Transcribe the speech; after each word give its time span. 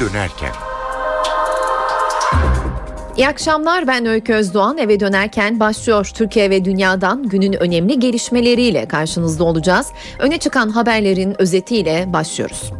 dönerken. 0.00 0.52
İyi 3.16 3.28
akşamlar 3.28 3.86
ben 3.86 4.06
Öykü 4.06 4.34
Özdoğan 4.34 4.78
eve 4.78 5.00
dönerken 5.00 5.60
başlıyor. 5.60 6.10
Türkiye 6.14 6.50
ve 6.50 6.64
dünyadan 6.64 7.28
günün 7.28 7.52
önemli 7.52 7.98
gelişmeleriyle 7.98 8.88
karşınızda 8.88 9.44
olacağız. 9.44 9.86
Öne 10.18 10.38
çıkan 10.38 10.68
haberlerin 10.68 11.40
özetiyle 11.40 12.12
başlıyoruz. 12.12 12.72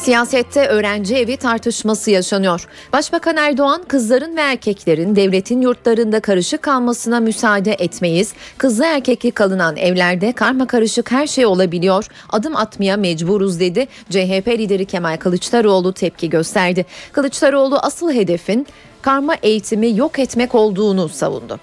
Siyasette 0.00 0.66
öğrenci 0.66 1.16
evi 1.16 1.36
tartışması 1.36 2.10
yaşanıyor. 2.10 2.68
Başbakan 2.92 3.36
Erdoğan 3.36 3.82
kızların 3.88 4.36
ve 4.36 4.40
erkeklerin 4.40 5.16
devletin 5.16 5.60
yurtlarında 5.60 6.20
karışık 6.20 6.62
kalmasına 6.62 7.20
müsaade 7.20 7.72
etmeyiz. 7.72 8.32
Kızlı 8.58 8.84
erkekli 8.84 9.30
kalınan 9.30 9.76
evlerde 9.76 10.32
karma 10.32 10.66
karışık 10.66 11.12
her 11.12 11.26
şey 11.26 11.46
olabiliyor. 11.46 12.06
Adım 12.28 12.56
atmaya 12.56 12.96
mecburuz 12.96 13.60
dedi. 13.60 13.86
CHP 14.10 14.48
lideri 14.48 14.84
Kemal 14.84 15.16
Kılıçdaroğlu 15.16 15.92
tepki 15.92 16.30
gösterdi. 16.30 16.86
Kılıçdaroğlu 17.12 17.78
asıl 17.78 18.12
hedefin 18.12 18.66
karma 19.02 19.34
eğitimi 19.42 19.96
yok 19.96 20.18
etmek 20.18 20.54
olduğunu 20.54 21.08
savundu. 21.08 21.60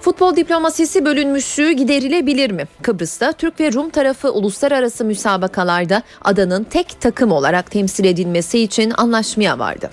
Futbol 0.00 0.36
diplomasisi 0.36 1.04
bölünmüşlüğü 1.04 1.72
giderilebilir 1.72 2.50
mi? 2.50 2.64
Kıbrıs'ta 2.82 3.32
Türk 3.32 3.60
ve 3.60 3.72
Rum 3.72 3.90
tarafı 3.90 4.32
uluslararası 4.32 5.04
müsabakalarda 5.04 6.02
adanın 6.22 6.64
tek 6.64 7.00
takım 7.00 7.32
olarak 7.32 7.70
temsil 7.70 8.04
edilmesi 8.04 8.58
için 8.58 8.92
anlaşmaya 8.96 9.58
vardı. 9.58 9.90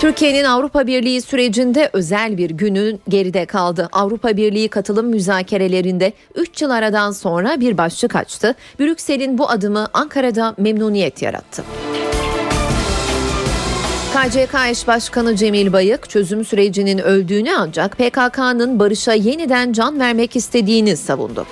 Türkiye'nin 0.00 0.44
Avrupa 0.44 0.86
Birliği 0.86 1.22
sürecinde 1.22 1.90
özel 1.92 2.38
bir 2.38 2.50
günün 2.50 3.00
geride 3.08 3.46
kaldı. 3.46 3.88
Avrupa 3.92 4.36
Birliği 4.36 4.68
katılım 4.68 5.06
müzakerelerinde 5.06 6.12
3 6.34 6.62
yıl 6.62 6.70
aradan 6.70 7.10
sonra 7.10 7.60
bir 7.60 7.78
başlık 7.78 8.16
açtı. 8.16 8.54
Brüksel'in 8.80 9.38
bu 9.38 9.50
adımı 9.50 9.88
Ankara'da 9.92 10.54
memnuniyet 10.58 11.22
yarattı. 11.22 11.64
KCK 14.14 14.54
eş 14.70 14.86
başkanı 14.86 15.36
Cemil 15.36 15.72
Bayık 15.72 16.10
çözüm 16.10 16.44
sürecinin 16.44 16.98
öldüğünü 16.98 17.50
ancak 17.58 17.98
PKK'nın 17.98 18.78
barışa 18.78 19.12
yeniden 19.12 19.72
can 19.72 20.00
vermek 20.00 20.36
istediğini 20.36 20.96
savundu. 20.96 21.46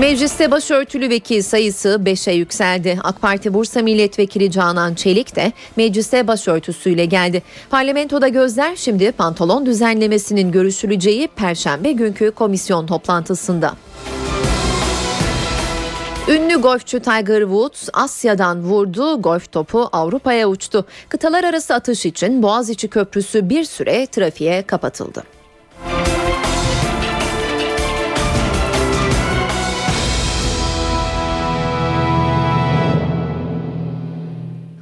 Mecliste 0.00 0.50
başörtülü 0.50 1.10
vekil 1.10 1.42
sayısı 1.42 1.88
5'e 1.88 2.34
yükseldi. 2.34 2.98
AK 3.02 3.20
Parti 3.22 3.54
Bursa 3.54 3.82
Milletvekili 3.82 4.50
Canan 4.50 4.94
Çelik 4.94 5.36
de 5.36 5.52
meclise 5.76 6.26
başörtüsüyle 6.26 7.04
geldi. 7.04 7.42
Parlamentoda 7.70 8.28
gözler 8.28 8.76
şimdi 8.76 9.12
pantolon 9.12 9.66
düzenlemesinin 9.66 10.52
görüşüleceği 10.52 11.28
perşembe 11.28 11.92
günkü 11.92 12.30
komisyon 12.30 12.86
toplantısında. 12.86 13.74
Ünlü 16.28 16.56
golfçü 16.56 17.00
Tiger 17.00 17.40
Woods 17.40 17.88
Asya'dan 17.92 18.62
vurdu, 18.62 19.22
golf 19.22 19.52
topu 19.52 19.88
Avrupa'ya 19.92 20.48
uçtu. 20.48 20.86
Kıtalar 21.08 21.44
arası 21.44 21.74
atış 21.74 22.06
için 22.06 22.42
Boğaziçi 22.42 22.88
Köprüsü 22.88 23.48
bir 23.48 23.64
süre 23.64 24.06
trafiğe 24.06 24.62
kapatıldı. 24.62 25.22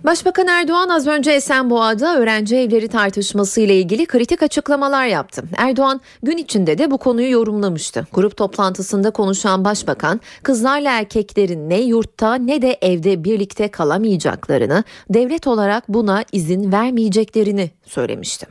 Başbakan 0.09 0.47
Erdoğan 0.47 0.89
az 0.89 1.07
önce 1.07 1.31
Esenboğa'da 1.31 2.19
öğrenci 2.19 2.57
evleri 2.57 2.89
tartışması 2.89 3.61
ile 3.61 3.77
ilgili 3.77 4.07
kritik 4.07 4.43
açıklamalar 4.43 5.07
yaptı. 5.07 5.43
Erdoğan 5.57 6.01
gün 6.23 6.37
içinde 6.37 6.79
de 6.79 6.91
bu 6.91 6.99
konuyu 6.99 7.31
yorumlamıştı. 7.31 8.07
Grup 8.13 8.37
toplantısında 8.37 9.11
konuşan 9.11 9.65
başbakan 9.65 10.21
kızlarla 10.43 10.91
erkeklerin 10.91 11.71
ne 11.71 11.81
yurtta 11.81 12.35
ne 12.35 12.63
de 12.63 12.79
evde 12.83 13.25
birlikte 13.25 13.71
kalamayacaklarını, 13.71 14.85
devlet 15.11 15.47
olarak 15.47 15.89
buna 15.89 16.25
izin 16.33 16.73
vermeyeceklerini 16.73 17.71
söylemişti. 17.87 18.47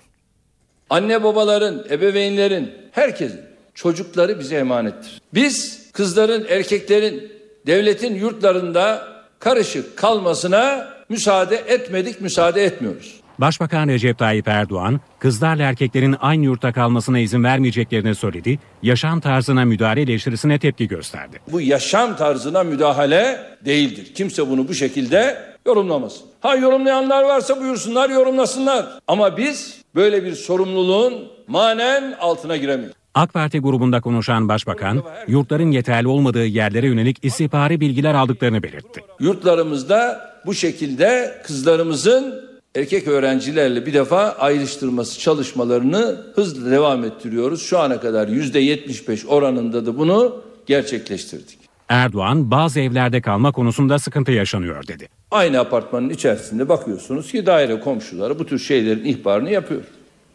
Anne 0.90 1.24
babaların, 1.24 1.86
ebeveynlerin, 1.90 2.72
herkesin 2.92 3.42
çocukları 3.74 4.40
bize 4.40 4.56
emanettir. 4.56 5.22
Biz 5.34 5.82
kızların, 5.92 6.46
erkeklerin 6.50 7.32
devletin 7.68 8.16
yurtlarında 8.16 9.08
karışık 9.40 9.98
kalmasına 9.98 10.97
müsaade 11.10 11.56
etmedik, 11.56 12.22
müsaade 12.22 12.64
etmiyoruz. 12.64 13.22
Başbakan 13.40 13.88
Recep 13.88 14.18
Tayyip 14.18 14.48
Erdoğan, 14.48 15.02
kızlarla 15.20 15.64
erkeklerin 15.64 16.16
aynı 16.20 16.46
yurtta 16.46 16.74
kalmasına 16.74 17.20
izin 17.20 17.44
vermeyeceklerini 17.44 18.16
söyledi, 18.16 18.60
yaşam 18.84 19.20
tarzına 19.20 19.66
müdahale 19.66 20.02
eleştirisine 20.02 20.60
tepki 20.60 20.88
gösterdi. 20.88 21.40
Bu 21.52 21.62
yaşam 21.62 22.16
tarzına 22.16 22.64
müdahale 22.64 23.40
değildir. 23.66 24.14
Kimse 24.16 24.50
bunu 24.50 24.68
bu 24.68 24.74
şekilde 24.74 25.38
yorumlamasın. 25.66 26.26
Ha 26.42 26.56
yorumlayanlar 26.56 27.24
varsa 27.24 27.62
buyursunlar, 27.62 28.10
yorumlasınlar. 28.10 28.86
Ama 29.08 29.38
biz 29.38 29.82
böyle 29.96 30.24
bir 30.26 30.34
sorumluluğun 30.34 31.14
manen 31.48 32.16
altına 32.20 32.58
giremeyiz. 32.58 32.94
AK 33.16 33.34
Parti 33.34 33.60
grubunda 33.60 34.02
konuşan 34.02 34.50
başbakan, 34.50 35.04
yurtların 35.28 35.72
yeterli 35.72 36.08
olmadığı 36.08 36.46
yerlere 36.46 36.88
yönelik 36.88 37.26
istihbari 37.26 37.82
bilgiler 37.82 38.14
aldıklarını 38.14 38.64
belirtti. 38.64 39.02
Yurtlarımızda 39.20 40.27
bu 40.46 40.54
şekilde 40.54 41.42
kızlarımızın 41.44 42.48
erkek 42.76 43.08
öğrencilerle 43.08 43.86
bir 43.86 43.94
defa 43.94 44.36
ayrıştırması 44.40 45.20
çalışmalarını 45.20 46.22
hızla 46.36 46.72
devam 46.72 47.04
ettiriyoruz. 47.04 47.62
Şu 47.62 47.80
ana 47.80 48.00
kadar 48.00 48.28
%75 48.28 49.28
oranında 49.28 49.86
da 49.86 49.98
bunu 49.98 50.42
gerçekleştirdik. 50.66 51.58
Erdoğan 51.90 52.52
bazı 52.52 52.80
evlerde 52.80 53.22
kalma 53.22 53.52
konusunda 53.52 54.00
sıkıntı 54.00 54.32
yaşanıyor 54.32 54.88
dedi. 54.88 55.10
Aynı 55.32 55.60
apartmanın 55.60 56.10
içerisinde 56.10 56.70
bakıyorsunuz 56.70 57.32
ki 57.32 57.46
daire 57.46 57.80
komşuları 57.80 58.40
bu 58.40 58.46
tür 58.46 58.60
şeylerin 58.60 59.06
ihbarını 59.06 59.52
yapıyor. 59.52 59.82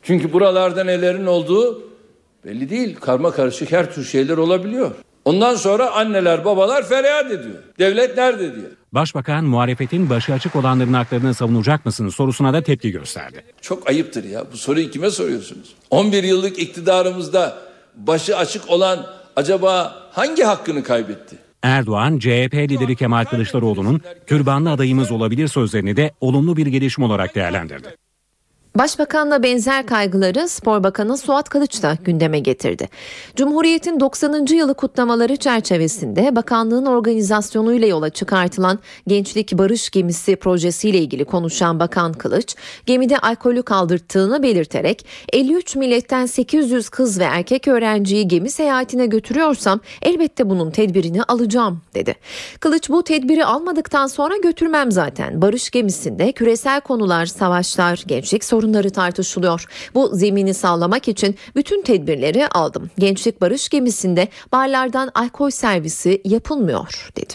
Çünkü 0.02 0.32
buralarda 0.32 0.84
nelerin 0.84 1.26
olduğu 1.26 1.82
belli 2.44 2.70
değil. 2.70 2.96
Karma 3.00 3.30
karışık 3.30 3.72
her 3.72 3.94
tür 3.94 4.04
şeyler 4.04 4.36
olabiliyor. 4.36 4.90
Ondan 5.24 5.54
sonra 5.54 5.90
anneler 5.90 6.44
babalar 6.44 6.88
feryat 6.88 7.26
ediyor. 7.26 7.58
Devlet 7.78 8.16
nerede 8.16 8.54
diye. 8.54 8.66
Başbakan 8.92 9.44
muhalefetin 9.44 10.10
başı 10.10 10.32
açık 10.32 10.56
olanların 10.56 10.92
haklarını 10.92 11.34
savunacak 11.34 11.86
mısınız 11.86 12.14
sorusuna 12.14 12.52
da 12.52 12.62
tepki 12.62 12.90
gösterdi. 12.90 13.44
Çok 13.60 13.90
ayıptır 13.90 14.24
ya. 14.24 14.44
Bu 14.52 14.56
soruyu 14.56 14.90
kime 14.90 15.10
soruyorsunuz? 15.10 15.74
11 15.90 16.22
yıllık 16.22 16.58
iktidarımızda 16.58 17.58
başı 17.96 18.36
açık 18.36 18.70
olan 18.70 19.06
acaba 19.36 19.94
hangi 20.12 20.42
hakkını 20.42 20.82
kaybetti? 20.82 21.36
Erdoğan, 21.62 22.18
CHP 22.18 22.54
lideri 22.54 22.96
Kemal 22.96 23.24
Kılıçdaroğlu'nun 23.24 24.00
türbanlı 24.26 24.70
adayımız 24.70 25.10
olabilir 25.10 25.48
sözlerini 25.48 25.96
de 25.96 26.10
olumlu 26.20 26.56
bir 26.56 26.66
gelişme 26.66 27.04
olarak 27.04 27.34
değerlendirdi. 27.34 27.96
Başbakanla 28.78 29.42
benzer 29.42 29.86
kaygıları 29.86 30.48
Spor 30.48 30.84
Bakanı 30.84 31.18
Suat 31.18 31.48
Kılıç 31.48 31.82
da 31.82 31.98
gündeme 32.04 32.38
getirdi. 32.38 32.88
Cumhuriyet'in 33.36 34.00
90. 34.00 34.46
yılı 34.54 34.74
kutlamaları 34.74 35.36
çerçevesinde 35.36 36.36
bakanlığın 36.36 36.86
organizasyonuyla 36.86 37.88
yola 37.88 38.10
çıkartılan 38.10 38.78
Gençlik 39.06 39.52
Barış 39.52 39.90
Gemisi 39.90 40.36
projesiyle 40.36 40.98
ilgili 40.98 41.24
konuşan 41.24 41.80
Bakan 41.80 42.12
Kılıç, 42.12 42.56
gemide 42.86 43.18
alkolü 43.18 43.62
kaldırttığını 43.62 44.42
belirterek 44.42 45.06
53 45.32 45.76
milletten 45.76 46.26
800 46.26 46.88
kız 46.88 47.20
ve 47.20 47.24
erkek 47.24 47.68
öğrenciyi 47.68 48.28
gemi 48.28 48.50
seyahatine 48.50 49.06
götürüyorsam 49.06 49.80
elbette 50.02 50.50
bunun 50.50 50.70
tedbirini 50.70 51.22
alacağım 51.22 51.80
dedi. 51.94 52.14
Kılıç 52.60 52.88
bu 52.88 53.02
tedbiri 53.02 53.44
almadıktan 53.44 54.06
sonra 54.06 54.36
götürmem 54.36 54.92
zaten. 54.92 55.42
Barış 55.42 55.70
gemisinde 55.70 56.32
küresel 56.32 56.80
konular, 56.80 57.26
savaşlar, 57.26 58.04
gençlik 58.06 58.44
sorunları 58.44 58.61
sorunları 58.62 58.90
tartışılıyor. 58.90 59.64
Bu 59.94 60.10
zemini 60.12 60.54
sağlamak 60.54 61.08
için 61.08 61.36
bütün 61.56 61.82
tedbirleri 61.82 62.48
aldım. 62.48 62.90
Gençlik 62.98 63.40
Barış 63.40 63.68
gemisinde 63.68 64.28
barlardan 64.52 65.10
alkol 65.14 65.50
servisi 65.50 66.22
yapılmıyor 66.24 67.10
dedi. 67.16 67.34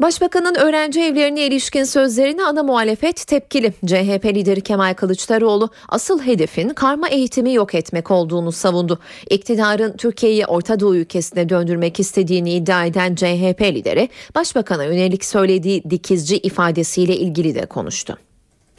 Başbakanın 0.00 0.54
öğrenci 0.54 1.00
evlerine 1.00 1.46
ilişkin 1.46 1.84
sözlerine 1.84 2.44
ana 2.44 2.62
muhalefet 2.62 3.26
tepkili. 3.26 3.72
CHP 3.86 4.24
lideri 4.24 4.60
Kemal 4.60 4.94
Kılıçdaroğlu 4.94 5.68
asıl 5.88 6.22
hedefin 6.22 6.68
karma 6.68 7.08
eğitimi 7.08 7.54
yok 7.54 7.74
etmek 7.74 8.10
olduğunu 8.10 8.52
savundu. 8.52 8.98
İktidarın 9.30 9.96
Türkiye'yi 9.96 10.46
Orta 10.46 10.80
Doğu 10.80 10.96
ülkesine 10.96 11.48
döndürmek 11.48 12.00
istediğini 12.00 12.54
iddia 12.54 12.84
eden 12.84 13.14
CHP 13.14 13.62
lideri 13.62 14.08
başbakana 14.34 14.84
yönelik 14.84 15.24
söylediği 15.24 15.82
dikizci 15.90 16.38
ifadesiyle 16.38 17.16
ilgili 17.16 17.54
de 17.54 17.66
konuştu. 17.66 18.29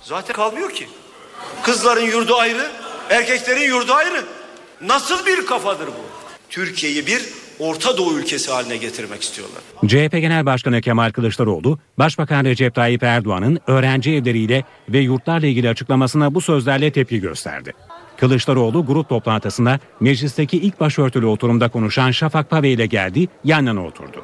Zaten 0.03 0.33
kalmıyor 0.33 0.71
ki. 0.71 0.87
Kızların 1.63 2.05
yurdu 2.05 2.35
ayrı, 2.35 2.71
erkeklerin 3.09 3.67
yurdu 3.67 3.93
ayrı. 3.93 4.25
Nasıl 4.81 5.25
bir 5.25 5.45
kafadır 5.45 5.87
bu? 5.87 6.05
Türkiye'yi 6.49 7.07
bir 7.07 7.21
Orta 7.59 7.97
Doğu 7.97 8.19
ülkesi 8.19 8.51
haline 8.51 8.77
getirmek 8.77 9.21
istiyorlar. 9.21 9.61
CHP 9.87 10.11
Genel 10.11 10.45
Başkanı 10.45 10.81
Kemal 10.81 11.11
Kılıçdaroğlu, 11.11 11.79
Başbakan 11.99 12.45
Recep 12.45 12.75
Tayyip 12.75 13.03
Erdoğan'ın 13.03 13.59
öğrenci 13.67 14.11
evleriyle 14.11 14.63
ve 14.89 14.99
yurtlarla 14.99 15.47
ilgili 15.47 15.69
açıklamasına 15.69 16.35
bu 16.35 16.41
sözlerle 16.41 16.91
tepki 16.91 17.19
gösterdi. 17.19 17.73
Kılıçdaroğlu 18.17 18.85
grup 18.85 19.09
toplantısında 19.09 19.79
meclisteki 19.99 20.57
ilk 20.57 20.79
başörtülü 20.79 21.25
oturumda 21.25 21.69
konuşan 21.69 22.11
Şafak 22.11 22.49
Pave 22.49 22.69
ile 22.69 22.85
geldi, 22.85 23.27
yan 23.43 23.65
yana 23.65 23.85
oturdu. 23.85 24.23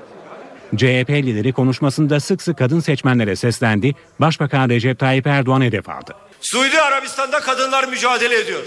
CHP 0.76 1.10
lideri 1.10 1.54
konuşmasında 1.54 2.20
sık 2.20 2.42
sık 2.42 2.58
kadın 2.58 2.80
seçmenlere 2.80 3.36
seslendi, 3.36 3.96
Başbakan 4.20 4.70
Recep 4.70 5.00
Tayyip 5.00 5.28
Erdoğan 5.28 5.62
hedef 5.62 5.90
aldı. 5.90 6.16
Suudi 6.42 6.82
Arabistan'da 6.82 7.40
kadınlar 7.40 7.84
mücadele 7.84 8.40
ediyor. 8.40 8.64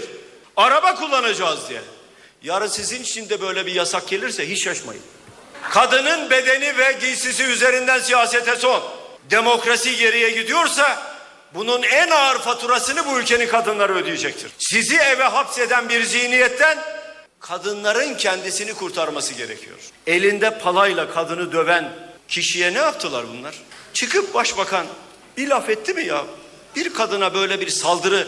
Araba 0.57 0.95
kullanacağız 0.95 1.69
diye. 1.69 1.81
Yarın 2.43 2.67
sizin 2.67 3.01
için 3.01 3.29
de 3.29 3.41
böyle 3.41 3.65
bir 3.65 3.73
yasak 3.73 4.07
gelirse 4.07 4.49
hiç 4.49 4.63
şaşmayın. 4.63 5.03
Kadının 5.69 6.29
bedeni 6.29 6.77
ve 6.77 6.97
giysisi 7.01 7.43
üzerinden 7.43 7.99
siyasete 7.99 8.55
son. 8.55 8.83
Demokrasi 9.31 9.97
geriye 9.97 10.29
gidiyorsa 10.29 11.01
bunun 11.53 11.83
en 11.83 12.09
ağır 12.09 12.39
faturasını 12.39 13.05
bu 13.05 13.19
ülkenin 13.19 13.47
kadınları 13.47 13.95
ödeyecektir. 13.95 14.51
Sizi 14.59 14.97
eve 14.97 15.23
hapseden 15.23 15.89
bir 15.89 16.03
zihniyetten 16.03 16.77
kadınların 17.41 18.17
kendisini 18.17 18.73
kurtarması 18.73 19.33
gerekiyor. 19.33 19.77
Elinde 20.07 20.59
palayla 20.59 21.13
kadını 21.13 21.51
döven 21.51 21.89
kişiye 22.27 22.73
ne 22.73 22.77
yaptılar 22.77 23.25
bunlar? 23.33 23.55
Çıkıp 23.93 24.33
başbakan 24.33 24.85
bir 25.37 25.47
laf 25.47 25.69
etti 25.69 25.93
mi 25.93 26.05
ya? 26.05 26.25
Bir 26.75 26.93
kadına 26.93 27.33
böyle 27.33 27.61
bir 27.61 27.69
saldırı 27.69 28.27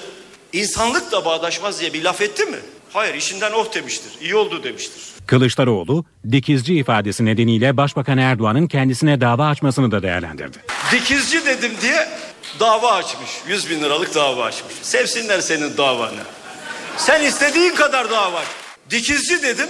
insanlıkla 0.54 1.26
bağdaşmaz 1.26 1.82
diye 1.82 1.94
bir 1.94 2.04
laf 2.04 2.22
etti 2.22 2.46
mi? 2.46 2.58
Hayır 2.94 3.16
işinden 3.16 3.52
oh 3.52 3.74
demiştir. 3.76 4.12
İyi 4.22 4.36
oldu 4.36 4.64
demiştir. 4.64 5.02
Kılıçdaroğlu, 5.28 6.06
dikizci 6.32 6.76
ifadesi 6.76 7.26
nedeniyle 7.26 7.78
Başbakan 7.78 8.18
Erdoğan'ın 8.18 8.68
kendisine 8.68 9.22
dava 9.22 9.48
açmasını 9.48 9.92
da 9.92 10.04
değerlendirdi. 10.04 10.58
Dikizci 10.92 11.46
dedim 11.46 11.72
diye 11.82 12.10
dava 12.60 12.92
açmış. 12.92 13.30
100 13.48 13.70
bin 13.70 13.84
liralık 13.84 14.16
dava 14.16 14.44
açmış. 14.44 14.74
Sevsinler 14.82 15.42
senin 15.42 15.78
davanı. 15.78 16.24
Sen 16.98 17.24
istediğin 17.24 17.76
kadar 17.76 18.12
dava 18.12 18.40
aç. 18.40 18.63
Dikizci 18.90 19.44
dedim. 19.44 19.68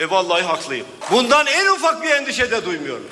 E 0.00 0.10
vallahi 0.10 0.42
haklıyım. 0.42 0.86
Bundan 1.12 1.46
en 1.46 1.74
ufak 1.74 2.02
bir 2.02 2.10
endişe 2.10 2.50
de 2.50 2.64
duymuyorum. 2.64 3.06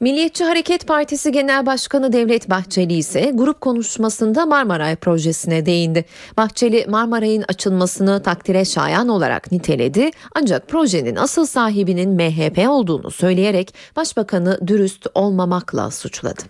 Milliyetçi 0.00 0.44
Hareket 0.44 0.86
Partisi 0.86 1.32
Genel 1.32 1.66
Başkanı 1.66 2.12
Devlet 2.12 2.50
Bahçeli 2.50 2.94
ise 2.94 3.30
grup 3.34 3.60
konuşmasında 3.60 4.46
Marmaray 4.46 4.96
projesine 4.96 5.66
değindi. 5.66 6.04
Bahçeli 6.36 6.86
Marmaray'ın 6.88 7.44
açılmasını 7.48 8.22
takdire 8.22 8.64
şayan 8.64 9.08
olarak 9.08 9.52
niteledi 9.52 10.10
ancak 10.34 10.68
projenin 10.68 11.16
asıl 11.16 11.46
sahibinin 11.46 12.10
MHP 12.10 12.68
olduğunu 12.68 13.10
söyleyerek 13.10 13.74
başbakanı 13.96 14.68
dürüst 14.68 15.06
olmamakla 15.14 15.90
suçladı. 15.90 16.42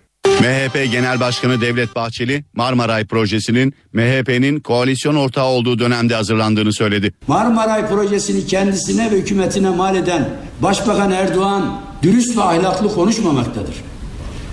MHP 0.43 0.91
Genel 0.91 1.19
Başkanı 1.19 1.61
Devlet 1.61 1.95
Bahçeli 1.95 2.43
Marmaray 2.53 3.05
projesinin 3.05 3.73
MHP'nin 3.93 4.59
koalisyon 4.59 5.15
ortağı 5.15 5.45
olduğu 5.45 5.79
dönemde 5.79 6.15
hazırlandığını 6.15 6.73
söyledi. 6.73 7.13
Marmaray 7.27 7.87
projesini 7.87 8.47
kendisine 8.47 9.11
ve 9.11 9.17
hükümetine 9.17 9.69
mal 9.69 9.95
eden 9.95 10.29
Başbakan 10.61 11.11
Erdoğan 11.11 11.81
dürüst 12.03 12.37
ve 12.37 12.41
ahlaklı 12.41 12.93
konuşmamaktadır. 12.93 13.75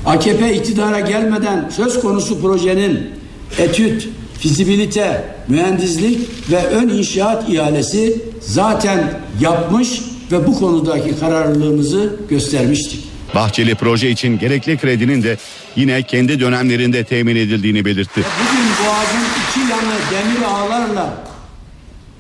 AKP 0.07 0.55
iktidara 0.55 1.01
gelmeden 1.01 1.69
söz 1.77 2.01
konusu 2.01 2.41
projenin 2.41 3.11
etüt, 3.59 4.09
fizibilite, 4.39 5.35
mühendislik 5.49 6.51
ve 6.51 6.67
ön 6.67 6.89
inşaat 6.89 7.49
ihalesi 7.49 8.23
zaten 8.41 9.21
yapmış 9.41 10.01
ve 10.33 10.47
bu 10.47 10.59
konudaki 10.59 11.19
kararlılığımızı 11.21 12.17
göstermiştik. 12.29 13.11
Bahçeli 13.35 13.75
proje 13.75 14.11
için 14.11 14.39
gerekli 14.39 14.77
kredinin 14.77 15.23
de 15.23 15.37
yine 15.77 16.03
kendi 16.03 16.41
dönemlerinde 16.41 17.05
temin 17.05 17.37
edildiğini 17.37 17.85
belirtti. 17.85 18.21
Bugün 18.41 18.67
boğazın 18.87 19.27
iki 19.49 19.61
yanı 19.71 19.99
demir 20.11 20.43
ağlarla 20.47 21.15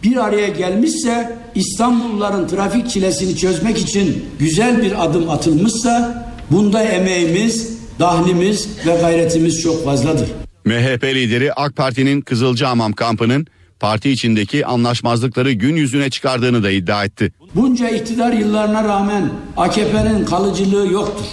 bir 0.03 0.17
araya 0.17 0.49
gelmişse 0.49 1.39
İstanbulluların 1.55 2.49
trafik 2.49 2.91
çilesini 2.91 3.37
çözmek 3.37 3.79
için 3.79 4.25
güzel 4.39 4.83
bir 4.83 5.05
adım 5.05 5.31
atılmışsa 5.31 6.25
bunda 6.51 6.83
emeğimiz, 6.83 7.79
dahlimiz 7.99 8.69
ve 8.87 8.97
gayretimiz 9.01 9.63
çok 9.63 9.85
fazladır. 9.85 10.29
MHP 10.65 11.05
lideri 11.05 11.53
AK 11.53 11.77
Parti'nin 11.77 12.21
Kızılcahamam 12.21 12.93
kampının 12.93 13.47
parti 13.81 14.11
içindeki 14.11 14.67
anlaşmazlıkları 14.67 15.53
gün 15.53 15.77
yüzüne 15.77 16.11
çıkardığını 16.11 16.63
da 16.63 16.71
iddia 16.71 17.05
etti. 17.05 17.33
Bunca 17.55 17.89
iktidar 17.89 18.33
yıllarına 18.33 18.85
rağmen 18.85 19.31
AKP'nin 19.57 20.25
kalıcılığı 20.25 20.93
yoktur. 20.93 21.25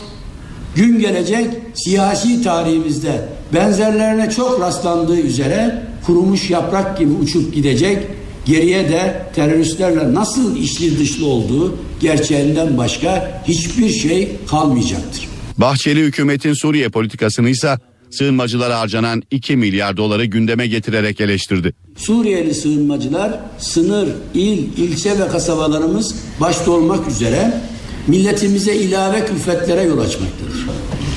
Gün 0.77 0.99
gelecek 0.99 1.47
siyasi 1.73 2.41
tarihimizde 2.43 3.29
benzerlerine 3.53 4.29
çok 4.31 4.61
rastlandığı 4.61 5.19
üzere 5.19 5.83
kurumuş 6.05 6.49
yaprak 6.49 6.97
gibi 6.97 7.11
uçup 7.11 7.53
gidecek 7.53 7.97
geriye 8.45 8.89
de 8.89 9.25
teröristlerle 9.35 10.13
nasıl 10.13 10.57
içli 10.57 10.99
dışlı 10.99 11.25
olduğu 11.25 11.77
gerçeğinden 12.01 12.77
başka 12.77 13.41
hiçbir 13.47 13.89
şey 13.89 14.31
kalmayacaktır. 14.49 15.27
Bahçeli 15.57 16.01
hükümetin 16.01 16.53
Suriye 16.53 16.89
politikasını 16.89 17.49
ise 17.49 17.75
sığınmacılara 18.11 18.79
harcanan 18.79 19.23
2 19.31 19.55
milyar 19.55 19.97
doları 19.97 20.25
gündeme 20.25 20.67
getirerek 20.67 21.21
eleştirdi. 21.21 21.73
Suriyeli 21.95 22.53
sığınmacılar 22.53 23.39
sınır, 23.59 24.07
il, 24.33 24.77
ilçe 24.77 25.19
ve 25.19 25.27
kasabalarımız 25.27 26.15
başta 26.41 26.71
olmak 26.71 27.07
üzere 27.07 27.53
milletimize 28.07 28.75
ilave 28.75 29.25
külfetlere 29.25 29.81
yol 29.81 29.99
açmaktadır. 29.99 30.67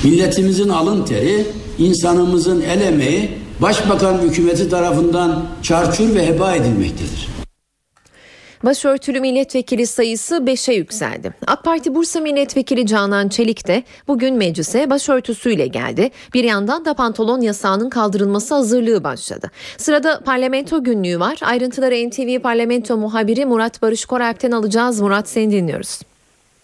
Milletimizin 0.03 0.69
alın 0.69 1.05
teri, 1.05 1.45
insanımızın 1.77 2.61
el 2.61 2.81
emeği 2.81 3.41
Başbakan 3.61 4.17
hükümeti 4.17 4.69
tarafından 4.69 5.45
çarçur 5.63 6.15
ve 6.15 6.27
heba 6.27 6.55
edilmektedir. 6.55 7.27
Başörtülü 8.63 9.19
milletvekili 9.19 9.87
sayısı 9.87 10.35
5'e 10.35 10.73
yükseldi. 10.73 11.33
AK 11.47 11.63
Parti 11.63 11.95
Bursa 11.95 12.19
Milletvekili 12.19 12.87
Canan 12.87 13.29
Çelik 13.29 13.67
de 13.67 13.83
bugün 14.07 14.35
meclise 14.35 14.89
başörtüsüyle 14.89 15.67
geldi. 15.67 16.11
Bir 16.33 16.43
yandan 16.43 16.85
da 16.85 16.93
pantolon 16.93 17.41
yasağının 17.41 17.89
kaldırılması 17.89 18.55
hazırlığı 18.55 19.03
başladı. 19.03 19.51
Sırada 19.77 20.19
parlamento 20.19 20.83
günlüğü 20.83 21.19
var. 21.19 21.39
Ayrıntıları 21.41 22.09
NTV 22.09 22.39
Parlamento 22.39 22.97
muhabiri 22.97 23.45
Murat 23.45 23.81
Barış 23.81 24.05
Koralp'ten 24.05 24.51
alacağız. 24.51 25.01
Murat 25.01 25.29
seni 25.29 25.51
dinliyoruz. 25.51 25.99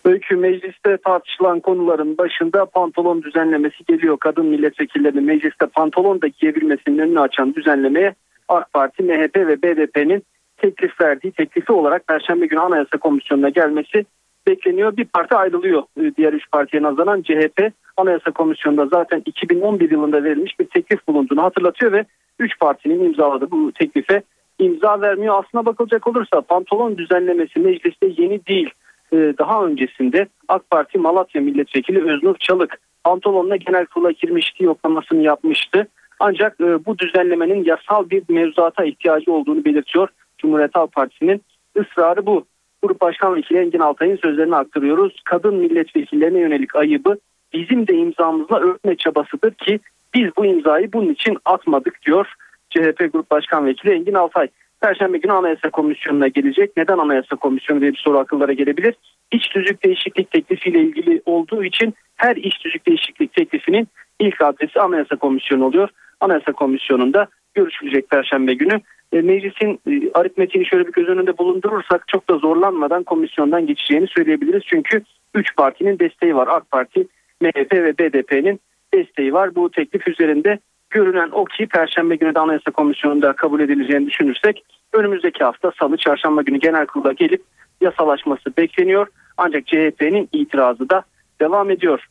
Öykü 0.08 0.36
mecliste 0.36 0.98
tartışılan 0.98 1.60
konuların 1.60 2.18
başında 2.18 2.66
pantolon 2.66 3.24
düzenlemesi 3.24 3.86
geliyor. 3.88 4.18
Kadın 4.18 4.46
milletvekillerinin 4.46 5.24
mecliste 5.24 5.66
pantolon 5.66 6.22
da 6.22 6.28
giyebilmesinin 6.28 6.98
önünü 6.98 7.20
açan 7.20 7.56
düzenlemeye 7.56 8.16
AK 8.48 8.74
Parti, 8.74 9.04
MHP 9.04 9.36
ve 9.36 9.62
BDP'nin 9.62 10.24
teklif 10.58 11.02
verdiği 11.02 11.32
teklifi 11.32 11.72
olarak 11.72 12.08
Perşembe 12.08 12.46
günü 12.46 12.60
Anayasa 12.60 12.98
Komisyonu'na 12.98 13.50
gelmesi 13.50 14.06
bekleniyor. 14.48 14.98
Bir 14.98 15.06
parti 15.06 15.36
ayrılıyor 15.36 15.84
diğer 16.18 16.34
üç 16.34 16.52
partiye 16.52 16.82
nazaran 16.82 17.22
CHP 17.22 17.72
Anayasa 17.98 18.32
Komisyonu'nda 18.32 18.86
zaten 18.86 19.22
2011 19.26 19.92
yılında 19.92 20.24
verilmiş 20.24 20.60
bir 20.60 20.66
teklif 20.66 21.08
bulunduğunu 21.08 21.44
hatırlatıyor 21.44 21.92
ve 21.92 22.06
üç 22.40 22.60
partinin 22.60 23.04
imzaladığı 23.04 23.52
bu 23.52 23.72
teklife 23.72 24.22
imza 24.60 25.02
vermiyor. 25.02 25.44
Aslına 25.44 25.66
bakılacak 25.66 26.08
olursa 26.08 26.42
pantolon 26.42 26.98
düzenlemesi 26.98 27.60
mecliste 27.60 28.08
yeni 28.18 28.46
değil. 28.46 28.70
Daha 29.14 29.66
öncesinde 29.66 30.28
AK 30.48 30.70
Parti 30.70 30.98
Malatya 30.98 31.42
Milletvekili 31.42 32.12
Öznur 32.12 32.36
Çalık 32.38 32.80
pantolonla 33.04 33.56
genel 33.56 33.86
kurula 33.86 34.12
girmişti 34.12 34.64
yoklamasını 34.64 35.24
yapmıştı. 35.24 35.88
Ancak 36.20 36.60
bu 36.60 36.98
düzenlemenin 37.00 37.64
yasal 37.64 38.10
bir 38.10 38.24
mevzuata 38.30 38.86
ihtiyacı 38.86 39.32
olduğunu 39.32 39.66
belirtiyor. 39.66 40.10
Cumhuriyet 40.38 40.76
Halk 40.76 40.92
Partisi'nin 40.92 41.42
ısrarı 41.78 42.26
bu. 42.26 42.46
Grup 42.84 43.02
Başkan 43.02 43.36
Vekili 43.36 43.58
Engin 43.58 43.80
Altay'ın 43.80 44.16
sözlerini 44.18 44.56
aktarıyoruz. 44.56 45.22
Kadın 45.26 45.56
milletvekillerine 45.56 46.40
yönelik 46.40 46.76
ayıbı 46.76 47.18
bizim 47.54 47.88
de 47.88 47.94
imzamızla 47.94 48.60
örtme 48.60 48.96
çabasıdır 48.96 49.54
ki 49.54 49.80
biz 50.14 50.30
bu 50.38 50.46
imzayı 50.46 50.94
bunun 50.94 51.14
için 51.14 51.38
atmadık 51.46 52.02
diyor 52.06 52.34
CHP 52.70 53.14
Grup 53.14 53.32
Başkan 53.32 53.66
Vekili 53.66 53.92
Engin 53.92 54.14
Altay. 54.14 54.48
Perşembe 54.82 55.18
günü 55.18 55.32
Anayasa 55.32 55.70
Komisyonu'na 55.70 56.28
gelecek. 56.28 56.78
Neden 56.78 56.98
Anayasa 56.98 57.36
Komisyonu 57.36 57.82
diye 57.82 57.92
bir 57.92 57.98
soru 57.98 58.18
akıllara 58.18 58.54
gelebilir. 58.54 58.96
İç 59.32 59.50
tüzük 59.50 59.84
değişiklik 59.84 60.32
teklifiyle 60.32 60.80
ilgili 60.82 61.22
olduğu 61.26 61.64
için 61.64 61.94
her 62.16 62.36
iç 62.36 62.58
tüzük 62.58 62.88
değişiklik 62.88 63.34
teklifinin 63.34 63.88
ilk 64.20 64.42
adresi 64.42 64.80
Anayasa 64.80 65.16
Komisyonu 65.16 65.66
oluyor. 65.66 65.90
Anayasa 66.20 66.52
Komisyonu'nda 66.52 67.28
görüşülecek 67.54 68.10
Perşembe 68.10 68.54
günü. 68.54 68.82
E, 69.14 69.22
meclisin 69.22 69.80
e, 69.88 70.12
aritmetiğini 70.14 70.68
şöyle 70.68 70.88
bir 70.88 70.94
göz 70.94 71.08
önünde 71.08 71.38
bulundurursak 71.38 72.08
çok 72.08 72.30
da 72.30 72.38
zorlanmadan 72.38 73.04
komisyondan 73.04 73.68
geçeceğini 73.68 74.08
söyleyebiliriz. 74.08 74.64
Çünkü 74.66 75.02
3 75.36 75.56
partinin 75.56 76.00
desteği 76.00 76.36
var. 76.36 76.48
AK 76.52 76.72
Parti, 76.72 77.08
MHP 77.42 77.74
ve 77.74 77.98
BDP'nin 77.98 78.60
desteği 78.94 79.34
var. 79.34 79.56
Bu 79.56 79.72
teklif 79.72 80.08
üzerinde 80.08 80.60
görünen 80.90 81.30
o 81.32 81.46
ki 81.46 81.68
Perşembe 81.68 82.16
günü 82.16 82.36
de 82.36 82.40
Anayasa 82.40 82.72
Komisyonu'nda 82.72 83.34
kabul 83.34 83.60
edileceğini 83.60 84.08
düşünürsek 84.08 84.64
önümüzdeki 84.94 85.44
hafta 85.44 85.72
Salı, 85.80 85.98
Çarşamba 85.98 86.42
günü 86.42 86.60
genel 86.60 86.86
kurula 86.86 87.14
gelip 87.14 87.44
yasalaşması 87.82 88.58
bekleniyor. 88.58 89.08
Ancak 89.38 89.68
CHP'nin 89.68 90.30
itirazı 90.34 90.90
da 90.90 91.04
devam 91.42 91.70
ediyor. 91.70 92.06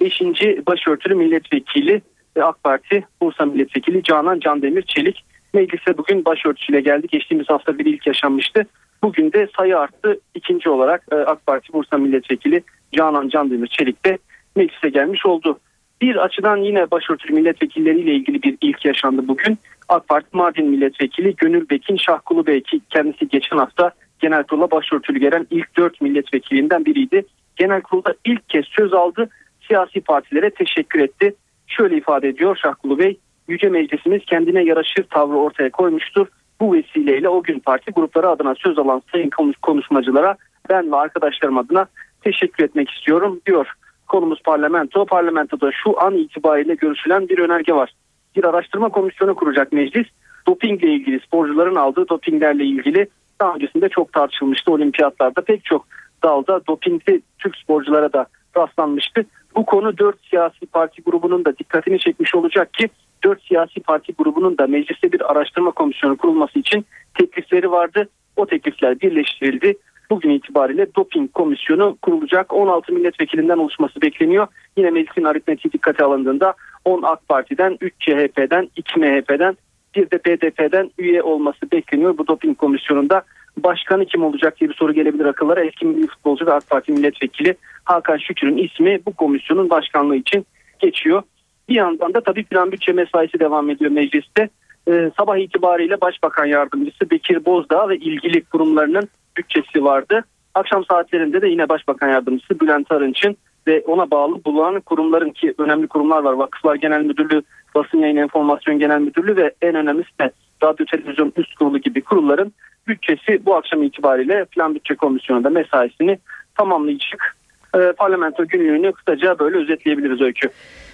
Beşinci 0.00 0.62
başörtülü 0.66 1.14
milletvekili 1.14 2.02
ve 2.36 2.44
AK 2.44 2.64
Parti 2.64 3.04
Bursa 3.20 3.46
milletvekili 3.46 4.02
Canan 4.02 4.40
Candemir 4.40 4.82
Çelik 4.82 5.24
Meclise 5.54 5.98
bugün 5.98 6.24
başörtüsüyle 6.24 6.80
geldi. 6.80 7.06
Geçtiğimiz 7.06 7.48
hafta 7.48 7.78
bir 7.78 7.86
ilk 7.86 8.06
yaşanmıştı. 8.06 8.66
Bugün 9.02 9.32
de 9.32 9.48
sayı 9.56 9.78
arttı. 9.78 10.20
İkinci 10.34 10.70
olarak 10.70 11.04
e, 11.12 11.14
AK 11.14 11.46
Parti 11.46 11.72
Bursa 11.72 11.98
Milletvekili 11.98 12.62
Canan 12.92 13.28
Candemir 13.28 13.66
Çelik 13.66 14.04
de 14.04 14.18
meclise 14.56 14.88
gelmiş 14.88 15.26
oldu. 15.26 15.58
Bir 16.00 16.16
açıdan 16.16 16.56
yine 16.56 16.90
başörtülü 16.90 17.32
milletvekilleriyle 17.32 18.14
ilgili 18.14 18.42
bir 18.42 18.56
ilk 18.60 18.84
yaşandı 18.84 19.28
bugün. 19.28 19.58
AK 19.88 20.08
Parti 20.08 20.28
Mardin 20.32 20.66
Milletvekili 20.66 21.36
Gönül 21.36 21.68
Bekin 21.70 21.96
Şahkulu 21.96 22.46
Bey 22.46 22.62
ki 22.62 22.80
kendisi 22.90 23.28
geçen 23.28 23.58
hafta 23.58 23.90
genel 24.18 24.42
kurula 24.42 24.70
başörtülü 24.70 25.18
gelen 25.18 25.46
ilk 25.50 25.76
dört 25.76 26.00
milletvekilinden 26.00 26.84
biriydi. 26.84 27.24
Genel 27.56 27.80
kurulda 27.80 28.14
ilk 28.24 28.48
kez 28.48 28.64
söz 28.64 28.94
aldı. 28.94 29.28
Siyasi 29.68 30.00
partilere 30.00 30.50
teşekkür 30.50 31.00
etti. 31.00 31.34
Şöyle 31.66 31.96
ifade 31.96 32.28
ediyor 32.28 32.56
Şahkulu 32.62 32.98
Bey. 32.98 33.18
Yüce 33.48 33.68
Meclisimiz 33.68 34.24
kendine 34.24 34.64
yaraşır 34.64 35.02
tavrı 35.02 35.36
ortaya 35.36 35.70
koymuştur. 35.70 36.26
Bu 36.60 36.72
vesileyle 36.74 37.28
o 37.28 37.42
gün 37.42 37.58
parti 37.58 37.90
grupları 37.90 38.28
adına 38.28 38.54
söz 38.54 38.78
alan 38.78 39.02
sayın 39.12 39.30
konuşmacılara 39.62 40.36
ben 40.70 40.92
ve 40.92 40.96
arkadaşlarım 40.96 41.58
adına 41.58 41.86
teşekkür 42.22 42.64
etmek 42.64 42.90
istiyorum 42.90 43.40
diyor. 43.46 43.66
Konumuz 44.08 44.42
parlamento. 44.42 45.06
Parlamentoda 45.06 45.70
şu 45.82 46.02
an 46.02 46.14
itibariyle 46.14 46.74
görüşülen 46.74 47.28
bir 47.28 47.38
önerge 47.38 47.72
var. 47.72 47.92
Bir 48.36 48.44
araştırma 48.44 48.88
komisyonu 48.88 49.34
kuracak 49.34 49.72
meclis. 49.72 50.06
Dopingle 50.46 50.88
ilgili 50.88 51.20
sporcuların 51.20 51.74
aldığı 51.74 52.08
dopinglerle 52.08 52.64
ilgili 52.64 53.08
daha 53.40 53.54
öncesinde 53.54 53.88
çok 53.88 54.12
tartışılmıştı. 54.12 54.72
Olimpiyatlarda 54.72 55.40
pek 55.40 55.64
çok 55.64 55.86
dalda 56.22 56.66
dopingli 56.66 57.22
Türk 57.38 57.56
sporculara 57.56 58.12
da 58.12 58.26
rastlanmıştı. 58.56 59.24
Bu 59.56 59.66
konu 59.66 59.98
dört 59.98 60.16
siyasi 60.30 60.66
parti 60.66 61.02
grubunun 61.02 61.44
da 61.44 61.58
dikkatini 61.58 61.98
çekmiş 61.98 62.34
olacak 62.34 62.74
ki 62.74 62.88
dört 63.24 63.42
siyasi 63.42 63.80
parti 63.80 64.12
grubunun 64.18 64.58
da 64.58 64.66
mecliste 64.66 65.12
bir 65.12 65.32
araştırma 65.32 65.70
komisyonu 65.70 66.16
kurulması 66.16 66.58
için 66.58 66.86
teklifleri 67.14 67.70
vardı. 67.70 68.08
O 68.36 68.46
teklifler 68.46 69.00
birleştirildi. 69.00 69.74
Bugün 70.10 70.30
itibariyle 70.30 70.94
doping 70.94 71.32
komisyonu 71.32 71.98
kurulacak. 72.02 72.52
16 72.52 72.92
milletvekilinden 72.92 73.58
oluşması 73.58 74.02
bekleniyor. 74.02 74.46
Yine 74.76 74.90
meclisin 74.90 75.24
aritmetiği 75.24 75.72
dikkate 75.72 76.04
alındığında 76.04 76.54
10 76.84 77.02
AK 77.02 77.28
Parti'den, 77.28 77.78
3 77.80 77.94
CHP'den, 78.00 78.70
2 78.76 79.00
MHP'den, 79.00 79.56
bir 79.96 80.10
de 80.10 80.18
BDP'den 80.18 80.90
üye 80.98 81.22
olması 81.22 81.70
bekleniyor. 81.72 82.18
Bu 82.18 82.26
doping 82.26 82.58
komisyonunda 82.58 83.22
başkanı 83.56 84.06
kim 84.06 84.24
olacak 84.24 84.60
diye 84.60 84.70
bir 84.70 84.74
soru 84.74 84.92
gelebilir 84.92 85.24
akıllara. 85.24 85.64
Eski 85.64 85.86
milli 85.86 86.06
futbolcu 86.06 86.46
ve 86.46 86.52
AK 86.52 86.70
Parti 86.70 86.92
milletvekili 86.92 87.54
Hakan 87.84 88.16
Şükür'ün 88.16 88.56
ismi 88.56 89.00
bu 89.06 89.12
komisyonun 89.12 89.70
başkanlığı 89.70 90.16
için 90.16 90.46
geçiyor. 90.78 91.22
Bir 91.68 91.74
yandan 91.74 92.14
da 92.14 92.20
tabii 92.20 92.44
plan 92.44 92.72
bütçe 92.72 92.92
mesaisi 92.92 93.40
devam 93.40 93.70
ediyor 93.70 93.90
mecliste. 93.90 94.48
Ee, 94.88 95.10
sabah 95.16 95.36
itibariyle 95.36 96.00
Başbakan 96.00 96.46
Yardımcısı 96.46 97.10
Bekir 97.10 97.44
Bozdağ 97.44 97.88
ve 97.88 97.96
ilgili 97.96 98.44
kurumlarının 98.44 99.08
bütçesi 99.38 99.84
vardı. 99.84 100.24
Akşam 100.54 100.84
saatlerinde 100.84 101.42
de 101.42 101.48
yine 101.48 101.68
Başbakan 101.68 102.08
Yardımcısı 102.08 102.60
Bülent 102.60 102.92
Arınç'ın 102.92 103.36
ve 103.66 103.82
ona 103.86 104.10
bağlı 104.10 104.44
bulunan 104.44 104.80
kurumların 104.80 105.30
ki 105.30 105.54
önemli 105.58 105.86
kurumlar 105.86 106.22
var. 106.22 106.32
Vakıflar 106.32 106.74
Genel 106.74 107.02
Müdürlüğü, 107.02 107.42
Basın 107.74 107.98
Yayın 107.98 108.16
Enformasyon 108.16 108.78
Genel 108.78 109.00
Müdürlüğü 109.00 109.36
ve 109.36 109.54
en 109.62 109.74
önemlisi 109.74 110.18
de 110.20 110.30
Radyo 110.62 110.86
Televizyon 110.86 111.32
Üst 111.36 111.54
Kurulu 111.54 111.78
gibi 111.78 112.00
kurulların 112.00 112.52
bütçesi 112.88 113.46
bu 113.46 113.54
akşam 113.56 113.82
itibariyle 113.82 114.44
Plan 114.44 114.74
Bütçe 114.74 114.94
Komisyonu'nda 114.94 115.50
mesaisini 115.50 116.18
tamamlayacak. 116.56 117.36
E, 117.74 117.92
parlamento 117.92 118.46
günlüğünü 118.46 118.92
kısaca 118.92 119.38
böyle 119.38 119.56
özetleyebiliriz 119.56 120.20
Öykü. 120.20 120.50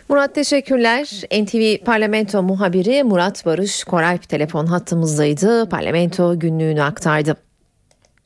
Murat 0.09 0.35
teşekkürler. 0.35 1.05
NTV 1.43 1.85
Parlamento 1.85 2.43
muhabiri 2.43 3.05
Murat 3.05 3.47
Barış 3.47 3.85
Koralp 3.85 4.29
telefon 4.29 4.67
hattımızdaydı. 4.67 5.69
Parlamento 5.69 6.39
günlüğünü 6.39 6.83
aktardı. 6.83 7.37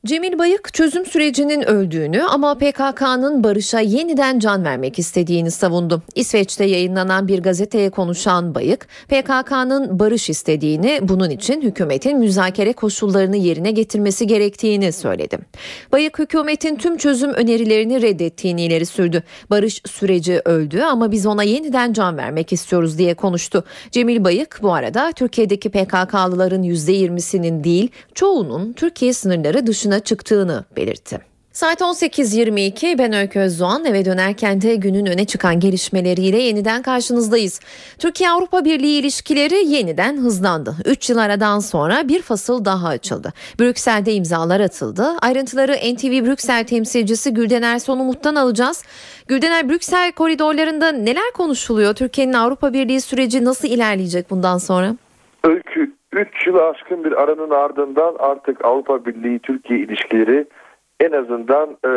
Cemil 0.08 0.38
Bayık 0.38 0.74
çözüm 0.74 1.06
sürecinin 1.06 1.62
öldüğünü 1.62 2.22
ama 2.22 2.54
PKK'nın 2.54 3.44
barışa 3.44 3.80
yeniden 3.80 4.38
can 4.38 4.64
vermek 4.64 4.98
istediğini 4.98 5.50
savundu. 5.50 6.02
İsveç'te 6.14 6.64
yayınlanan 6.64 7.28
bir 7.28 7.42
gazeteye 7.42 7.90
konuşan 7.90 8.54
Bayık, 8.54 8.88
PKK'nın 9.08 9.98
barış 9.98 10.30
istediğini, 10.30 11.00
bunun 11.02 11.30
için 11.30 11.62
hükümetin 11.62 12.18
müzakere 12.18 12.72
koşullarını 12.72 13.36
yerine 13.36 13.70
getirmesi 13.70 14.26
gerektiğini 14.26 14.92
söyledi. 14.92 15.38
Bayık 15.92 16.18
hükümetin 16.18 16.76
tüm 16.76 16.96
çözüm 16.96 17.30
önerilerini 17.30 18.02
reddettiğini 18.02 18.62
ileri 18.62 18.86
sürdü. 18.86 19.22
Barış 19.50 19.82
süreci 19.86 20.40
öldü 20.44 20.80
ama 20.80 21.12
biz 21.12 21.26
ona 21.26 21.42
yeniden 21.42 21.92
can 21.92 22.16
vermek 22.16 22.52
istiyoruz 22.52 22.98
diye 22.98 23.14
konuştu. 23.14 23.64
Cemil 23.90 24.24
Bayık 24.24 24.58
bu 24.62 24.74
arada 24.74 25.12
Türkiye'deki 25.12 25.68
PKK'lıların 25.68 26.62
%20'sinin 26.62 27.64
değil, 27.64 27.88
çoğunun 28.14 28.72
Türkiye 28.72 29.12
sınırları 29.12 29.66
dışında 29.66 29.97
dışına 29.98 30.04
çıktığını 30.04 30.64
belirtti. 30.76 31.20
Saat 31.52 31.80
18.22 31.80 32.98
ben 32.98 33.12
Öykü 33.12 33.38
Özdoğan 33.40 33.84
eve 33.84 34.04
dönerken 34.04 34.60
de 34.60 34.76
günün 34.76 35.06
öne 35.06 35.24
çıkan 35.24 35.60
gelişmeleriyle 35.60 36.38
yeniden 36.38 36.82
karşınızdayız. 36.82 37.60
Türkiye-Avrupa 37.98 38.64
Birliği 38.64 39.00
ilişkileri 39.00 39.66
yeniden 39.66 40.16
hızlandı. 40.16 40.76
3 40.84 41.10
yıl 41.10 41.18
aradan 41.18 41.60
sonra 41.60 42.08
bir 42.08 42.22
fasıl 42.22 42.64
daha 42.64 42.88
açıldı. 42.88 43.32
Brüksel'de 43.60 44.14
imzalar 44.14 44.60
atıldı. 44.60 45.16
Ayrıntıları 45.22 45.72
NTV 45.72 46.26
Brüksel 46.26 46.64
temsilcisi 46.64 47.34
Güldener 47.34 47.78
Sonumut'tan 47.78 48.34
alacağız. 48.34 48.84
Güldener 49.28 49.68
Brüksel 49.68 50.12
koridorlarında 50.12 50.92
neler 50.92 51.32
konuşuluyor? 51.34 51.94
Türkiye'nin 51.94 52.32
Avrupa 52.32 52.72
Birliği 52.72 53.00
süreci 53.00 53.44
nasıl 53.44 53.68
ilerleyecek 53.68 54.30
bundan 54.30 54.58
sonra? 54.58 54.96
Öykü 55.44 55.97
3 56.18 56.46
yılı 56.46 56.68
aşkın 56.68 57.04
bir 57.04 57.22
aranın 57.22 57.50
ardından 57.50 58.16
artık 58.18 58.64
Avrupa 58.64 59.06
Birliği 59.06 59.38
Türkiye 59.38 59.80
ilişkileri 59.80 60.46
en 61.00 61.12
azından 61.12 61.68
e, 61.84 61.90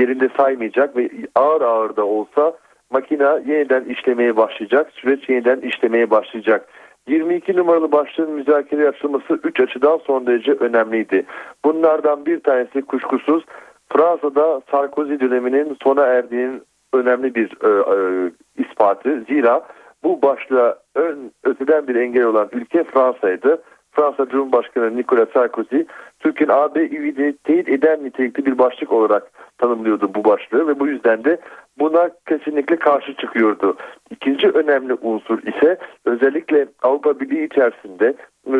yerinde 0.00 0.28
saymayacak 0.36 0.96
ve 0.96 1.10
ağır 1.34 1.62
ağır 1.62 1.96
da 1.96 2.04
olsa 2.04 2.52
makina 2.90 3.40
yeniden 3.46 3.84
işlemeye 3.84 4.36
başlayacak. 4.36 4.90
Süreç 4.94 5.28
yeniden 5.28 5.60
işlemeye 5.60 6.10
başlayacak. 6.10 6.68
22 7.08 7.56
numaralı 7.56 7.92
başlığın 7.92 8.30
müzakere 8.30 8.88
açılması 8.88 9.40
3 9.44 9.60
açıdan 9.60 10.00
son 10.06 10.26
derece 10.26 10.52
önemliydi. 10.52 11.24
Bunlardan 11.64 12.26
bir 12.26 12.40
tanesi 12.40 12.82
kuşkusuz 12.82 13.44
Fransa'da 13.92 14.60
Sarkozy 14.70 15.14
döneminin 15.20 15.76
sona 15.82 16.06
erdiğinin 16.06 16.62
önemli 16.92 17.34
bir 17.34 17.50
e, 17.64 17.68
e, 17.68 18.30
ispatı. 18.62 19.24
Zira 19.28 19.62
bu 20.04 20.22
başlığa 20.22 20.78
ön 21.00 21.32
öteden 21.44 21.88
bir 21.88 21.94
engel 21.94 22.24
olan 22.24 22.48
ülke 22.52 22.84
Fransa'ydı. 22.84 23.62
Fransa 23.92 24.28
Cumhurbaşkanı 24.28 24.96
Nicolas 24.96 25.28
Sarkozy 25.34 25.80
Türkiye'nin 26.20 26.52
AB 26.52 26.80
üyeliğini 26.80 27.36
teyit 27.44 27.68
eden 27.68 28.04
nitelikli 28.04 28.46
bir 28.46 28.58
başlık 28.58 28.92
olarak 28.92 29.30
tanımlıyordu 29.58 30.14
bu 30.14 30.24
başlığı 30.24 30.68
ve 30.68 30.80
bu 30.80 30.86
yüzden 30.88 31.24
de 31.24 31.38
buna 31.78 32.10
kesinlikle 32.28 32.76
karşı 32.76 33.14
çıkıyordu. 33.14 33.76
İkinci 34.10 34.48
önemli 34.48 34.94
unsur 34.94 35.38
ise 35.42 35.78
özellikle 36.04 36.66
Avrupa 36.82 37.20
Birliği 37.20 37.46
içerisinde 37.46 38.14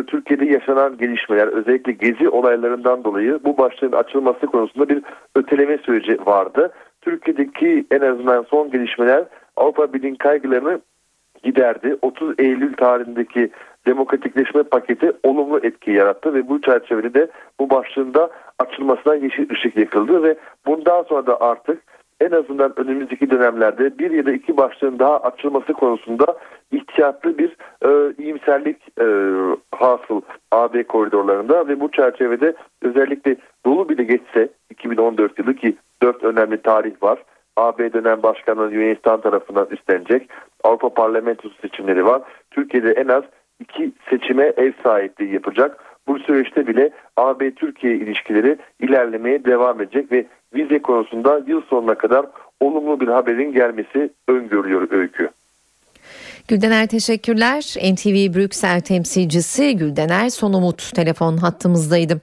Türkiye'de 0.06 0.44
yaşanan 0.44 0.96
gelişmeler 0.98 1.46
özellikle 1.48 1.92
gezi 1.92 2.28
olaylarından 2.28 3.04
dolayı 3.04 3.40
bu 3.44 3.58
başlığın 3.58 3.92
açılması 3.92 4.46
konusunda 4.46 4.88
bir 4.88 5.02
öteleme 5.34 5.78
süreci 5.78 6.26
vardı. 6.26 6.72
Türkiye'deki 7.00 7.84
en 7.90 8.00
azından 8.00 8.42
son 8.42 8.70
gelişmeler 8.70 9.24
Avrupa 9.56 9.92
Birliği'nin 9.92 10.16
kaygılarını 10.16 10.80
giderdi. 11.42 11.96
30 12.02 12.34
Eylül 12.38 12.74
tarihindeki 12.74 13.50
demokratikleşme 13.86 14.62
paketi 14.62 15.12
olumlu 15.22 15.60
etki 15.62 15.90
yarattı 15.90 16.34
ve 16.34 16.48
bu 16.48 16.60
çerçevede 16.60 17.14
de 17.14 17.28
bu 17.60 17.70
başlığında 17.70 18.30
açılmasına 18.58 19.14
yeşil 19.14 19.50
ışık 19.50 19.76
yakıldı 19.76 20.22
ve 20.22 20.36
bundan 20.66 21.02
sonra 21.02 21.26
da 21.26 21.40
artık 21.40 21.82
en 22.20 22.30
azından 22.30 22.80
önümüzdeki 22.80 23.30
dönemlerde 23.30 23.98
bir 23.98 24.10
ya 24.10 24.26
da 24.26 24.32
iki 24.32 24.56
başlığın 24.56 24.98
daha 24.98 25.18
açılması 25.18 25.72
konusunda 25.72 26.36
ihtiyatlı 26.72 27.38
bir 27.38 27.56
e, 27.84 28.14
iyimserlik 28.22 28.76
e, 29.00 29.06
hasıl 29.74 30.20
AB 30.52 30.82
koridorlarında 30.82 31.68
ve 31.68 31.80
bu 31.80 31.90
çerçevede 31.90 32.54
özellikle 32.82 33.36
dolu 33.66 33.88
bile 33.88 34.04
geçse 34.04 34.48
2014 34.70 35.38
yılı 35.38 35.54
ki 35.54 35.76
dört 36.02 36.24
önemli 36.24 36.62
tarih 36.62 37.02
var. 37.02 37.22
AB 37.56 37.92
dönem 37.92 38.22
başkanı 38.22 38.74
Yunanistan 38.74 39.20
tarafından 39.20 39.66
üstlenecek. 39.70 40.28
Avrupa 40.64 40.94
Parlamentosu 40.94 41.54
seçimleri 41.62 42.04
var. 42.04 42.22
Türkiye'de 42.50 42.90
en 42.90 43.08
az 43.08 43.24
iki 43.60 43.92
seçime 44.10 44.52
ev 44.56 44.72
sahipliği 44.82 45.34
yapacak. 45.34 45.84
Bu 46.08 46.18
süreçte 46.18 46.66
bile 46.66 46.90
AB-Türkiye 47.16 47.94
ilişkileri 47.96 48.58
ilerlemeye 48.80 49.44
devam 49.44 49.80
edecek 49.80 50.12
ve 50.12 50.26
vize 50.54 50.82
konusunda 50.82 51.40
yıl 51.46 51.62
sonuna 51.62 51.94
kadar 51.94 52.26
olumlu 52.60 53.00
bir 53.00 53.08
haberin 53.08 53.52
gelmesi 53.52 54.10
öngörülüyor 54.28 54.90
öykü. 54.90 55.30
Güldener 56.48 56.86
teşekkürler. 56.86 57.60
NTV 57.92 58.34
Brüksel 58.34 58.80
temsilcisi 58.80 59.76
Güldener 59.76 60.28
Sonumut 60.28 60.94
telefon 60.94 61.36
hattımızdaydı. 61.36 62.20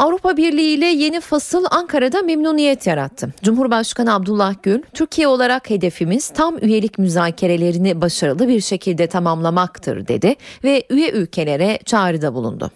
Avrupa 0.00 0.36
Birliği 0.36 0.74
ile 0.74 0.86
yeni 0.86 1.20
fasıl 1.20 1.64
Ankara'da 1.70 2.22
memnuniyet 2.22 2.86
yarattı. 2.86 3.32
Cumhurbaşkanı 3.42 4.14
Abdullah 4.14 4.54
Gül, 4.62 4.82
Türkiye 4.94 5.28
olarak 5.28 5.70
hedefimiz 5.70 6.28
tam 6.28 6.58
üyelik 6.62 6.98
müzakerelerini 6.98 8.00
başarılı 8.00 8.48
bir 8.48 8.60
şekilde 8.60 9.06
tamamlamaktır 9.06 10.08
dedi 10.08 10.34
ve 10.64 10.82
üye 10.90 11.10
ülkelere 11.10 11.78
çağrıda 11.84 12.34
bulundu. 12.34 12.70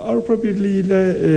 Avrupa 0.00 0.42
Birliği 0.42 0.80
ile 0.80 1.10
e, 1.10 1.28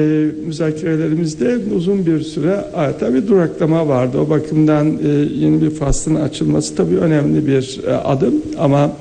müzakerelerimizde 0.45 1.57
uzun 1.75 2.05
bir 2.05 2.21
süre 2.21 2.55
adeta 2.55 3.13
bir 3.13 3.27
duraklama 3.27 3.87
vardı. 3.87 4.17
O 4.19 4.29
bakımdan 4.29 4.99
e, 5.03 5.07
yeni 5.35 5.61
bir 5.61 5.71
faslın 5.71 6.15
açılması 6.15 6.75
tabii 6.75 6.97
önemli 6.97 7.47
bir 7.47 7.81
e, 7.87 7.93
adım 7.93 8.43
ama 8.59 8.91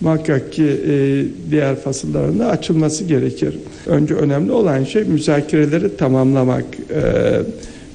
muhakkak 0.00 0.52
ki 0.52 0.64
e, 0.64 1.24
diğer 1.50 1.76
fasılların 1.76 2.38
da 2.38 2.46
açılması 2.46 3.04
gerekir. 3.04 3.58
Önce 3.86 4.14
önemli 4.14 4.52
olan 4.52 4.84
şey 4.84 5.04
müzakereleri 5.04 5.96
tamamlamak. 5.96 6.64
E, 6.94 7.02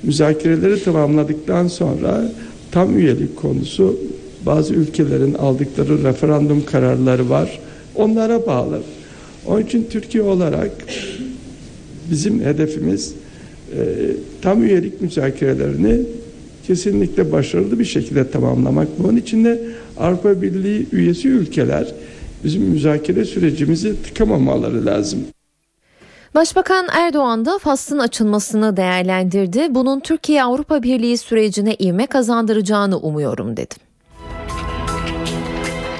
müzakereleri 0.04 0.84
tamamladıktan 0.84 1.68
sonra 1.68 2.32
tam 2.72 2.98
üyelik 2.98 3.38
konusu 3.38 4.00
bazı 4.46 4.74
ülkelerin 4.74 5.34
aldıkları 5.34 6.04
referandum 6.04 6.66
kararları 6.66 7.30
var. 7.30 7.60
Onlara 7.96 8.46
bağlı. 8.48 8.82
Onun 9.48 9.62
için 9.62 9.88
Türkiye 9.90 10.24
olarak 10.24 10.72
bizim 12.12 12.42
hedefimiz 12.42 13.14
e, 13.78 13.80
tam 14.42 14.64
üyelik 14.64 15.02
müzakerelerini 15.02 16.00
kesinlikle 16.68 17.32
başarılı 17.32 17.80
bir 17.80 17.86
şekilde 17.86 18.32
tamamlamak. 18.32 18.88
Bunun 19.00 19.18
için 19.18 19.46
de 19.46 19.62
Avrupa 20.00 20.42
Birliği 20.42 20.88
üyesi 20.92 21.28
ülkeler 21.28 21.88
bizim 22.44 22.64
müzakere 22.64 23.26
sürecimizi 23.26 24.04
tıkamamaları 24.04 24.86
lazım. 24.86 25.20
Başbakan 26.36 26.88
Erdoğan 26.92 27.46
da 27.46 27.58
faslın 27.58 28.00
açılmasını 28.00 28.78
değerlendirdi. 28.78 29.68
Bunun 29.70 30.00
Türkiye 30.00 30.44
Avrupa 30.44 30.84
Birliği 30.84 31.18
sürecine 31.18 31.76
ivme 31.76 32.08
kazandıracağını 32.08 32.98
umuyorum 32.98 33.58
dedi. 33.58 33.91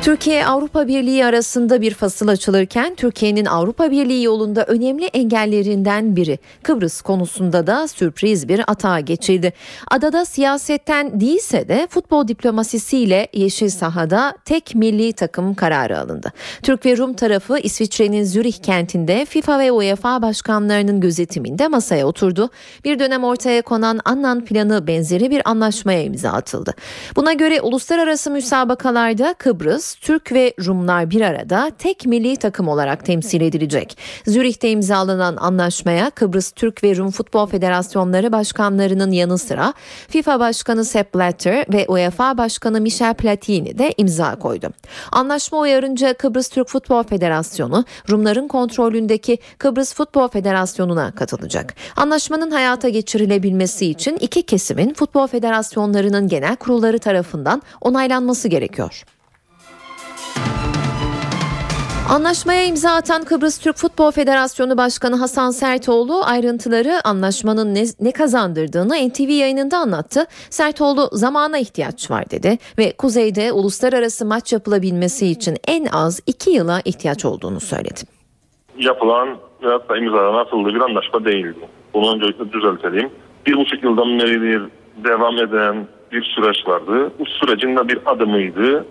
Türkiye 0.02 0.46
Avrupa 0.46 0.88
Birliği 0.88 1.26
arasında 1.26 1.82
bir 1.82 1.94
fasıl 1.94 2.28
açılırken 2.28 2.96
Türkiye'nin 2.96 3.46
Avrupa 3.46 3.92
Birliği 3.92 4.24
yolunda 4.24 4.66
önemli 4.66 5.06
engellerinden 5.06 6.16
biri 6.16 6.40
Kıbrıs 6.64 7.02
konusunda 7.02 7.68
da 7.68 7.88
sürpriz 7.88 8.48
bir 8.48 8.62
atağa 8.68 9.00
geçildi. 9.00 9.54
Adada 9.92 10.26
siyasetten 10.26 11.20
değilse 11.22 11.68
de 11.68 11.88
futbol 11.90 12.28
diplomasisiyle 12.28 13.28
yeşil 13.34 13.70
sahada 13.70 14.34
tek 14.46 14.76
milli 14.76 15.14
takım 15.14 15.56
kararı 15.56 16.00
alındı. 16.00 16.32
Türk 16.64 16.86
ve 16.86 16.98
Rum 16.98 17.14
tarafı 17.14 17.60
İsviçre'nin 17.60 18.24
Zürih 18.24 18.64
kentinde 18.64 19.26
FIFA 19.26 19.60
ve 19.60 19.72
UEFA 19.72 20.22
başkanlarının 20.22 21.00
gözetiminde 21.00 21.68
masaya 21.68 22.08
oturdu. 22.08 22.50
Bir 22.86 23.00
dönem 23.00 23.24
ortaya 23.24 23.62
konan 23.62 24.00
Annan 24.06 24.46
planı 24.46 24.88
benzeri 24.88 25.32
bir 25.32 25.50
anlaşmaya 25.50 26.04
imza 26.04 26.30
atıldı. 26.30 26.74
Buna 27.16 27.34
göre 27.34 27.62
uluslararası 27.62 28.32
müsabakalarda 28.32 29.34
Kıbrıs 29.34 29.91
Türk 29.96 30.32
ve 30.32 30.54
Rumlar 30.66 31.10
bir 31.10 31.22
arada 31.22 31.72
tek 31.80 32.06
milli 32.06 32.38
takım 32.38 32.68
olarak 32.68 33.06
temsil 33.06 33.42
edilecek. 33.42 33.98
Zürih'te 34.28 34.70
imzalanan 34.70 35.36
anlaşmaya 35.36 36.10
Kıbrıs 36.10 36.52
Türk 36.52 36.84
ve 36.84 36.96
Rum 36.96 37.12
Futbol 37.12 37.48
Federasyonları 37.48 38.32
başkanlarının 38.32 39.12
yanı 39.12 39.38
sıra 39.38 39.74
FIFA 40.10 40.40
Başkanı 40.40 40.86
Sepp 40.86 41.16
Blatter 41.16 41.66
ve 41.74 41.86
UEFA 41.88 42.38
Başkanı 42.38 42.82
Michel 42.82 43.14
Platini 43.14 43.78
de 43.78 43.94
imza 43.98 44.36
koydu. 44.36 44.70
Anlaşma 45.12 45.60
uyarınca 45.60 46.14
Kıbrıs 46.14 46.50
Türk 46.50 46.68
Futbol 46.68 47.04
Federasyonu 47.04 47.86
Rumların 48.10 48.48
kontrolündeki 48.48 49.38
Kıbrıs 49.58 49.94
Futbol 49.94 50.28
Federasyonu'na 50.28 51.12
katılacak. 51.12 51.74
Anlaşmanın 51.96 52.52
hayata 52.52 52.90
geçirilebilmesi 52.90 53.86
için 53.86 54.18
iki 54.22 54.44
kesimin 54.44 54.94
futbol 54.94 55.28
federasyonlarının 55.28 56.28
genel 56.28 56.56
kurulları 56.56 57.00
tarafından 57.00 57.62
onaylanması 57.82 58.48
gerekiyor. 58.48 59.04
Anlaşmaya 62.12 62.64
imza 62.66 62.92
atan 62.92 63.24
Kıbrıs 63.24 63.60
Türk 63.60 63.76
Futbol 63.76 64.12
Federasyonu 64.12 64.78
Başkanı 64.78 65.16
Hasan 65.16 65.52
Sertoğlu 65.52 66.22
ayrıntıları 66.26 66.94
anlaşmanın 67.04 67.76
ne, 67.76 67.84
ne 68.00 68.12
kazandırdığını 68.12 68.94
NTV 69.10 69.30
yayınında 69.30 69.78
anlattı. 69.78 70.26
Sertoğlu 70.50 71.10
zamana 71.12 71.58
ihtiyaç 71.58 72.12
var 72.12 72.32
dedi 72.32 72.58
ve 72.78 72.94
kuzeyde 72.98 73.52
uluslararası 73.52 74.26
maç 74.26 74.54
yapılabilmesi 74.54 75.28
için 75.28 75.58
en 75.68 75.86
az 75.86 76.20
iki 76.28 76.52
yıla 76.52 76.82
ihtiyaç 76.86 77.26
olduğunu 77.26 77.60
söyledi. 77.60 78.02
Yapılan 78.78 79.38
veyahut 79.64 79.90
da 79.90 79.98
imzalanan 79.98 80.40
atıldığı 80.40 80.76
bir 80.76 80.82
anlaşma 80.82 81.26
değildi. 81.26 81.68
Bunu 81.94 82.16
öncelikle 82.16 82.52
düzeltelim. 82.52 83.10
Bir 83.46 83.56
buçuk 83.56 83.84
yıldan 83.84 84.20
beridir 84.20 84.64
devam 85.04 85.38
eden 85.38 85.88
bir 86.12 86.24
süreç 86.24 86.68
vardı. 86.68 87.12
Bu 87.20 87.26
sürecin 87.26 87.78
de 87.78 87.88
bir 87.88 88.00
adımıydı. 88.06 88.86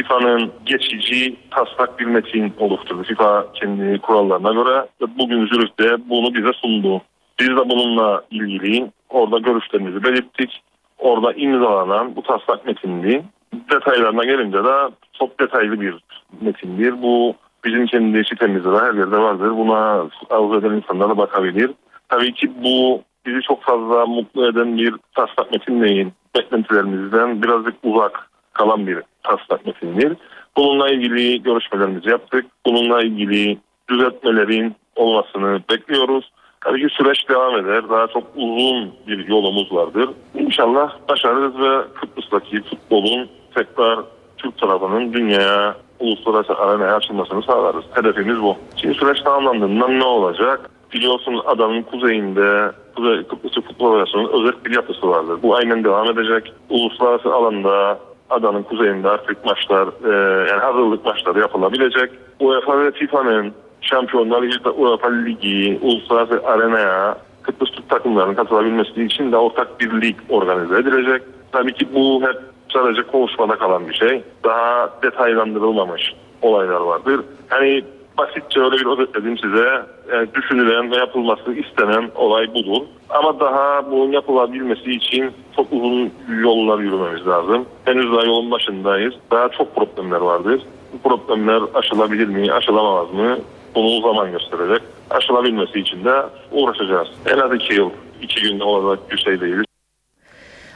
FIFA'nın 0.00 0.52
geçici 0.66 1.36
taslak 1.50 1.98
bir 1.98 2.04
metin 2.04 2.54
oluşturdu. 2.58 3.02
FIFA 3.02 3.52
kendi 3.54 3.98
kurallarına 3.98 4.52
göre 4.52 4.86
bugün 5.18 5.46
Zürih'te 5.46 6.08
bunu 6.10 6.34
bize 6.34 6.52
sundu. 6.52 7.02
Biz 7.40 7.48
de 7.48 7.70
bununla 7.70 8.22
ilgili 8.30 8.90
orada 9.08 9.38
görüşlerimizi 9.38 10.04
belirttik. 10.04 10.62
Orada 10.98 11.32
imzalanan 11.32 12.16
bu 12.16 12.22
taslak 12.22 12.66
metindi. 12.66 13.24
Detaylarına 13.72 14.24
gelince 14.24 14.64
de 14.64 14.94
çok 15.18 15.40
detaylı 15.40 15.80
bir 15.80 15.94
metindir. 16.40 17.02
Bu 17.02 17.34
bizim 17.64 17.86
kendi 17.86 18.24
sitemizde 18.24 18.72
de 18.72 18.76
her 18.76 18.94
yerde 18.94 19.18
vardır. 19.18 19.50
Buna 19.50 20.06
arzu 20.30 20.58
eden 20.58 20.70
insanlar 20.70 21.18
bakabilir. 21.18 21.70
Tabii 22.08 22.34
ki 22.34 22.52
bu 22.64 23.02
bizi 23.26 23.42
çok 23.42 23.62
fazla 23.62 24.06
mutlu 24.06 24.48
eden 24.50 24.78
bir 24.78 24.94
taslak 25.14 25.52
metin 25.52 25.82
değil. 25.82 26.10
Beklentilerimizden 26.36 27.42
birazcık 27.42 27.74
uzak 27.82 28.30
kalan 28.52 28.86
bir 28.86 28.98
taslak 29.22 29.66
metindir. 29.66 30.16
Bununla 30.56 30.90
ilgili 30.90 31.42
görüşmelerimizi 31.42 32.10
yaptık. 32.10 32.46
Bununla 32.66 33.02
ilgili 33.02 33.58
düzeltmelerin 33.88 34.74
olmasını 34.96 35.60
bekliyoruz. 35.70 36.30
Tabii 36.60 36.88
ki 36.88 36.94
süreç 36.94 37.28
devam 37.28 37.56
eder. 37.56 37.88
Daha 37.88 38.06
çok 38.06 38.22
uzun 38.36 38.92
bir 39.06 39.28
yolumuz 39.28 39.72
vardır. 39.72 40.10
İnşallah 40.34 40.92
başarırız 41.08 41.58
ve 41.58 41.94
Kıbrıs'taki 41.94 42.62
futbolun 42.62 43.28
tekrar 43.54 43.98
Türk 44.38 44.58
tarafının 44.58 45.12
dünyaya, 45.12 45.76
uluslararası 46.00 46.54
arenaya 46.54 46.96
açılmasını 46.96 47.42
sağlarız. 47.42 47.84
Hedefimiz 47.94 48.42
bu. 48.42 48.56
Şimdi 48.76 48.94
süreç 48.94 49.20
tamamlandığında 49.20 49.88
ne 49.88 50.04
olacak? 50.04 50.70
Biliyorsunuz 50.92 51.40
adanın 51.46 51.82
kuzeyinde 51.82 52.72
Kuzey 52.96 53.22
Kıbrıs 53.22 53.54
Futbol 53.54 53.92
Federasyonu'nun 53.92 54.32
özel 54.32 54.64
bir 54.64 54.74
yapısı 54.74 55.08
vardır. 55.08 55.38
Bu 55.42 55.56
aynen 55.56 55.84
devam 55.84 56.10
edecek. 56.10 56.52
Uluslararası 56.70 57.34
alanda 57.34 57.98
adanın 58.30 58.62
kuzeyinde 58.62 59.08
artık 59.08 59.44
maçlar 59.44 59.88
e, 60.04 60.48
yani 60.50 60.60
hazırlık 60.60 61.04
maçları 61.04 61.38
yapılabilecek. 61.40 62.10
UEFA 62.40 62.84
ve 62.84 62.90
FIFA'nın 62.90 63.52
Şampiyonlar 63.80 64.42
Ligi, 64.42 64.68
UEFA 64.68 65.10
Ligi, 65.10 65.78
Uluslararası 65.82 66.46
Arena'ya 66.46 67.16
Kıbrıs 67.42 67.70
Türk 67.70 67.88
takımlarının 67.88 68.34
katılabilmesi 68.34 69.04
için 69.04 69.32
de 69.32 69.36
ortak 69.36 69.80
bir 69.80 70.02
lig 70.02 70.16
organize 70.28 70.78
edilecek. 70.78 71.22
Tabii 71.52 71.72
ki 71.72 71.88
bu 71.94 72.22
hep 72.22 72.36
sadece 72.72 73.02
konuşmada 73.02 73.56
kalan 73.56 73.88
bir 73.88 73.94
şey. 73.94 74.22
Daha 74.44 74.90
detaylandırılmamış 75.02 76.14
olaylar 76.42 76.80
vardır. 76.80 77.20
Hani 77.48 77.84
basitçe 78.20 78.60
öyle 78.60 78.76
bir 78.76 78.86
özetledim 78.86 79.38
size. 79.38 79.82
Yani 80.12 80.28
düşünülen 80.34 80.90
ve 80.90 80.96
yapılması 80.96 81.52
istenen 81.52 82.10
olay 82.14 82.54
budur. 82.54 82.82
Ama 83.10 83.40
daha 83.40 83.90
bunun 83.90 84.12
yapılabilmesi 84.12 84.90
için 84.92 85.30
çok 85.56 85.72
uzun 85.72 86.12
yollar 86.42 86.78
yürümemiz 86.78 87.26
lazım. 87.26 87.66
Henüz 87.84 88.12
daha 88.12 88.24
yolun 88.24 88.50
başındayız. 88.50 89.14
Daha 89.30 89.48
çok 89.48 89.76
problemler 89.76 90.20
vardır. 90.20 90.62
Bu 90.92 91.08
problemler 91.08 91.62
aşılabilir 91.74 92.26
mi, 92.26 92.52
aşılamaz 92.52 93.14
mı? 93.14 93.38
Bunu 93.74 94.00
zaman 94.00 94.32
gösterecek. 94.32 94.82
Aşılabilmesi 95.10 95.80
için 95.80 96.04
de 96.04 96.22
uğraşacağız. 96.52 97.08
En 97.26 97.38
az 97.38 97.54
iki 97.54 97.74
yıl, 97.74 97.90
iki 98.22 98.42
günde 98.42 98.64
olacak 98.64 99.10
bir 99.10 99.18
şey 99.18 99.40
değil. 99.40 99.69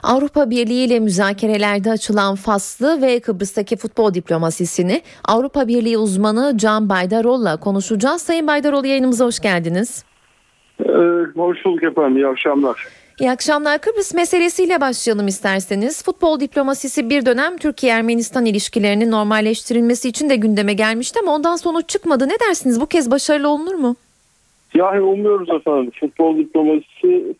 Avrupa 0.05 0.51
Birliği 0.51 0.85
ile 0.85 1.01
müzakerelerde 1.01 1.91
açılan 1.91 2.35
faslı 2.35 3.03
ve 3.03 3.21
Kıbrıs'taki 3.21 3.77
futbol 3.77 4.15
diplomasisini 4.15 5.03
Avrupa 5.25 5.69
Birliği 5.69 5.99
uzmanı 5.99 6.53
Can 6.57 6.89
Baydarol'la 6.89 7.57
konuşacağız. 7.57 8.23
Sayın 8.23 8.47
Baydarol 8.47 8.85
yayınımıza 8.85 9.25
hoş 9.25 9.41
geldiniz. 9.41 10.05
Ee, 10.81 10.93
hoş 11.37 11.65
bulduk 11.65 11.83
efendim. 11.83 12.17
İyi 12.17 12.27
akşamlar. 12.27 12.87
İyi 13.21 13.31
akşamlar. 13.31 13.81
Kıbrıs 13.81 14.15
meselesiyle 14.15 14.81
başlayalım 14.81 15.27
isterseniz. 15.27 16.05
Futbol 16.05 16.41
diplomasisi 16.41 17.11
bir 17.11 17.27
dönem 17.27 17.57
Türkiye-Ermenistan 17.57 18.47
ilişkilerinin 18.47 19.11
normalleştirilmesi 19.11 20.09
için 20.09 20.31
de 20.31 20.37
gündeme 20.37 20.73
gelmişti 20.73 21.19
ama 21.23 21.35
ondan 21.35 21.57
sonuç 21.57 21.89
çıkmadı. 21.89 22.29
Ne 22.29 22.49
dersiniz? 22.49 22.81
Bu 22.81 22.87
kez 22.87 23.11
başarılı 23.11 23.49
olunur 23.49 23.75
mu? 23.75 23.97
Yani 24.75 25.01
umuyoruz 25.01 25.49
efendim. 25.51 25.91
Futbol 26.01 26.39
diplomasisi 26.39 27.35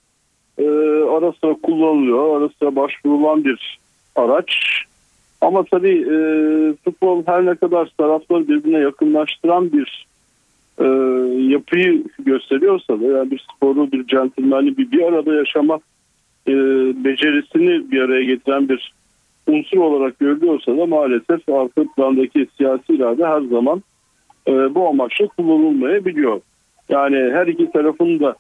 e, 0.59 0.65
ara 1.11 1.33
sıra 1.33 1.55
kullanılıyor. 1.63 2.41
Ara 2.41 2.49
sıra 2.59 2.77
başvurulan 2.77 3.45
bir 3.45 3.79
araç. 4.17 4.53
Ama 5.41 5.65
tabii 5.65 5.99
e, 5.99 6.17
futbol 6.85 7.23
her 7.27 7.47
ne 7.47 7.55
kadar 7.55 7.93
tarafları 7.99 8.49
birbirine 8.49 8.79
yakınlaştıran 8.79 9.73
bir 9.73 10.07
e, 10.79 10.85
yapıyı 11.53 12.05
gösteriyorsa 12.19 13.01
da 13.01 13.05
yani 13.05 13.31
bir 13.31 13.47
sporu 13.57 13.93
bir 13.93 14.07
centilmenli 14.07 14.77
bir 14.77 14.91
bir 14.93 15.03
arada 15.03 15.35
yaşama 15.35 15.81
e, 16.49 16.53
becerisini 17.05 17.91
bir 17.91 18.01
araya 18.01 18.25
getiren 18.25 18.69
bir 18.69 18.93
unsur 19.47 19.79
olarak 19.79 20.19
görülüyorsa 20.19 20.77
da 20.77 20.87
maalesef 20.87 21.49
arka 21.49 21.85
plandaki 21.97 22.47
siyasi 22.57 22.95
irade 22.95 23.27
her 23.27 23.41
zaman 23.41 23.83
e, 24.49 24.75
bu 24.75 24.89
amaçla 24.89 25.27
kullanılmayabiliyor. 25.27 26.41
Yani 26.89 27.17
her 27.17 27.47
iki 27.47 27.71
tarafın 27.71 28.21
da 28.21 28.35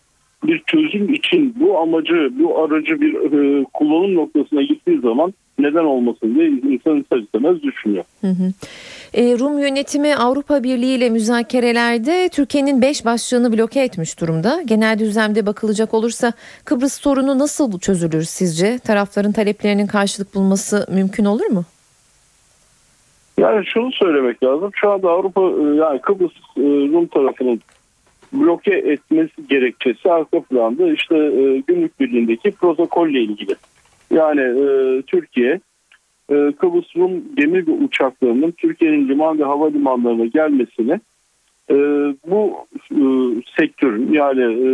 bir 0.46 0.62
çözüm 0.66 1.14
için 1.14 1.54
bu 1.60 1.78
amacı, 1.78 2.30
bu 2.38 2.62
aracı 2.62 3.00
bir 3.00 3.14
e, 3.14 3.64
kullanım 3.64 4.14
noktasına 4.14 4.62
gittiği 4.62 5.00
zaman 5.00 5.34
neden 5.58 5.84
olmasın 5.84 6.34
diye 6.34 6.48
insan 6.48 7.00
ister 7.00 7.16
istemez 7.16 7.62
düşünüyor. 7.62 8.04
Hı 8.20 8.26
hı. 8.26 8.52
E, 9.14 9.38
Rum 9.38 9.58
yönetimi 9.58 10.16
Avrupa 10.16 10.62
Birliği 10.62 10.96
ile 10.96 11.10
müzakerelerde 11.10 12.28
Türkiye'nin 12.32 12.82
5 12.82 13.04
başlığını 13.04 13.52
bloke 13.52 13.80
etmiş 13.80 14.20
durumda. 14.20 14.62
Genel 14.66 14.98
düzlemde 14.98 15.46
bakılacak 15.46 15.94
olursa 15.94 16.32
Kıbrıs 16.64 17.00
sorunu 17.00 17.38
nasıl 17.38 17.78
çözülür 17.78 18.22
sizce? 18.22 18.78
Tarafların 18.78 19.32
taleplerinin 19.32 19.86
karşılık 19.86 20.34
bulması 20.34 20.86
mümkün 20.92 21.24
olur 21.24 21.46
mu? 21.46 21.64
Yani 23.38 23.66
şunu 23.66 23.92
söylemek 23.92 24.42
lazım. 24.42 24.70
Şu 24.74 24.90
anda 24.90 25.10
Avrupa 25.10 25.40
e, 25.40 25.76
yani 25.76 26.00
Kıbrıs 26.00 26.32
e, 26.56 26.62
Rum 26.92 27.06
tarafının 27.06 27.60
bloke 28.34 28.74
etmesi 28.74 29.48
gerekçesi 29.48 30.10
arka 30.10 30.40
planda 30.40 30.92
işte 30.92 31.16
e, 31.16 31.62
günlük 31.66 32.00
birliğindeki 32.00 32.50
protokolle 32.50 33.20
ilgili. 33.20 33.54
Yani 34.10 34.40
e, 34.40 35.02
Türkiye 35.02 35.60
e, 36.30 36.52
Kıbrıs 36.58 36.96
Rum 36.96 37.22
gemi 37.36 37.66
ve 37.66 37.70
uçaklarının 37.70 38.50
Türkiye'nin 38.50 39.08
liman 39.08 39.38
ve 39.38 39.44
havalimanlarına 39.44 40.24
gelmesini 40.24 41.00
e, 41.70 41.74
bu 42.26 42.66
e, 42.90 43.02
sektörün 43.56 44.12
yani 44.12 44.42
e, 44.42 44.68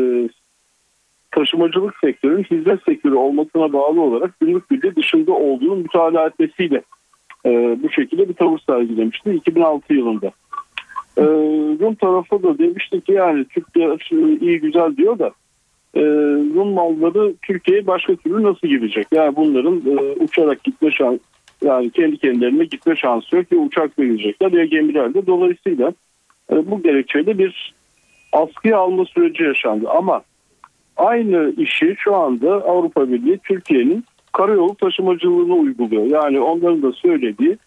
taşımacılık 1.30 1.94
sektörünün 2.04 2.44
hizmet 2.44 2.82
sektörü 2.82 3.14
olmasına 3.14 3.72
bağlı 3.72 4.00
olarak 4.00 4.40
günlük 4.40 4.70
birliği 4.70 4.96
dışında 4.96 5.32
olduğunu 5.32 5.76
mütalaa 5.76 6.26
etmesiyle 6.26 6.82
e, 7.46 7.50
bu 7.82 7.90
şekilde 7.90 8.28
bir 8.28 8.34
tavır 8.34 8.58
sergilemişti 8.58 9.30
2006 9.30 9.94
yılında. 9.94 10.32
E, 11.16 11.22
Rum 11.80 11.94
tarafı 11.94 12.42
da 12.42 12.58
demişti 12.58 13.00
ki 13.00 13.12
yani 13.12 13.44
Türkler 13.44 14.10
iyi 14.40 14.60
güzel 14.60 14.96
diyor 14.96 15.18
da 15.18 15.30
e, 15.94 16.00
Rum 16.54 16.68
malları 16.68 17.34
Türkiye'ye 17.42 17.86
başka 17.86 18.16
türlü 18.16 18.42
nasıl 18.42 18.68
girecek? 18.68 19.06
Yani 19.12 19.36
bunların 19.36 19.82
e, 19.86 20.24
uçarak 20.24 20.64
gitme 20.64 20.90
şansı 20.90 21.20
yani 21.64 21.90
kendi 21.90 22.16
kendilerine 22.16 22.64
gitme 22.64 22.96
şansı 22.96 23.36
yok 23.36 23.52
ya 23.52 23.58
uçakla 23.58 24.04
gidecekler 24.04 24.52
ya 24.52 24.64
gemilerle. 24.64 25.26
Dolayısıyla 25.26 25.92
e, 26.52 26.70
bu 26.70 26.82
gerekçeyle 26.82 27.38
bir 27.38 27.74
askıya 28.32 28.78
alma 28.78 29.04
süreci 29.04 29.42
yaşandı. 29.42 29.90
Ama 29.90 30.22
aynı 30.96 31.52
işi 31.58 31.94
şu 31.98 32.16
anda 32.16 32.52
Avrupa 32.52 33.12
Birliği 33.12 33.38
Türkiye'nin 33.38 34.04
karayolu 34.32 34.74
taşımacılığını 34.74 35.54
uyguluyor. 35.54 36.06
Yani 36.06 36.40
onların 36.40 36.82
da 36.82 36.92
söylediği 36.92 37.58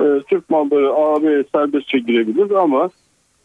e, 0.00 0.20
Türk 0.28 0.50
malları 0.50 0.92
AB'ye 0.92 1.44
serbestçe 1.54 1.98
girebilir 1.98 2.50
ama 2.50 2.90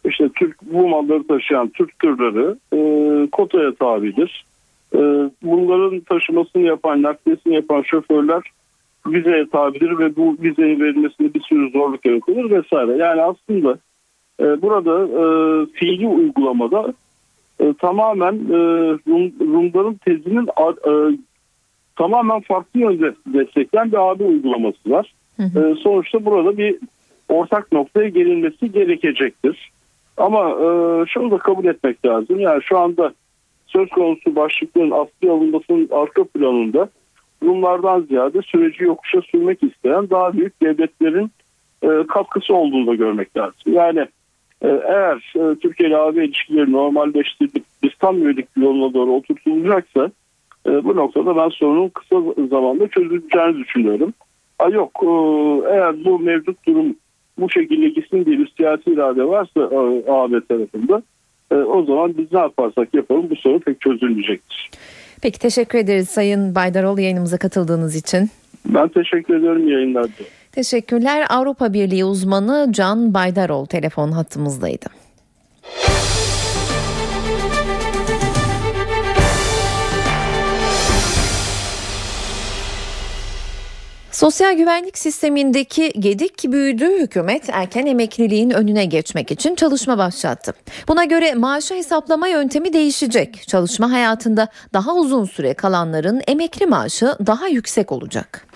işte 0.05 0.29
Türk 0.35 0.61
bu 0.61 0.87
malları 0.87 1.27
taşıyan 1.27 1.69
Türk 1.69 1.99
tırları 1.99 2.57
e, 2.73 2.79
kotaya 3.31 3.75
tabidir. 3.75 4.45
E, 4.93 4.99
bunların 5.43 5.99
taşımasını 5.99 6.61
yapan, 6.61 7.01
nakliyesini 7.01 7.55
yapan 7.55 7.81
şoförler 7.81 8.43
vizeye 9.07 9.49
tabidir 9.49 9.99
ve 9.99 10.15
bu 10.15 10.37
vizeyi 10.41 10.79
verilmesinde 10.79 11.33
bir 11.33 11.41
sürü 11.41 11.71
zorluk 11.71 12.05
yaratılır 12.05 12.51
vesaire. 12.51 12.97
Yani 12.97 13.21
aslında 13.21 13.77
e, 14.39 14.61
burada 14.61 15.03
e, 15.03 15.23
fiili 15.73 16.07
uygulamada 16.07 16.93
e, 17.59 17.73
tamamen 17.73 18.33
e, 18.33 18.57
Rum, 19.07 19.33
Rumların 19.39 19.93
tezinin 20.05 20.47
e, 20.47 21.17
tamamen 21.95 22.39
farklı 22.39 22.79
yönde 22.79 23.13
destekleyen 23.25 23.91
bir 23.91 24.11
AB 24.11 24.23
uygulaması 24.23 24.91
var. 24.91 25.13
E, 25.39 25.75
sonuçta 25.83 26.25
burada 26.25 26.57
bir 26.57 26.75
ortak 27.29 27.71
noktaya 27.71 28.09
gelinmesi 28.09 28.71
gerekecektir. 28.71 29.71
Ama 30.17 30.49
e, 30.49 30.67
şunu 31.07 31.31
da 31.31 31.37
kabul 31.37 31.65
etmek 31.65 32.05
lazım. 32.05 32.39
Yani 32.39 32.63
şu 32.63 32.77
anda 32.77 33.13
söz 33.67 33.89
konusu 33.89 34.35
başlıkların 34.35 34.91
asli 34.91 35.31
alınmasının 35.31 35.89
arka 35.91 36.23
planında 36.23 36.89
Rumlardan 37.43 38.01
ziyade 38.01 38.41
süreci 38.41 38.83
yokuşa 38.83 39.21
sürmek 39.21 39.63
isteyen 39.63 40.09
daha 40.09 40.33
büyük 40.33 40.61
devletlerin 40.61 41.31
e, 41.83 42.07
katkısı 42.07 42.53
olduğunu 42.53 42.87
da 42.87 42.95
görmek 42.95 43.37
lazım. 43.37 43.73
Yani 43.73 43.99
e, 44.61 44.67
eğer 44.67 45.33
Türkiye 45.61 45.89
ile 45.89 45.97
AB 45.97 46.25
ilişkileri 46.25 46.71
normalleştirilip 46.71 47.63
biz 47.83 47.91
tam 47.99 48.23
üyelik 48.25 48.47
yoluna 48.57 48.93
doğru 48.93 49.11
oturtulacaksa 49.11 50.11
bu 50.65 50.95
noktada 50.95 51.35
ben 51.35 51.49
sorunun 51.49 51.89
kısa 51.89 52.15
zamanda 52.49 52.87
çözüleceğini 52.87 53.57
düşünüyorum. 53.57 54.13
Ha 54.57 54.69
yok 54.69 54.91
e, 55.03 55.07
eğer 55.73 56.05
bu 56.05 56.19
mevcut 56.19 56.67
durum 56.67 56.95
bu 57.39 57.49
şekilde 57.49 57.89
gitsin 57.89 58.25
diye 58.25 58.39
bir 58.39 58.53
siyasi 58.57 58.91
irade 58.91 59.23
varsa 59.23 59.61
e, 59.61 60.11
AB 60.11 60.45
tarafında 60.49 61.01
e, 61.51 61.55
o 61.55 61.85
zaman 61.85 62.17
biz 62.17 62.31
ne 62.31 62.39
yaparsak 62.39 62.93
yapalım 62.93 63.29
bu 63.29 63.35
sorun 63.35 63.59
pek 63.59 63.81
çözülmeyecektir. 63.81 64.69
Peki 65.21 65.39
teşekkür 65.39 65.79
ederiz 65.79 66.09
Sayın 66.09 66.55
Baydarol 66.55 66.97
yayınımıza 66.97 67.37
katıldığınız 67.37 67.95
için. 67.95 68.29
Ben 68.65 68.87
teşekkür 68.87 69.35
ediyorum 69.35 69.67
yayınlarda. 69.67 70.23
Teşekkürler. 70.51 71.25
Avrupa 71.29 71.73
Birliği 71.73 72.05
uzmanı 72.05 72.67
Can 72.71 73.13
Baydarol 73.13 73.65
telefon 73.65 74.11
hattımızdaydı. 74.11 74.85
Sosyal 84.17 84.57
güvenlik 84.57 84.97
sistemindeki 84.97 85.93
gedik 85.99 86.43
büyüdü 86.51 86.85
hükümet 86.99 87.49
erken 87.49 87.85
emekliliğin 87.85 88.49
önüne 88.49 88.85
geçmek 88.85 89.31
için 89.31 89.55
çalışma 89.55 89.97
başlattı. 89.97 90.53
Buna 90.87 91.03
göre 91.03 91.33
maaşı 91.33 91.73
hesaplama 91.73 92.27
yöntemi 92.27 92.73
değişecek. 92.73 93.47
Çalışma 93.47 93.91
hayatında 93.91 94.47
daha 94.73 94.95
uzun 94.95 95.25
süre 95.25 95.53
kalanların 95.53 96.21
emekli 96.27 96.65
maaşı 96.65 97.15
daha 97.25 97.47
yüksek 97.47 97.91
olacak. 97.91 98.47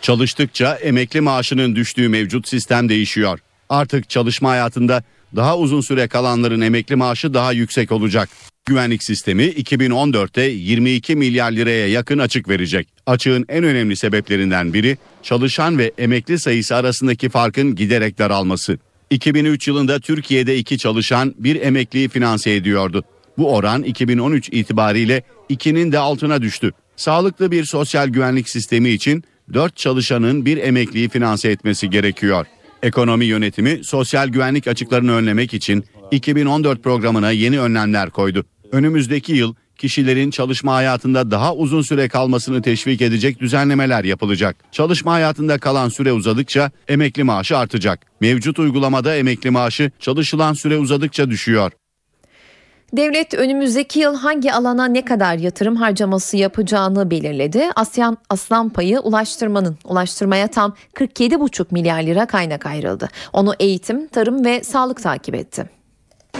Çalıştıkça 0.00 0.74
emekli 0.74 1.20
maaşının 1.20 1.76
düştüğü 1.76 2.08
mevcut 2.08 2.48
sistem 2.48 2.88
değişiyor. 2.88 3.38
Artık 3.68 4.10
çalışma 4.10 4.50
hayatında 4.50 5.02
daha 5.36 5.58
uzun 5.58 5.80
süre 5.80 6.08
kalanların 6.08 6.60
emekli 6.60 6.96
maaşı 6.96 7.34
daha 7.34 7.52
yüksek 7.52 7.92
olacak. 7.92 8.28
Güvenlik 8.66 9.02
sistemi 9.02 9.42
2014'te 9.42 10.42
22 10.42 11.16
milyar 11.16 11.52
liraya 11.52 11.88
yakın 11.88 12.18
açık 12.18 12.48
verecek. 12.48 12.88
Açığın 13.06 13.44
en 13.48 13.64
önemli 13.64 13.96
sebeplerinden 13.96 14.74
biri 14.74 14.98
çalışan 15.22 15.78
ve 15.78 15.92
emekli 15.98 16.38
sayısı 16.38 16.76
arasındaki 16.76 17.28
farkın 17.28 17.74
giderek 17.74 18.18
daralması. 18.18 18.78
2003 19.10 19.68
yılında 19.68 20.00
Türkiye'de 20.00 20.56
iki 20.56 20.78
çalışan 20.78 21.34
bir 21.38 21.62
emekliyi 21.62 22.08
finanse 22.08 22.54
ediyordu. 22.54 23.04
Bu 23.38 23.54
oran 23.54 23.82
2013 23.82 24.48
itibariyle 24.48 25.22
2'nin 25.50 25.92
de 25.92 25.98
altına 25.98 26.42
düştü. 26.42 26.72
Sağlıklı 26.96 27.50
bir 27.50 27.64
sosyal 27.64 28.08
güvenlik 28.08 28.48
sistemi 28.48 28.88
için 28.88 29.24
4 29.54 29.76
çalışanın 29.76 30.46
bir 30.46 30.56
emekliyi 30.56 31.08
finanse 31.08 31.50
etmesi 31.50 31.90
gerekiyor. 31.90 32.46
Ekonomi 32.82 33.24
yönetimi 33.24 33.84
sosyal 33.84 34.28
güvenlik 34.28 34.68
açıklarını 34.68 35.12
önlemek 35.12 35.54
için 35.54 35.84
2014 36.10 36.82
programına 36.82 37.30
yeni 37.30 37.60
önlemler 37.60 38.10
koydu. 38.10 38.44
Önümüzdeki 38.74 39.32
yıl 39.32 39.54
kişilerin 39.78 40.30
çalışma 40.30 40.74
hayatında 40.74 41.30
daha 41.30 41.54
uzun 41.54 41.82
süre 41.82 42.08
kalmasını 42.08 42.62
teşvik 42.62 43.02
edecek 43.02 43.40
düzenlemeler 43.40 44.04
yapılacak. 44.04 44.56
Çalışma 44.72 45.12
hayatında 45.12 45.58
kalan 45.58 45.88
süre 45.88 46.12
uzadıkça 46.12 46.70
emekli 46.88 47.24
maaşı 47.24 47.58
artacak. 47.58 48.00
Mevcut 48.20 48.58
uygulamada 48.58 49.16
emekli 49.16 49.50
maaşı 49.50 49.90
çalışılan 50.00 50.52
süre 50.52 50.78
uzadıkça 50.78 51.30
düşüyor. 51.30 51.72
Devlet 52.92 53.34
önümüzdeki 53.34 54.00
yıl 54.00 54.16
hangi 54.16 54.52
alana 54.52 54.86
ne 54.86 55.04
kadar 55.04 55.36
yatırım 55.36 55.76
harcaması 55.76 56.36
yapacağını 56.36 57.10
belirledi. 57.10 57.64
Asyan 57.76 58.18
Aslan 58.30 58.68
payı 58.68 59.00
ulaştırmanın 59.00 59.78
ulaştırmaya 59.84 60.48
tam 60.48 60.74
47,5 60.94 61.66
milyar 61.70 62.02
lira 62.02 62.26
kaynak 62.26 62.66
ayrıldı. 62.66 63.08
Onu 63.32 63.54
eğitim, 63.60 64.08
tarım 64.08 64.44
ve 64.44 64.64
sağlık 64.64 65.02
takip 65.02 65.34
etti. 65.34 65.83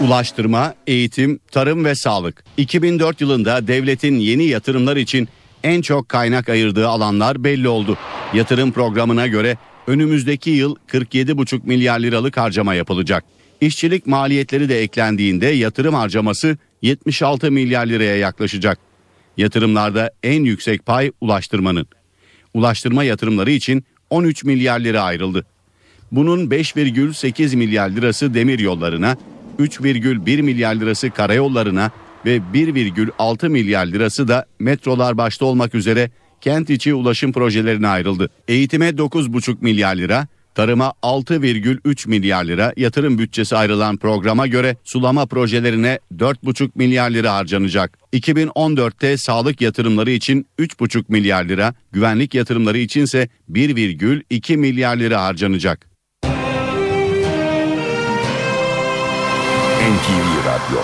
Ulaştırma, 0.01 0.73
eğitim, 0.87 1.39
tarım 1.51 1.85
ve 1.85 1.95
sağlık. 1.95 2.43
2004 2.57 3.21
yılında 3.21 3.67
devletin 3.67 4.19
yeni 4.19 4.45
yatırımlar 4.45 4.97
için 4.97 5.27
en 5.63 5.81
çok 5.81 6.09
kaynak 6.09 6.49
ayırdığı 6.49 6.87
alanlar 6.87 7.43
belli 7.43 7.67
oldu. 7.67 7.97
Yatırım 8.33 8.71
programına 8.71 9.27
göre 9.27 9.57
önümüzdeki 9.87 10.49
yıl 10.49 10.75
47,5 10.87 11.59
milyar 11.63 11.99
liralık 11.99 12.37
harcama 12.37 12.75
yapılacak. 12.75 13.23
İşçilik 13.61 14.07
maliyetleri 14.07 14.69
de 14.69 14.81
eklendiğinde 14.81 15.47
yatırım 15.47 15.93
harcaması 15.93 16.57
76 16.81 17.51
milyar 17.51 17.85
liraya 17.85 18.17
yaklaşacak. 18.17 18.79
Yatırımlarda 19.37 20.11
en 20.23 20.43
yüksek 20.43 20.85
pay 20.85 21.11
ulaştırmanın. 21.21 21.87
Ulaştırma 22.53 23.03
yatırımları 23.03 23.51
için 23.51 23.83
13 24.09 24.43
milyar 24.43 24.79
lira 24.79 25.01
ayrıldı. 25.01 25.45
Bunun 26.11 26.49
5,8 26.49 27.55
milyar 27.55 27.89
lirası 27.89 28.33
demir 28.33 28.59
yollarına, 28.59 29.17
3,1 29.59 30.41
milyar 30.41 30.75
lirası 30.75 31.09
karayollarına 31.09 31.91
ve 32.25 32.37
1,6 32.53 33.49
milyar 33.49 33.85
lirası 33.85 34.27
da 34.27 34.45
metrolar 34.59 35.17
başta 35.17 35.45
olmak 35.45 35.75
üzere 35.75 36.11
kent 36.41 36.69
içi 36.69 36.93
ulaşım 36.93 37.31
projelerine 37.31 37.87
ayrıldı. 37.87 38.29
Eğitime 38.47 38.89
9,5 38.89 39.57
milyar 39.61 39.95
lira, 39.95 40.27
tarıma 40.55 40.93
6,3 41.03 42.09
milyar 42.09 42.45
lira 42.45 42.73
yatırım 42.77 43.17
bütçesi 43.17 43.55
ayrılan 43.55 43.97
programa 43.97 44.47
göre 44.47 44.77
sulama 44.83 45.25
projelerine 45.25 45.99
4,5 46.17 46.69
milyar 46.75 47.11
lira 47.11 47.33
harcanacak. 47.33 47.97
2014'te 48.13 49.17
sağlık 49.17 49.61
yatırımları 49.61 50.11
için 50.11 50.47
3,5 50.59 51.03
milyar 51.07 51.45
lira, 51.45 51.73
güvenlik 51.91 52.33
yatırımları 52.33 52.77
içinse 52.77 53.29
1,2 53.51 54.57
milyar 54.57 54.97
lira 54.97 55.23
harcanacak. 55.23 55.94
NTV 59.85 60.47
Radyo 60.47 60.81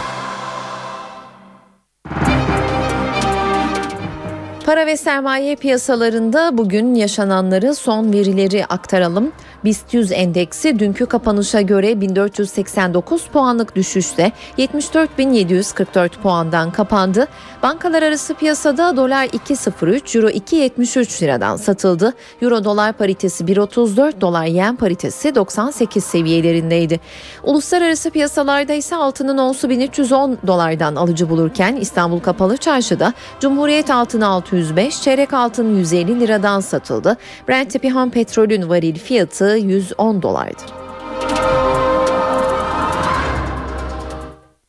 Para 4.65 4.85
ve 4.85 4.97
sermaye 4.97 5.55
piyasalarında 5.55 6.57
bugün 6.57 6.95
yaşananları 6.95 7.75
son 7.75 8.13
verileri 8.13 8.65
aktaralım. 8.65 9.31
BIST 9.63 9.93
100 9.93 10.11
endeksi 10.11 10.79
dünkü 10.79 11.05
kapanışa 11.05 11.61
göre 11.61 12.01
1489 12.01 13.27
puanlık 13.27 13.75
düşüşte 13.75 14.31
74.744 14.57 16.09
puandan 16.09 16.71
kapandı. 16.71 17.27
Bankalar 17.63 18.03
arası 18.03 18.33
piyasada 18.33 18.97
dolar 18.97 19.25
2.03, 19.25 20.17
euro 20.17 20.29
2.73 20.29 21.23
liradan 21.23 21.55
satıldı. 21.55 22.13
Euro 22.41 22.63
dolar 22.63 22.93
paritesi 22.93 23.43
1.34, 23.43 24.21
dolar 24.21 24.45
yen 24.45 24.75
paritesi 24.75 25.35
98 25.35 26.03
seviyelerindeydi. 26.03 26.99
Uluslararası 27.43 28.11
piyasalarda 28.11 28.73
ise 28.73 28.95
altının 28.95 29.37
onsu 29.37 29.69
1310 29.69 30.37
dolardan 30.47 30.95
alıcı 30.95 31.29
bulurken 31.29 31.75
İstanbul 31.75 32.19
Kapalı 32.19 32.57
Çarşı'da 32.57 33.13
Cumhuriyet 33.39 33.89
altını 33.89 34.27
605, 34.27 35.01
çeyrek 35.01 35.33
altın 35.33 35.75
150 35.75 36.19
liradan 36.19 36.59
satıldı. 36.59 37.17
Brent 37.49 37.71
tipi 37.71 37.89
ham 37.89 38.09
petrolün 38.09 38.69
varil 38.69 38.95
fiyatı 38.95 39.50
110 39.55 40.21
dolardı. 40.21 40.61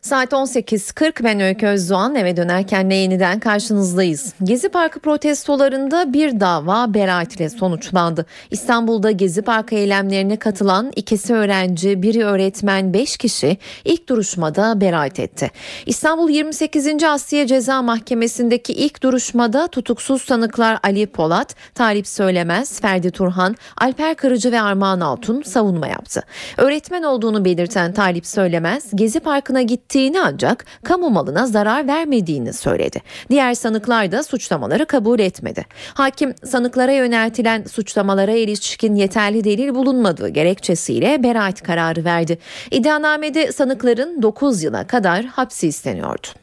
Saat 0.02 0.32
18.40 0.32 1.24
ben 1.24 1.40
Öykü 1.40 1.66
Özdoğan 1.66 2.14
eve 2.14 2.36
dönerken 2.36 2.90
de 2.90 2.94
yeniden 2.94 3.40
karşınızdayız. 3.40 4.34
Gezi 4.42 4.68
Parkı 4.68 5.00
protestolarında 5.00 6.12
bir 6.12 6.40
dava 6.40 6.94
beraat 6.94 7.36
ile 7.36 7.48
sonuçlandı. 7.48 8.26
İstanbul'da 8.50 9.10
Gezi 9.10 9.42
Parkı 9.42 9.74
eylemlerine 9.74 10.36
katılan 10.36 10.92
ikisi 10.96 11.34
öğrenci, 11.34 12.02
biri 12.02 12.24
öğretmen 12.24 12.94
5 12.94 13.16
kişi 13.16 13.56
ilk 13.84 14.08
duruşmada 14.08 14.80
beraat 14.80 15.20
etti. 15.20 15.50
İstanbul 15.86 16.30
28. 16.30 17.04
Asliye 17.04 17.46
Ceza 17.46 17.82
Mahkemesi'ndeki 17.82 18.72
ilk 18.72 19.02
duruşmada 19.02 19.66
tutuksuz 19.66 20.22
sanıklar 20.22 20.78
Ali 20.82 21.06
Polat, 21.06 21.54
Talip 21.74 22.06
Söylemez, 22.06 22.80
Ferdi 22.80 23.10
Turhan, 23.10 23.56
Alper 23.76 24.14
Kırıcı 24.14 24.52
ve 24.52 24.60
Armağan 24.60 25.00
Altun 25.00 25.42
savunma 25.42 25.86
yaptı. 25.86 26.22
Öğretmen 26.56 27.02
olduğunu 27.02 27.44
belirten 27.44 27.92
Talip 27.92 28.26
Söylemez, 28.26 28.90
Gezi 28.94 29.20
Parkı'na 29.20 29.62
gittiğini 29.92 30.20
ancak 30.20 30.64
kamu 30.84 31.10
malına 31.10 31.46
zarar 31.46 31.86
vermediğini 31.86 32.52
söyledi. 32.52 33.00
Diğer 33.30 33.54
sanıklar 33.54 34.12
da 34.12 34.22
suçlamaları 34.22 34.86
kabul 34.86 35.20
etmedi. 35.20 35.66
Hakim 35.94 36.34
sanıklara 36.44 36.92
yöneltilen 36.92 37.64
suçlamalara 37.64 38.32
ilişkin 38.32 38.94
yeterli 38.94 39.44
delil 39.44 39.74
bulunmadığı 39.74 40.28
gerekçesiyle 40.28 41.22
beraat 41.22 41.62
kararı 41.62 42.04
verdi. 42.04 42.38
İddianamede 42.70 43.52
sanıkların 43.52 44.22
9 44.22 44.62
yıla 44.62 44.86
kadar 44.86 45.24
hapsi 45.24 45.68
isteniyordu. 45.68 46.41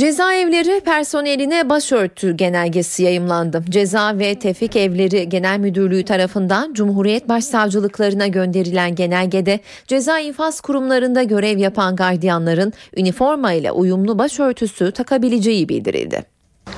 Cezaevleri 0.00 0.80
personeline 0.84 1.68
başörtü 1.68 2.36
genelgesi 2.36 3.02
yayımlandı. 3.02 3.64
Ceza 3.68 4.18
ve 4.18 4.38
Tevfik 4.38 4.76
Evleri 4.76 5.28
Genel 5.28 5.58
Müdürlüğü 5.58 6.04
tarafından 6.04 6.74
Cumhuriyet 6.74 7.28
Başsavcılıklarına 7.28 8.26
gönderilen 8.26 8.94
genelgede 8.94 9.60
ceza 9.86 10.18
infaz 10.18 10.60
kurumlarında 10.60 11.22
görev 11.22 11.58
yapan 11.58 11.96
gardiyanların 11.96 12.72
üniforma 12.96 13.52
ile 13.52 13.72
uyumlu 13.72 14.18
başörtüsü 14.18 14.92
takabileceği 14.92 15.68
bildirildi. 15.68 16.22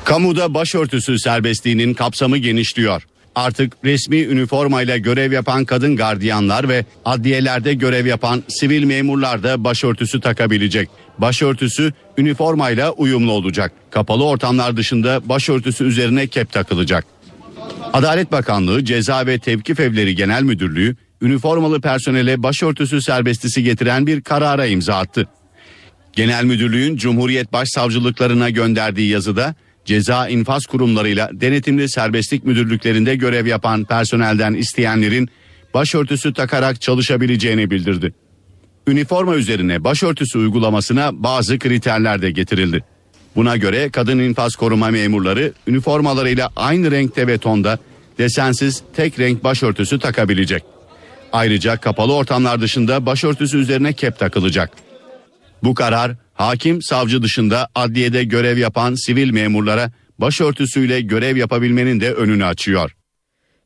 Kamuda 0.05 0.55
başörtüsü 0.55 1.18
serbestliğinin 1.18 1.94
kapsamı 1.94 2.38
genişliyor. 2.38 3.07
Artık 3.37 3.72
resmi 3.85 4.20
üniformayla 4.20 4.96
görev 4.96 5.33
yapan 5.33 5.64
kadın 5.64 5.96
gardiyanlar 5.96 6.68
ve 6.68 6.85
adliyelerde 7.05 7.75
görev 7.75 8.07
yapan 8.07 8.42
sivil 8.49 8.85
memurlar 8.85 9.42
da 9.42 9.64
başörtüsü 9.64 10.20
takabilecek. 10.20 10.88
Başörtüsü 11.18 11.92
üniformayla 12.18 12.92
uyumlu 12.92 13.33
olacak. 13.33 13.72
Kapalı 13.90 14.25
ortamlar 14.25 14.77
dışında 14.77 15.29
başörtüsü 15.29 15.85
üzerine 15.85 16.27
kep 16.27 16.53
takılacak. 16.53 17.05
Adalet 17.92 18.33
Bakanlığı 18.33 18.85
Ceza 18.85 19.27
ve 19.27 19.38
Tevkif 19.38 19.81
Evleri 19.81 20.14
Genel 20.14 20.42
Müdürlüğü 20.42 20.96
üniformalı 21.22 21.81
personele 21.81 22.42
başörtüsü 22.42 23.03
serbestisi 23.03 23.62
getiren 23.62 24.07
bir 24.07 24.20
karara 24.20 24.66
imza 24.66 24.94
attı. 24.94 25.29
Genel 26.12 26.44
Müdürlüğün 26.44 26.96
Cumhuriyet 26.96 27.53
Başsavcılıklarına 27.53 28.51
gönderdiği 28.51 29.09
yazıda 29.09 29.55
ceza 29.87 30.29
infaz 30.29 30.66
kurumlarıyla 30.66 31.31
denetimli 31.33 31.88
serbestlik 31.88 32.44
müdürlüklerinde 32.44 33.16
görev 33.16 33.46
yapan 33.46 33.85
personelden 33.85 34.55
isteyenlerin 34.55 35.29
başörtüsü 35.75 36.33
takarak 36.33 36.81
çalışabileceğini 36.81 37.70
bildirdi. 37.70 38.14
Üniforma 38.88 39.37
üzerine 39.37 39.85
başörtüsü 39.85 40.38
uygulamasına 40.38 41.22
bazı 41.22 41.59
kriterler 41.59 42.22
de 42.22 42.31
getirildi. 42.31 42.85
Buna 43.37 43.57
göre 43.57 43.90
kadın 43.90 44.18
infaz 44.18 44.57
koruma 44.57 44.90
memurları 44.90 45.53
üniformalarıyla 45.66 46.51
aynı 46.57 46.90
renkte 46.90 47.27
ve 47.27 47.38
tonda 47.38 47.79
desensiz 48.18 48.83
tek 48.96 49.18
renk 49.18 49.44
başörtüsü 49.44 49.99
takabilecek. 49.99 50.62
Ayrıca 51.33 51.77
kapalı 51.77 52.14
ortamlar 52.14 52.61
dışında 52.61 53.07
başörtüsü 53.07 53.59
üzerine 53.59 53.92
kep 53.92 54.18
takılacak. 54.18 54.86
Bu 55.66 55.74
karar 55.74 56.12
hakim 56.35 56.83
savcı 56.83 57.22
dışında 57.22 57.68
adliyede 57.74 58.24
görev 58.24 58.59
yapan 58.59 58.94
sivil 58.94 59.31
memurlara 59.31 59.90
başörtüsüyle 60.18 61.00
görev 61.00 61.37
yapabilmenin 61.37 62.00
de 62.00 62.12
önünü 62.12 62.44
açıyor. 62.44 62.96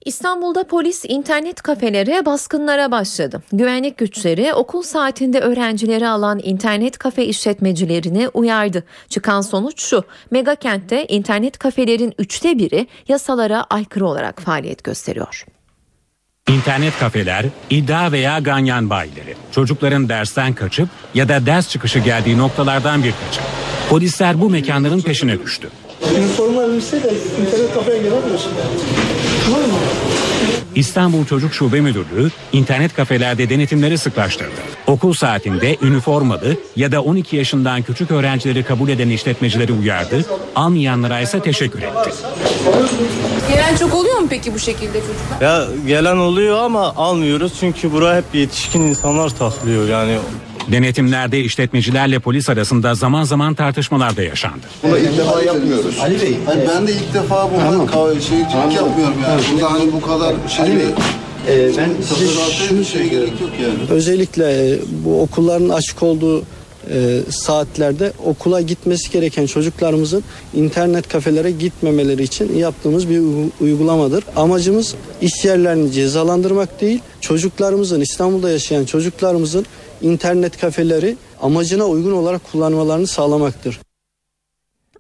İstanbul'da 0.04 0.64
polis 0.64 1.04
internet 1.08 1.62
kafelere 1.62 2.26
baskınlara 2.26 2.90
başladı. 2.90 3.42
Güvenlik 3.52 3.98
güçleri 3.98 4.54
okul 4.54 4.82
saatinde 4.82 5.40
öğrencileri 5.40 6.08
alan 6.08 6.40
internet 6.42 6.98
kafe 6.98 7.24
işletmecilerini 7.24 8.28
uyardı. 8.28 8.84
Çıkan 9.08 9.40
sonuç 9.40 9.82
şu. 9.82 10.04
Mega 10.30 10.54
kentte 10.54 11.06
internet 11.06 11.58
kafelerin 11.58 12.14
üçte 12.18 12.58
biri 12.58 12.86
yasalara 13.08 13.64
aykırı 13.70 14.06
olarak 14.06 14.42
faaliyet 14.42 14.84
gösteriyor. 14.84 15.46
İnternet 16.50 16.98
kafeler, 16.98 17.44
iddia 17.70 18.12
veya 18.12 18.38
ganyan 18.38 18.90
bayileri. 18.90 19.34
Çocukların 19.52 20.08
dersten 20.08 20.54
kaçıp 20.54 20.88
ya 21.14 21.28
da 21.28 21.46
ders 21.46 21.68
çıkışı 21.68 21.98
geldiği 21.98 22.38
noktalardan 22.38 23.04
birkaçı. 23.04 23.40
Polisler 23.88 24.40
bu 24.40 24.50
mekanların 24.50 25.00
peşine 25.00 25.42
düştü. 25.42 25.68
Üniforma 26.18 26.62
elbise 26.62 27.02
de 27.02 27.14
internet 27.40 27.74
kafeye 27.74 27.98
giremiyorsun. 27.98 28.52
Tamam 29.44 29.60
mı? 29.60 29.74
İstanbul 30.74 31.24
Çocuk 31.26 31.54
Şube 31.54 31.80
Müdürlüğü 31.80 32.30
internet 32.52 32.94
kafelerde 32.94 33.50
denetimleri 33.50 33.98
sıklaştırdı. 33.98 34.50
Okul 34.86 35.12
saatinde 35.12 35.76
üniformalı 35.82 36.56
ya 36.76 36.92
da 36.92 37.02
12 37.02 37.36
yaşından 37.36 37.82
küçük 37.82 38.10
öğrencileri 38.10 38.62
kabul 38.62 38.88
eden 38.88 39.08
işletmecileri 39.08 39.72
uyardı, 39.72 40.24
almayanlara 40.54 41.20
ise 41.20 41.40
teşekkür 41.40 41.82
etti. 41.82 42.10
Gelen 43.48 43.76
çok 43.76 43.94
oluyor 43.94 44.18
mu 44.18 44.26
peki 44.30 44.54
bu 44.54 44.58
şekilde 44.58 45.00
çocuklar? 45.00 45.40
Ya 45.40 45.66
gelen 45.86 46.16
oluyor 46.16 46.58
ama 46.58 46.94
almıyoruz 46.96 47.52
çünkü 47.60 47.92
buraya 47.92 48.16
hep 48.16 48.24
yetişkin 48.34 48.80
insanlar 48.80 49.28
takılıyor 49.30 49.88
yani. 49.88 50.18
Denetimlerde 50.68 51.40
işletmecilerle 51.40 52.18
polis 52.18 52.48
arasında 52.48 52.94
zaman 52.94 53.24
zaman 53.24 53.54
tartışmalar 53.54 54.16
da 54.16 54.22
yaşandı. 54.22 54.66
Bunu 54.82 54.98
ilk 54.98 55.18
defa 55.18 55.42
yapmıyoruz. 55.42 55.98
Ali 56.00 56.20
Bey. 56.20 56.36
Hani 56.46 56.62
ben 56.74 56.86
de 56.86 56.92
ilk 56.92 57.14
defa 57.14 57.50
bu 57.50 57.58
tamam. 57.58 58.12
şeycilik 58.12 58.54
yapmıyorum 58.54 59.16
yani. 59.22 59.42
Burada 59.52 59.72
hani 59.72 59.92
bu 59.92 60.00
kadar 60.00 60.34
şey 60.48 60.64
Ali 60.64 60.76
Bey. 60.76 60.86
Ee, 61.48 61.70
ben 61.76 61.90
size 62.02 62.52
şunu 62.68 62.84
şey 62.84 63.10
gerek 63.10 63.40
yok 63.40 63.50
yani. 63.62 63.90
Özellikle 63.90 64.78
bu 65.04 65.22
okulların 65.22 65.68
açık 65.68 66.02
olduğu 66.02 66.42
e, 66.90 67.20
saatlerde 67.30 68.12
okula 68.24 68.60
gitmesi 68.60 69.12
gereken 69.12 69.46
çocuklarımızın 69.46 70.24
internet 70.54 71.08
kafelere 71.08 71.50
gitmemeleri 71.50 72.22
için 72.22 72.56
yaptığımız 72.56 73.08
bir 73.08 73.22
uygulamadır. 73.60 74.24
Amacımız 74.36 74.94
iş 75.22 75.44
yerlerini 75.44 75.92
cezalandırmak 75.92 76.80
değil, 76.80 77.00
çocuklarımızın 77.20 78.00
İstanbul'da 78.00 78.50
yaşayan 78.50 78.84
çocuklarımızın 78.84 79.66
internet 80.02 80.60
kafeleri 80.60 81.16
amacına 81.42 81.84
uygun 81.84 82.12
olarak 82.12 82.52
kullanmalarını 82.52 83.06
sağlamaktır. 83.06 83.80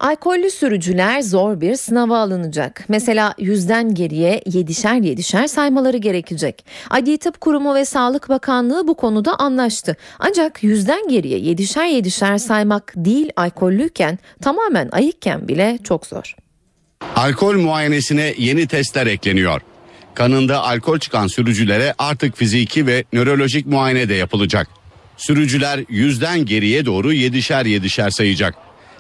Alkollü 0.00 0.50
sürücüler 0.50 1.22
zor 1.22 1.60
bir 1.60 1.76
sınava 1.76 2.18
alınacak. 2.18 2.84
Mesela 2.88 3.34
yüzden 3.38 3.94
geriye 3.94 4.42
yedişer 4.46 4.94
yedişer 4.94 5.46
saymaları 5.46 5.96
gerekecek. 5.96 6.64
Adli 6.90 7.18
Tıp 7.18 7.40
Kurumu 7.40 7.74
ve 7.74 7.84
Sağlık 7.84 8.28
Bakanlığı 8.28 8.88
bu 8.88 8.94
konuda 8.94 9.34
anlaştı. 9.38 9.96
Ancak 10.18 10.62
yüzden 10.62 11.08
geriye 11.08 11.38
yedişer 11.38 11.86
yedişer 11.86 12.38
saymak 12.38 12.92
değil 12.96 13.30
alkollüyken 13.36 14.18
tamamen 14.42 14.88
ayıkken 14.92 15.48
bile 15.48 15.78
çok 15.84 16.06
zor. 16.06 16.36
Alkol 17.16 17.54
muayenesine 17.54 18.34
yeni 18.38 18.66
testler 18.66 19.06
ekleniyor. 19.06 19.60
Kanında 20.14 20.62
alkol 20.62 20.98
çıkan 20.98 21.26
sürücülere 21.26 21.94
artık 21.98 22.36
fiziki 22.36 22.86
ve 22.86 23.04
nörolojik 23.12 23.66
muayene 23.66 24.08
de 24.08 24.14
yapılacak. 24.14 24.79
Sürücüler 25.20 25.84
yüzden 25.88 26.44
geriye 26.44 26.86
doğru 26.86 27.12
yedişer 27.12 27.66
yedişer 27.66 28.10
sayacak. 28.10 28.54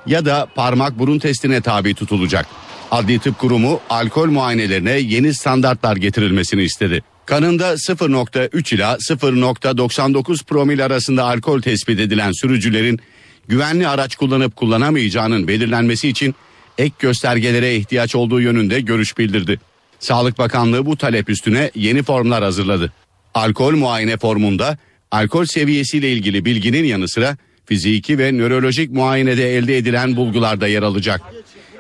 Ya 0.06 0.24
da 0.24 0.48
parmak 0.54 0.98
burun 0.98 1.18
testine 1.18 1.60
tabi 1.60 1.94
tutulacak. 1.94 2.46
Adli 2.90 3.18
Tıp 3.18 3.38
Kurumu 3.38 3.80
alkol 3.90 4.26
muayenelerine 4.26 4.90
yeni 4.90 5.34
standartlar 5.34 5.96
getirilmesini 5.96 6.62
istedi. 6.62 7.02
Kanında 7.26 7.72
0.3 7.72 8.74
ila 8.74 8.94
0.99 8.94 10.44
promil 10.44 10.84
arasında 10.84 11.24
alkol 11.24 11.62
tespit 11.62 12.00
edilen 12.00 12.32
sürücülerin 12.32 13.00
güvenli 13.48 13.88
araç 13.88 14.16
kullanıp 14.16 14.56
kullanamayacağının 14.56 15.48
belirlenmesi 15.48 16.08
için 16.08 16.34
ek 16.78 16.94
göstergelere 16.98 17.76
ihtiyaç 17.76 18.14
olduğu 18.14 18.40
yönünde 18.40 18.80
görüş 18.80 19.18
bildirdi. 19.18 19.60
Sağlık 20.00 20.38
Bakanlığı 20.38 20.86
bu 20.86 20.96
talep 20.96 21.30
üstüne 21.30 21.70
yeni 21.74 22.02
formlar 22.02 22.44
hazırladı. 22.44 22.92
Alkol 23.34 23.76
muayene 23.76 24.16
formunda 24.16 24.78
alkol 25.10 25.44
seviyesiyle 25.44 26.12
ilgili 26.12 26.44
bilginin 26.44 26.84
yanı 26.84 27.08
sıra 27.08 27.36
fiziki 27.66 28.18
ve 28.18 28.32
nörolojik 28.38 28.90
muayenede 28.90 29.56
elde 29.56 29.76
edilen 29.76 30.16
bulgular 30.16 30.60
da 30.60 30.68
yer 30.68 30.82
alacak. 30.82 31.20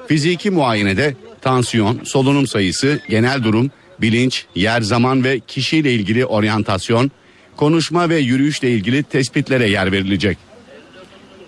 Fiziki 0.08 0.50
muayenede 0.50 1.14
tansiyon, 1.40 2.00
solunum 2.04 2.46
sayısı, 2.46 3.00
genel 3.08 3.44
durum, 3.44 3.70
bilinç, 4.00 4.44
yer 4.54 4.80
zaman 4.80 5.24
ve 5.24 5.40
kişiyle 5.40 5.92
ilgili 5.94 6.26
oryantasyon, 6.26 7.10
konuşma 7.56 8.08
ve 8.08 8.18
yürüyüşle 8.18 8.70
ilgili 8.70 9.02
tespitlere 9.02 9.70
yer 9.70 9.92
verilecek. 9.92 10.38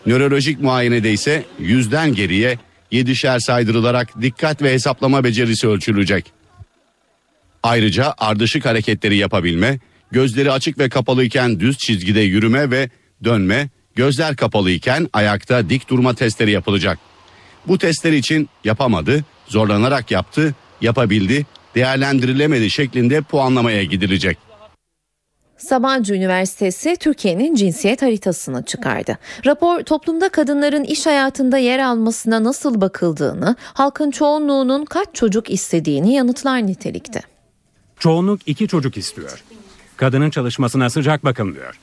Nörolojik 0.06 0.60
muayenede 0.60 1.12
ise 1.12 1.44
yüzden 1.58 2.14
geriye 2.14 2.58
yedişer 2.90 3.38
saydırılarak 3.38 4.22
dikkat 4.22 4.62
ve 4.62 4.72
hesaplama 4.72 5.24
becerisi 5.24 5.68
ölçülecek. 5.68 6.32
Ayrıca 7.62 8.14
ardışık 8.18 8.66
hareketleri 8.66 9.16
yapabilme, 9.16 9.78
gözleri 10.12 10.51
açık 10.51 10.79
ve 10.79 10.88
kapalıyken 10.88 11.61
düz 11.61 11.79
çizgide 11.79 12.20
yürüme 12.20 12.70
ve 12.70 12.90
dönme, 13.25 13.68
gözler 13.94 14.37
kapalıyken 14.37 15.09
ayakta 15.12 15.70
dik 15.70 15.88
durma 15.88 16.14
testleri 16.14 16.51
yapılacak. 16.51 16.98
Bu 17.68 17.79
testler 17.79 18.12
için 18.12 18.48
yapamadı, 18.64 19.25
zorlanarak 19.46 20.11
yaptı, 20.11 20.55
yapabildi, 20.81 21.46
değerlendirilemedi 21.75 22.70
şeklinde 22.70 23.20
puanlamaya 23.20 23.85
gidilecek. 23.85 24.38
Sabancı 25.57 26.14
Üniversitesi 26.14 26.96
Türkiye'nin 27.01 27.55
cinsiyet 27.55 28.03
haritasını 28.03 28.64
çıkardı. 28.64 29.18
Rapor 29.46 29.81
toplumda 29.81 30.29
kadınların 30.29 30.85
iş 30.85 31.07
hayatında 31.07 31.59
yer 31.59 31.79
almasına 31.79 32.44
nasıl 32.44 32.81
bakıldığını, 32.81 33.57
halkın 33.61 34.11
çoğunluğunun 34.11 34.85
kaç 34.85 35.09
çocuk 35.14 35.51
istediğini 35.51 36.14
yanıtlar 36.14 36.66
nitelikte. 36.66 37.20
Çoğunluk 37.98 38.40
iki 38.46 38.68
çocuk 38.68 38.96
istiyor. 38.96 39.44
Kadının 40.02 40.30
çalışmasına 40.30 40.90
sıcak 40.90 41.24
bakılmıyor. 41.24 41.78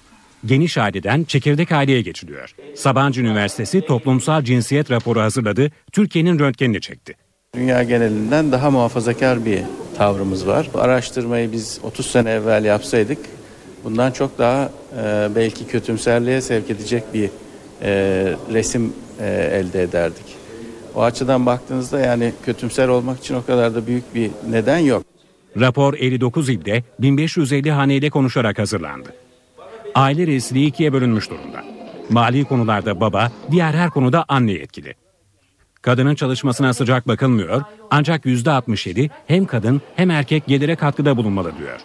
Geniş 0.46 0.78
aileden 0.78 1.24
çekirdek 1.24 1.72
aileye 1.72 2.02
geçiliyor. 2.02 2.56
Sabancı 2.76 3.22
Üniversitesi 3.22 3.82
toplumsal 3.82 4.44
cinsiyet 4.44 4.92
raporu 4.92 5.22
hazırladı, 5.22 5.72
Türkiye'nin 5.92 6.40
röntgenini 6.40 6.82
çekti. 6.82 7.16
Dünya 7.56 7.84
genelinden 7.84 8.52
daha 8.52 8.72
muhafazakar 8.72 9.46
bir 9.46 9.60
tavrımız 9.98 10.48
var. 10.48 10.70
Bu 10.74 10.80
araştırmayı 10.80 11.52
biz 11.52 11.80
30 11.84 12.06
sene 12.06 12.32
evvel 12.32 12.66
yapsaydık 12.66 13.18
bundan 13.84 14.12
çok 14.12 14.38
daha 14.38 14.72
e, 14.98 15.30
belki 15.36 15.68
kötümserliğe 15.68 16.42
sevk 16.42 16.70
edecek 16.70 17.04
bir 17.14 17.30
e, 17.82 17.92
resim 18.54 18.94
e, 19.20 19.28
elde 19.28 19.84
ederdik. 19.84 20.26
O 20.96 21.02
açıdan 21.02 21.46
baktığınızda 21.46 22.00
yani 22.00 22.34
kötümser 22.46 22.88
olmak 22.88 23.20
için 23.20 23.36
o 23.36 23.46
kadar 23.46 23.76
da 23.76 23.88
büyük 23.88 24.16
bir 24.16 24.32
neden 24.50 24.78
yok. 24.78 25.09
Rapor 25.60 25.94
59 25.94 26.50
ilde 26.50 26.84
1550 27.00 27.72
haneyle 27.72 28.10
konuşarak 28.10 28.60
hazırlandı. 28.60 29.14
Aile 29.96 30.28
reisliği 30.28 30.68
ikiye 30.68 30.94
bölünmüş 30.94 31.30
durumda. 31.30 31.64
Mali 32.10 32.46
konularda 32.46 33.00
baba, 33.00 33.32
diğer 33.52 33.74
her 33.74 33.90
konuda 33.90 34.26
anne 34.28 34.52
yetkili. 34.52 34.94
Kadının 35.82 36.16
çalışmasına 36.16 36.74
sıcak 36.74 37.08
bakılmıyor 37.08 37.62
ancak 37.90 38.26
%67 38.26 39.10
hem 39.28 39.46
kadın 39.46 39.82
hem 39.96 40.12
erkek 40.12 40.48
gelire 40.48 40.76
katkıda 40.76 41.18
bulunmalı 41.18 41.58
diyor. 41.58 41.80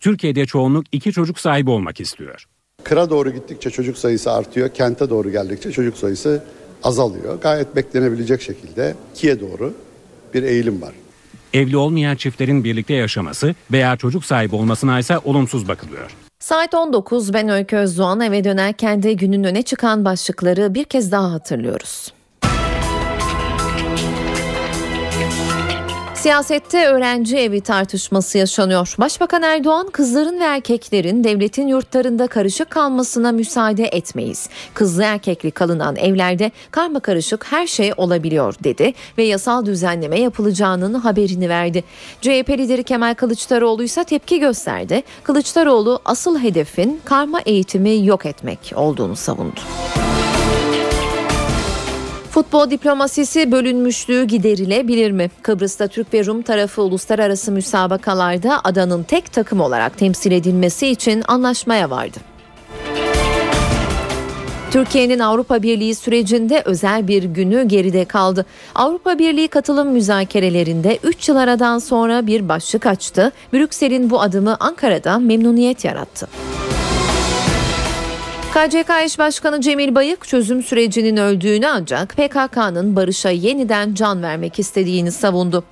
Türkiye'de 0.00 0.46
çoğunluk 0.46 0.86
iki 0.92 1.12
çocuk 1.12 1.38
sahibi 1.38 1.70
olmak 1.70 2.00
istiyor. 2.00 2.44
Kıra 2.84 3.10
doğru 3.10 3.30
gittikçe 3.30 3.70
çocuk 3.70 3.98
sayısı 3.98 4.32
artıyor, 4.32 4.68
kente 4.68 5.10
doğru 5.10 5.30
geldikçe 5.30 5.72
çocuk 5.72 5.96
sayısı 5.96 6.44
azalıyor. 6.82 7.40
Gayet 7.40 7.76
beklenebilecek 7.76 8.42
şekilde 8.42 8.94
ikiye 9.14 9.40
doğru 9.40 9.74
bir 10.34 10.42
eğilim 10.42 10.82
var. 10.82 10.92
Evli 11.54 11.76
olmayan 11.76 12.16
çiftlerin 12.16 12.64
birlikte 12.64 12.94
yaşaması 12.94 13.54
veya 13.72 13.96
çocuk 13.96 14.24
sahibi 14.24 14.56
olmasına 14.56 14.98
ise 14.98 15.18
olumsuz 15.18 15.68
bakılıyor. 15.68 16.10
Saat 16.40 16.74
19 16.74 17.34
ben 17.34 17.48
Öykü 17.48 17.76
Özdoğan 17.76 18.20
eve 18.20 18.44
dönerken 18.44 19.02
de 19.02 19.12
günün 19.12 19.44
öne 19.44 19.62
çıkan 19.62 20.04
başlıkları 20.04 20.74
bir 20.74 20.84
kez 20.84 21.12
daha 21.12 21.32
hatırlıyoruz. 21.32 22.15
Siyasette 26.26 26.86
öğrenci 26.86 27.36
evi 27.36 27.60
tartışması 27.60 28.38
yaşanıyor. 28.38 28.94
Başbakan 28.98 29.42
Erdoğan 29.42 29.88
kızların 29.90 30.40
ve 30.40 30.44
erkeklerin 30.44 31.24
devletin 31.24 31.66
yurtlarında 31.66 32.26
karışık 32.26 32.70
kalmasına 32.70 33.32
müsaade 33.32 33.84
etmeyiz. 33.84 34.48
Kızlı 34.74 35.02
erkekli 35.02 35.50
kalınan 35.50 35.96
evlerde 35.96 36.50
karma 36.70 37.00
karışık 37.00 37.52
her 37.52 37.66
şey 37.66 37.92
olabiliyor 37.96 38.54
dedi 38.64 38.92
ve 39.18 39.24
yasal 39.24 39.66
düzenleme 39.66 40.20
yapılacağının 40.20 40.94
haberini 40.94 41.48
verdi. 41.48 41.84
CHP 42.20 42.50
lideri 42.50 42.84
Kemal 42.84 43.14
Kılıçdaroğlu 43.14 43.82
ise 43.82 44.04
tepki 44.04 44.40
gösterdi. 44.40 45.02
Kılıçdaroğlu 45.22 46.00
asıl 46.04 46.38
hedefin 46.38 47.00
karma 47.04 47.40
eğitimi 47.40 48.06
yok 48.06 48.26
etmek 48.26 48.72
olduğunu 48.76 49.16
savundu. 49.16 49.60
Futbol 52.36 52.70
diplomasisi 52.70 53.52
bölünmüşlüğü 53.52 54.24
giderilebilir 54.24 55.10
mi? 55.10 55.30
Kıbrıs'ta 55.42 55.88
Türk 55.88 56.14
ve 56.14 56.26
Rum 56.26 56.42
tarafı 56.42 56.82
uluslararası 56.82 57.52
müsabakalarda 57.52 58.60
adanın 58.64 59.02
tek 59.02 59.32
takım 59.32 59.60
olarak 59.60 59.98
temsil 59.98 60.32
edilmesi 60.32 60.86
için 60.86 61.22
anlaşmaya 61.28 61.90
vardı. 61.90 62.18
Türkiye'nin 64.70 65.18
Avrupa 65.18 65.62
Birliği 65.62 65.94
sürecinde 65.94 66.62
özel 66.64 67.08
bir 67.08 67.22
günü 67.22 67.68
geride 67.68 68.04
kaldı. 68.04 68.46
Avrupa 68.74 69.18
Birliği 69.18 69.48
katılım 69.48 69.88
müzakerelerinde 69.88 70.98
3 71.02 71.28
yıl 71.28 71.36
aradan 71.36 71.78
sonra 71.78 72.26
bir 72.26 72.48
başlık 72.48 72.86
açtı. 72.86 73.32
Brüksel'in 73.52 74.10
bu 74.10 74.20
adımı 74.20 74.56
Ankara'da 74.60 75.18
memnuniyet 75.18 75.84
yarattı. 75.84 76.28
KCK 78.56 78.90
eş 79.04 79.18
başkanı 79.18 79.60
Cemil 79.60 79.94
Bayık 79.94 80.28
çözüm 80.28 80.62
sürecinin 80.62 81.16
öldüğünü 81.16 81.66
ancak 81.66 82.08
PKK'nın 82.16 82.96
barışa 82.96 83.30
yeniden 83.30 83.94
can 83.94 84.22
vermek 84.22 84.58
istediğini 84.58 85.12
savundu. 85.12 85.64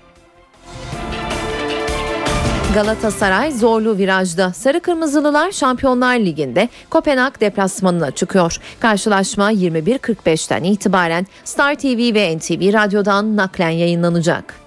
Galatasaray 2.74 3.52
zorlu 3.52 3.98
virajda. 3.98 4.52
Sarı 4.52 4.80
Kırmızılılar 4.80 5.52
Şampiyonlar 5.52 6.16
Ligi'nde 6.18 6.68
Kopenhag 6.90 7.40
deplasmanına 7.40 8.10
çıkıyor. 8.10 8.56
Karşılaşma 8.80 9.52
21.45'ten 9.52 10.64
itibaren 10.64 11.26
Star 11.44 11.74
TV 11.74 12.14
ve 12.14 12.36
NTV 12.36 12.72
Radyo'dan 12.72 13.36
naklen 13.36 13.70
yayınlanacak. 13.70 14.63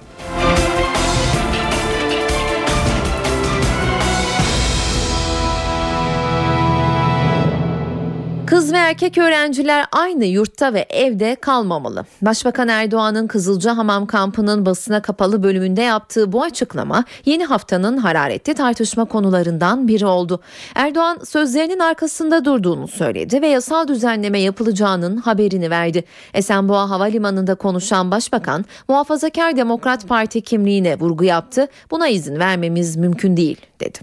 Kız 8.58 8.74
ve 8.74 8.78
erkek 8.78 9.17
öğrenciler 9.17 9.86
aynı 9.91 10.26
yurtta 10.26 10.74
ve 10.74 10.86
evde 10.89 11.36
kalmamalı. 11.36 12.06
Başbakan 12.22 12.68
Erdoğan'ın 12.68 13.28
Kızılcahamam 13.28 14.05
kampının 14.05 14.66
basına 14.66 15.01
kapalı 15.01 15.43
bölümünde 15.43 15.82
yaptığı 15.82 16.32
bu 16.32 16.43
açıklama 16.43 17.03
yeni 17.26 17.45
haftanın 17.45 17.97
hararetli 17.97 18.53
tartışma 18.53 19.05
konularından 19.05 19.88
biri 19.88 20.05
oldu. 20.05 20.39
Erdoğan 20.76 21.20
sözlerinin 21.24 21.80
arkasında 21.80 22.45
durduğunu 22.45 22.88
söyledi 22.88 23.41
ve 23.41 23.47
yasal 23.47 23.88
düzenleme 23.88 24.39
yapılacağının 24.39 25.18
haberini 25.18 25.70
verdi. 25.70 26.03
Esenboğa 26.34 26.89
Havalimanı'nda 26.89 27.55
konuşan 27.55 28.12
başbakan 28.12 28.66
Muhafazakar 28.89 29.58
Demokrat 29.58 30.08
Parti 30.08 30.41
kimliğine 30.41 30.99
vurgu 30.99 31.24
yaptı. 31.24 31.68
Buna 31.91 32.08
izin 32.08 32.39
vermemiz 32.39 32.95
mümkün 32.95 33.38
değil 33.38 33.62
dedi. 33.80 33.99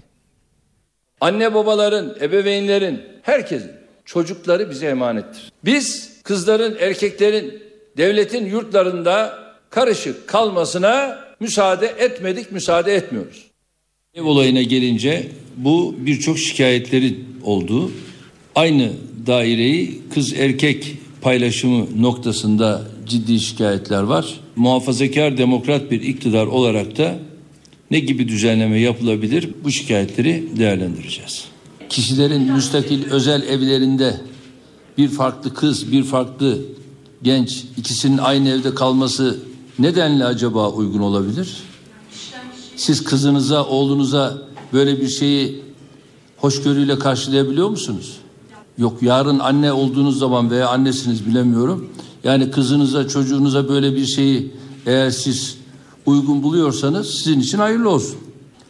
Anne 1.21 1.53
babaların, 1.53 2.15
ebeveynlerin, 2.21 3.01
herkesin 3.21 3.84
çocukları 4.05 4.69
bize 4.69 4.87
emanettir. 4.87 5.51
Biz 5.65 6.13
kızların, 6.23 6.77
erkeklerin 6.79 7.63
devletin 7.97 8.45
yurtlarında 8.45 9.39
karışık 9.69 10.27
kalmasına 10.27 11.19
müsaade 11.39 11.87
etmedik, 11.87 12.51
müsaade 12.51 12.95
etmiyoruz. 12.95 13.45
Ev 14.13 14.23
olayına 14.23 14.61
gelince 14.61 15.27
bu 15.57 15.95
birçok 15.97 16.39
şikayetleri 16.39 17.19
oldu. 17.43 17.91
Aynı 18.55 18.91
daireyi 19.27 20.01
kız 20.13 20.33
erkek 20.33 20.97
paylaşımı 21.21 22.01
noktasında 22.01 22.87
ciddi 23.07 23.39
şikayetler 23.39 24.03
var. 24.03 24.39
Muhafazakar 24.55 25.37
demokrat 25.37 25.91
bir 25.91 26.01
iktidar 26.01 26.45
olarak 26.47 26.97
da 26.97 27.15
ne 27.91 27.99
gibi 27.99 28.27
düzenleme 28.27 28.79
yapılabilir 28.79 29.49
bu 29.63 29.71
şikayetleri 29.71 30.43
değerlendireceğiz. 30.57 31.54
Kişilerin 31.89 32.53
müstakil 32.53 33.11
özel 33.11 33.43
evlerinde 33.43 34.21
bir 34.97 35.09
farklı 35.09 35.53
kız, 35.53 35.91
bir 35.91 36.03
farklı 36.03 36.57
genç 37.23 37.65
ikisinin 37.77 38.17
aynı 38.17 38.49
evde 38.49 38.75
kalması 38.75 39.39
nedenle 39.79 40.25
acaba 40.25 40.69
uygun 40.69 40.99
olabilir? 40.99 41.63
Siz 42.75 43.03
kızınıza, 43.03 43.65
oğlunuza 43.65 44.37
böyle 44.73 45.01
bir 45.01 45.07
şeyi 45.07 45.63
hoşgörüyle 46.37 46.99
karşılayabiliyor 46.99 47.69
musunuz? 47.69 48.17
Yok 48.77 49.01
yarın 49.01 49.39
anne 49.39 49.71
olduğunuz 49.71 50.19
zaman 50.19 50.51
veya 50.51 50.69
annesiniz 50.69 51.25
bilemiyorum. 51.25 51.89
Yani 52.23 52.51
kızınıza, 52.51 53.07
çocuğunuza 53.07 53.69
böyle 53.69 53.95
bir 53.95 54.05
şeyi 54.05 54.51
eğer 54.85 55.09
siz 55.09 55.57
uygun 56.05 56.43
buluyorsanız 56.43 57.09
sizin 57.09 57.39
için 57.39 57.57
hayırlı 57.57 57.89
olsun. 57.89 58.17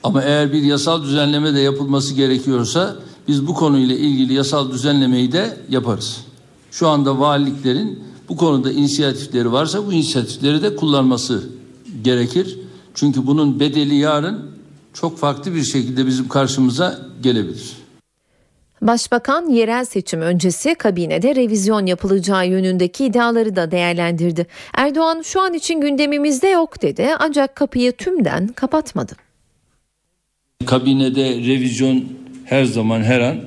Ama 0.04 0.22
eğer 0.22 0.54
bir 0.54 0.62
yasal 0.62 1.04
düzenleme 1.04 1.54
de 1.54 1.60
yapılması 1.60 2.14
gerekiyorsa 2.14 2.96
biz 3.28 3.48
bu 3.48 3.54
konuyla 3.54 3.96
ilgili 3.96 4.34
yasal 4.34 4.72
düzenlemeyi 4.72 5.32
de 5.32 5.58
yaparız. 5.70 6.26
Şu 6.72 6.88
anda 6.88 7.20
valiliklerin 7.20 8.04
bu 8.30 8.38
konuda 8.38 8.72
inisiyatifleri 8.72 9.52
varsa 9.52 9.88
bu 9.88 9.94
inisiyatifleri 9.94 10.62
de 10.64 10.76
kullanması 10.76 11.50
gerekir. 12.02 12.60
Çünkü 12.94 13.28
bunun 13.28 13.60
bedeli 13.60 13.96
yarın 13.96 14.52
çok 14.94 15.18
farklı 15.18 15.56
bir 15.56 15.64
şekilde 15.64 16.08
bizim 16.08 16.28
karşımıza 16.28 17.00
gelebilir. 17.24 17.74
Başbakan 18.82 19.50
yerel 19.50 19.86
seçim 19.86 20.22
öncesi 20.22 20.76
kabinede 20.76 21.36
revizyon 21.36 21.86
yapılacağı 21.86 22.48
yönündeki 22.48 23.06
iddiaları 23.06 23.56
da 23.56 23.72
değerlendirdi. 23.72 24.48
Erdoğan 24.74 25.22
şu 25.22 25.42
an 25.42 25.54
için 25.54 25.82
gündemimizde 25.82 26.48
yok 26.48 26.82
dedi 26.82 27.10
ancak 27.20 27.56
kapıyı 27.56 27.92
tümden 27.92 28.48
kapatmadı. 28.48 29.14
Kabinede 30.66 31.30
revizyon 31.30 32.04
her 32.46 32.66
zaman 32.66 33.04
her 33.04 33.20
an 33.20 33.38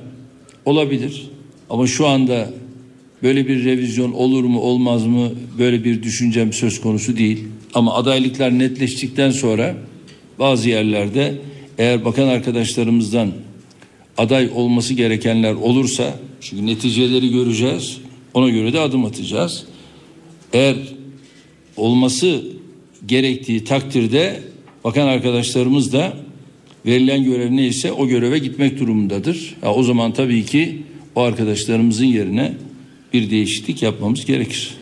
olabilir. 0.65 1.29
Ama 1.69 1.87
şu 1.87 2.07
anda 2.07 2.49
böyle 3.23 3.47
bir 3.47 3.65
revizyon 3.65 4.11
olur 4.11 4.43
mu 4.43 4.59
olmaz 4.59 5.05
mı 5.05 5.31
böyle 5.57 5.83
bir 5.83 6.03
düşüncem 6.03 6.53
söz 6.53 6.81
konusu 6.81 7.17
değil. 7.17 7.43
Ama 7.73 7.93
adaylıklar 7.93 8.59
netleştikten 8.59 9.31
sonra 9.31 9.75
bazı 10.39 10.69
yerlerde 10.69 11.35
eğer 11.77 12.05
bakan 12.05 12.27
arkadaşlarımızdan 12.27 13.31
aday 14.17 14.49
olması 14.55 14.93
gerekenler 14.93 15.53
olursa 15.53 16.13
çünkü 16.41 16.65
neticeleri 16.65 17.31
göreceğiz. 17.31 17.97
Ona 18.33 18.49
göre 18.49 18.73
de 18.73 18.79
adım 18.79 19.05
atacağız. 19.05 19.65
Eğer 20.53 20.75
olması 21.77 22.41
gerektiği 23.05 23.63
takdirde 23.63 24.39
bakan 24.83 25.07
arkadaşlarımız 25.07 25.93
da 25.93 26.13
verilen 26.85 27.23
görev 27.23 27.55
neyse 27.55 27.91
o 27.91 28.07
göreve 28.07 28.37
gitmek 28.39 28.79
durumundadır. 28.79 29.55
Ya 29.63 29.73
o 29.73 29.83
zaman 29.83 30.13
tabii 30.13 30.45
ki 30.45 30.83
o 31.15 31.21
arkadaşlarımızın 31.21 32.05
yerine 32.05 32.53
bir 33.13 33.31
değişiklik 33.31 33.83
yapmamız 33.83 34.25
gerekir. 34.25 34.79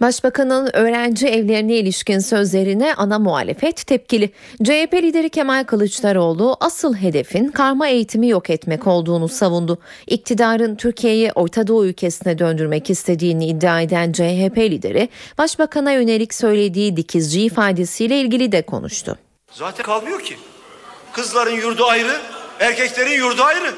Başbakanın 0.00 0.70
öğrenci 0.72 1.26
evlerine 1.26 1.76
ilişkin 1.76 2.18
sözlerine 2.18 2.94
ana 2.94 3.18
muhalefet 3.18 3.86
tepkili. 3.86 4.30
CHP 4.64 4.94
lideri 4.94 5.30
Kemal 5.30 5.64
Kılıçdaroğlu 5.64 6.56
asıl 6.60 6.94
hedefin 6.94 7.48
karma 7.48 7.88
eğitimi 7.88 8.28
yok 8.28 8.50
etmek 8.50 8.86
olduğunu 8.86 9.28
savundu. 9.28 9.78
İktidarın 10.06 10.76
Türkiye'yi 10.76 11.32
Orta 11.32 11.66
Doğu 11.66 11.86
ülkesine 11.86 12.38
döndürmek 12.38 12.90
istediğini 12.90 13.46
iddia 13.46 13.80
eden 13.80 14.12
CHP 14.12 14.58
lideri 14.58 15.08
başbakana 15.38 15.92
yönelik 15.92 16.34
söylediği 16.34 16.96
dikizci 16.96 17.42
ifadesiyle 17.42 18.20
ilgili 18.20 18.52
de 18.52 18.62
konuştu. 18.62 19.18
Zaten 19.52 19.84
kalmıyor 19.84 20.20
ki. 20.20 20.34
Kızların 21.16 21.56
yurdu 21.56 21.84
ayrı, 21.86 22.20
erkeklerin 22.60 23.18
yurdu 23.18 23.42
ayrı. 23.42 23.74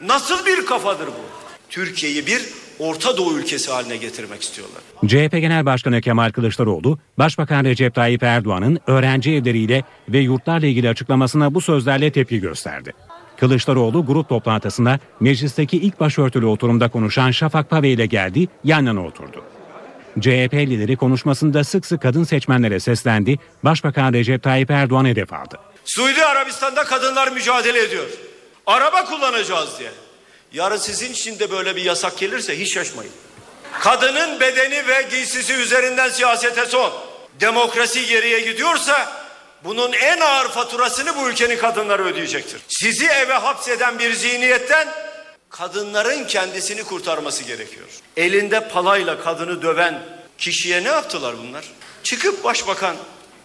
Nasıl 0.00 0.46
bir 0.46 0.66
kafadır 0.66 1.06
bu? 1.06 1.24
Türkiye'yi 1.70 2.26
bir 2.26 2.42
Orta 2.78 3.16
Doğu 3.16 3.38
ülkesi 3.38 3.72
haline 3.72 3.96
getirmek 3.96 4.42
istiyorlar. 4.42 4.82
CHP 5.06 5.32
Genel 5.32 5.66
Başkanı 5.66 6.00
Kemal 6.00 6.30
Kılıçdaroğlu, 6.30 6.98
Başbakan 7.18 7.64
Recep 7.64 7.94
Tayyip 7.94 8.22
Erdoğan'ın 8.22 8.78
öğrenci 8.86 9.32
evleriyle 9.32 9.84
ve 10.08 10.18
yurtlarla 10.18 10.66
ilgili 10.66 10.88
açıklamasına 10.88 11.54
bu 11.54 11.60
sözlerle 11.60 12.10
tepki 12.12 12.40
gösterdi. 12.40 12.92
Kılıçdaroğlu 13.36 14.06
grup 14.06 14.28
toplantısında 14.28 14.98
meclisteki 15.20 15.76
ilk 15.76 16.00
başörtülü 16.00 16.46
oturumda 16.46 16.88
konuşan 16.88 17.30
Şafak 17.30 17.70
Pave 17.70 17.88
ile 17.88 18.06
geldi, 18.06 18.48
yan 18.64 18.86
yana 18.86 19.04
oturdu. 19.04 19.42
CHP 20.20 20.54
lideri 20.54 20.96
konuşmasında 20.96 21.64
sık 21.64 21.86
sık 21.86 22.02
kadın 22.02 22.24
seçmenlere 22.24 22.80
seslendi, 22.80 23.38
Başbakan 23.64 24.12
Recep 24.12 24.42
Tayyip 24.42 24.70
Erdoğan 24.70 25.04
hedef 25.04 25.32
aldı. 25.32 25.58
Suudi 25.86 26.24
Arabistan'da 26.24 26.84
kadınlar 26.84 27.28
mücadele 27.28 27.82
ediyor. 27.82 28.06
Araba 28.66 29.04
kullanacağız 29.04 29.78
diye. 29.78 29.90
Yarın 30.52 30.76
sizin 30.76 31.12
için 31.12 31.38
de 31.38 31.50
böyle 31.50 31.76
bir 31.76 31.82
yasak 31.82 32.18
gelirse 32.18 32.58
hiç 32.58 32.74
şaşmayın. 32.74 33.12
Kadının 33.80 34.40
bedeni 34.40 34.88
ve 34.88 35.02
giysisi 35.10 35.52
üzerinden 35.52 36.08
siyasete 36.08 36.66
son. 36.66 36.92
Demokrasi 37.40 38.06
geriye 38.06 38.40
gidiyorsa 38.40 39.12
bunun 39.64 39.92
en 39.92 40.20
ağır 40.20 40.48
faturasını 40.48 41.16
bu 41.16 41.28
ülkenin 41.28 41.58
kadınları 41.58 42.04
ödeyecektir. 42.04 42.60
Sizi 42.68 43.06
eve 43.06 43.34
hapseden 43.34 43.98
bir 43.98 44.12
zihniyetten 44.12 44.88
kadınların 45.50 46.24
kendisini 46.24 46.84
kurtarması 46.84 47.44
gerekiyor. 47.44 47.86
Elinde 48.16 48.68
palayla 48.68 49.20
kadını 49.20 49.62
döven 49.62 50.02
kişiye 50.38 50.84
ne 50.84 50.88
yaptılar 50.88 51.34
bunlar? 51.38 51.64
Çıkıp 52.02 52.44
başbakan 52.44 52.96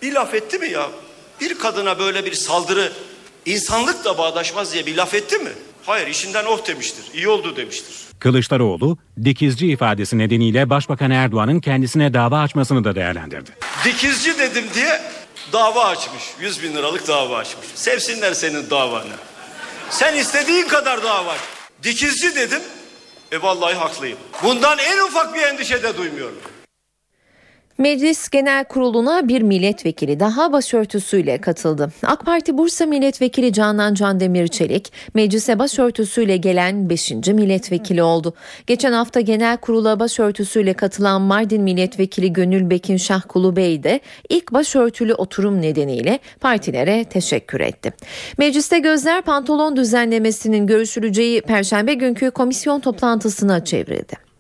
bir 0.02 0.14
laf 0.14 0.34
etti 0.34 0.60
mi 0.60 0.70
ya? 0.70 0.89
Bir 1.42 1.60
kadına 1.60 2.00
böyle 2.00 2.26
bir 2.26 2.34
saldırı 2.34 2.92
insanlıkla 3.46 4.18
bağdaşmaz 4.18 4.74
diye 4.74 4.86
bir 4.86 4.96
laf 4.98 5.14
etti 5.14 5.38
mi? 5.38 5.50
Hayır 5.86 6.08
işinden 6.08 6.46
oh 6.46 6.68
demiştir. 6.68 7.06
İyi 7.14 7.28
oldu 7.28 7.56
demiştir. 7.56 7.96
Kılıçdaroğlu, 8.20 8.98
dikizci 9.24 9.68
ifadesi 9.68 10.18
nedeniyle 10.18 10.70
Başbakan 10.70 11.12
Erdoğan'ın 11.12 11.60
kendisine 11.60 12.14
dava 12.14 12.39
açmasını 12.39 12.84
da 12.84 12.96
değerlendirdi. 12.96 13.52
Dikizci 13.86 14.39
dedim 14.39 14.66
diye 14.76 15.02
dava 15.54 15.86
açmış. 15.86 16.24
100 16.42 16.64
bin 16.64 16.76
liralık 16.76 17.08
dava 17.08 17.38
açmış. 17.38 17.68
Sevsinler 17.76 18.34
senin 18.34 18.70
davanı. 18.70 19.14
Sen 19.89 20.16
istediğin 20.16 20.68
kadar 20.68 21.04
dava 21.04 21.32
aç. 21.32 21.39
Dikizci 21.84 22.36
dedim. 22.36 22.62
E 23.32 23.42
vallahi 23.42 23.74
haklıyım. 23.76 24.18
Bundan 24.44 24.78
en 24.78 25.00
ufak 25.00 25.36
bir 25.36 25.42
endişe 25.42 25.84
de 25.84 25.98
duymuyorum. 25.98 26.38
Meclis 27.82 28.30
Genel 28.30 28.66
Kurulu'na 28.66 29.28
bir 29.28 29.42
milletvekili 29.42 30.20
daha 30.20 30.52
başörtüsüyle 30.52 31.38
katıldı. 31.38 31.92
AK 32.04 32.26
Parti 32.26 32.58
Bursa 32.58 32.86
Milletvekili 32.86 33.54
Canan 33.54 33.94
Can 33.94 34.20
Demirçelik, 34.20 34.94
meclise 35.14 35.60
başörtüsüyle 35.60 36.38
gelen 36.38 36.90
5. 36.90 37.12
milletvekili 37.12 38.04
oldu. 38.04 38.34
Geçen 38.68 38.92
hafta 38.92 39.22
Genel 39.22 39.58
Kurula 39.58 40.00
başörtüsüyle 40.00 40.74
katılan 40.74 41.22
Mardin 41.22 41.62
Milletvekili 41.62 42.34
Gönül 42.34 42.70
Bekin 42.70 42.98
Şahkulu 42.98 43.56
Bey 43.56 43.84
de 43.84 44.00
ilk 44.30 44.54
başörtülü 44.54 45.14
oturum 45.14 45.62
nedeniyle 45.62 46.20
partilere 46.40 47.04
teşekkür 47.04 47.60
etti. 47.60 47.94
Mecliste 48.38 48.80
gözler 48.80 49.22
pantolon 49.22 49.76
düzenlemesinin 49.76 50.68
görüşüleceği 50.68 51.42
perşembe 51.42 51.94
günkü 51.94 52.32
komisyon 52.32 52.80
toplantısına 52.80 53.66
çevrildi. 53.66 54.31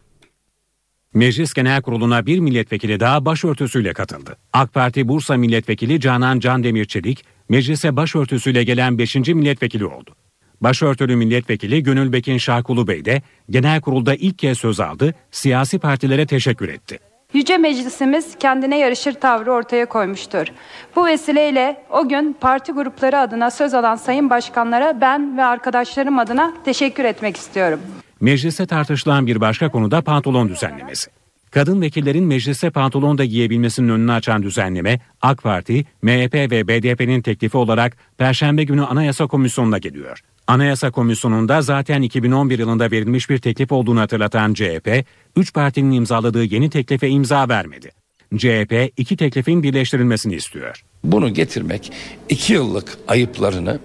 Meclis 1.13 1.53
Genel 1.53 1.81
Kurulu'na 1.81 2.25
bir 2.25 2.39
milletvekili 2.39 2.99
daha 2.99 3.25
başörtüsüyle 3.25 3.93
katıldı. 3.93 4.37
AK 4.53 4.73
Parti 4.73 5.07
Bursa 5.07 5.37
Milletvekili 5.37 5.99
Canan 5.99 6.39
Can 6.39 6.63
Demirçelik, 6.63 7.25
meclise 7.49 7.95
başörtüsüyle 7.95 8.63
gelen 8.63 8.97
5. 8.97 9.15
milletvekili 9.15 9.85
oldu. 9.85 10.15
Başörtülü 10.61 11.15
milletvekili 11.15 11.83
Gönül 11.83 12.13
Bekin 12.13 12.37
Şahkulu 12.37 12.87
Bey 12.87 13.05
de 13.05 13.21
genel 13.49 13.81
kurulda 13.81 14.15
ilk 14.15 14.39
kez 14.39 14.57
söz 14.57 14.79
aldı, 14.79 15.13
siyasi 15.31 15.79
partilere 15.79 16.25
teşekkür 16.25 16.69
etti. 16.69 16.99
Yüce 17.33 17.57
Meclisimiz 17.57 18.37
kendine 18.39 18.77
yarışır 18.79 19.13
tavrı 19.13 19.51
ortaya 19.51 19.85
koymuştur. 19.85 20.47
Bu 20.95 21.05
vesileyle 21.05 21.83
o 21.89 22.09
gün 22.09 22.37
parti 22.41 22.71
grupları 22.71 23.19
adına 23.19 23.51
söz 23.51 23.73
alan 23.73 23.95
sayın 23.95 24.29
başkanlara 24.29 25.01
ben 25.01 25.37
ve 25.37 25.43
arkadaşlarım 25.43 26.19
adına 26.19 26.53
teşekkür 26.65 27.05
etmek 27.05 27.37
istiyorum. 27.37 27.79
Mecliste 28.21 28.65
tartışılan 28.65 29.27
bir 29.27 29.41
başka 29.41 29.69
konu 29.69 29.91
da 29.91 30.01
pantolon 30.01 30.49
düzenlemesi. 30.49 31.11
Kadın 31.51 31.81
vekillerin 31.81 32.23
mecliste 32.23 32.69
pantolon 32.69 33.17
da 33.17 33.25
giyebilmesinin 33.25 33.89
önünü 33.89 34.11
açan 34.11 34.43
düzenleme 34.43 34.99
AK 35.21 35.43
Parti, 35.43 35.85
MHP 36.01 36.33
ve 36.33 36.67
BDP'nin 36.67 37.21
teklifi 37.21 37.57
olarak 37.57 37.97
Perşembe 38.17 38.63
günü 38.63 38.85
Anayasa 38.85 39.27
Komisyonu'na 39.27 39.77
geliyor. 39.77 40.19
Anayasa 40.47 40.91
Komisyonu'nda 40.91 41.61
zaten 41.61 42.01
2011 42.01 42.59
yılında 42.59 42.91
verilmiş 42.91 43.29
bir 43.29 43.37
teklif 43.37 43.71
olduğunu 43.71 43.99
hatırlatan 43.99 44.53
CHP, 44.53 45.05
3 45.35 45.53
partinin 45.53 45.91
imzaladığı 45.91 46.43
yeni 46.43 46.69
teklife 46.69 47.09
imza 47.09 47.49
vermedi. 47.49 47.91
CHP 48.37 48.93
iki 48.97 49.17
teklifin 49.17 49.63
birleştirilmesini 49.63 50.35
istiyor. 50.35 50.83
Bunu 51.03 51.33
getirmek 51.33 51.91
iki 52.29 52.53
yıllık 52.53 52.97
ayıplarını 53.07 53.79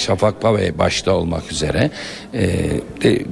Şafak 0.00 0.40
Pavey 0.40 0.78
başta 0.78 1.12
olmak 1.12 1.52
üzere 1.52 1.90
e, 2.34 2.70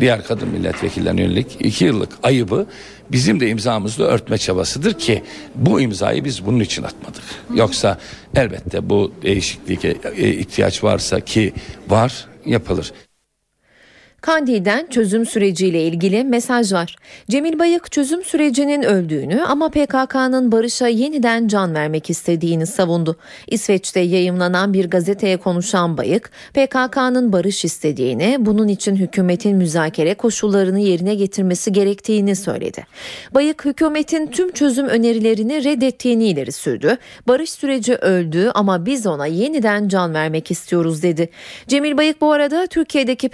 diğer 0.00 0.24
kadın 0.24 0.48
milletvekillerine 0.48 1.22
yönelik 1.22 1.56
iki 1.60 1.84
yıllık 1.84 2.12
ayıbı 2.22 2.66
bizim 3.12 3.40
de 3.40 3.48
imzamızla 3.48 4.04
örtme 4.04 4.38
çabasıdır 4.38 4.94
ki 4.94 5.22
bu 5.54 5.80
imzayı 5.80 6.24
biz 6.24 6.46
bunun 6.46 6.60
için 6.60 6.82
atmadık. 6.82 7.22
Yoksa 7.54 7.98
elbette 8.34 8.90
bu 8.90 9.12
değişikliğe 9.22 9.96
e, 10.16 10.28
ihtiyaç 10.28 10.84
varsa 10.84 11.20
ki 11.20 11.52
var 11.88 12.26
yapılır. 12.46 12.92
Kandil'den 14.20 14.86
çözüm 14.86 15.26
süreciyle 15.26 15.82
ilgili 15.82 16.24
mesaj 16.24 16.72
var. 16.72 16.96
Cemil 17.30 17.58
Bayık 17.58 17.92
çözüm 17.92 18.24
sürecinin 18.24 18.82
öldüğünü 18.82 19.42
ama 19.42 19.68
PKK'nın 19.68 20.52
barışa 20.52 20.88
yeniden 20.88 21.48
can 21.48 21.74
vermek 21.74 22.10
istediğini 22.10 22.66
savundu. 22.66 23.16
İsveç'te 23.46 24.00
yayımlanan 24.00 24.72
bir 24.72 24.90
gazeteye 24.90 25.36
konuşan 25.36 25.96
Bayık, 25.96 26.30
PKK'nın 26.54 27.32
barış 27.32 27.64
istediğini, 27.64 28.36
bunun 28.38 28.68
için 28.68 28.96
hükümetin 28.96 29.56
müzakere 29.56 30.14
koşullarını 30.14 30.80
yerine 30.80 31.14
getirmesi 31.14 31.72
gerektiğini 31.72 32.36
söyledi. 32.36 32.86
Bayık 33.34 33.64
hükümetin 33.64 34.26
tüm 34.26 34.52
çözüm 34.52 34.86
önerilerini 34.86 35.64
reddettiğini 35.64 36.28
ileri 36.28 36.52
sürdü. 36.52 36.96
Barış 37.28 37.50
süreci 37.50 37.94
öldü 37.94 38.50
ama 38.54 38.86
biz 38.86 39.06
ona 39.06 39.26
yeniden 39.26 39.88
can 39.88 40.14
vermek 40.14 40.50
istiyoruz 40.50 41.02
dedi. 41.02 41.30
Cemil 41.68 41.96
Bayık 41.96 42.20
bu 42.20 42.32
arada 42.32 42.66
Türkiye'deki 42.66 43.28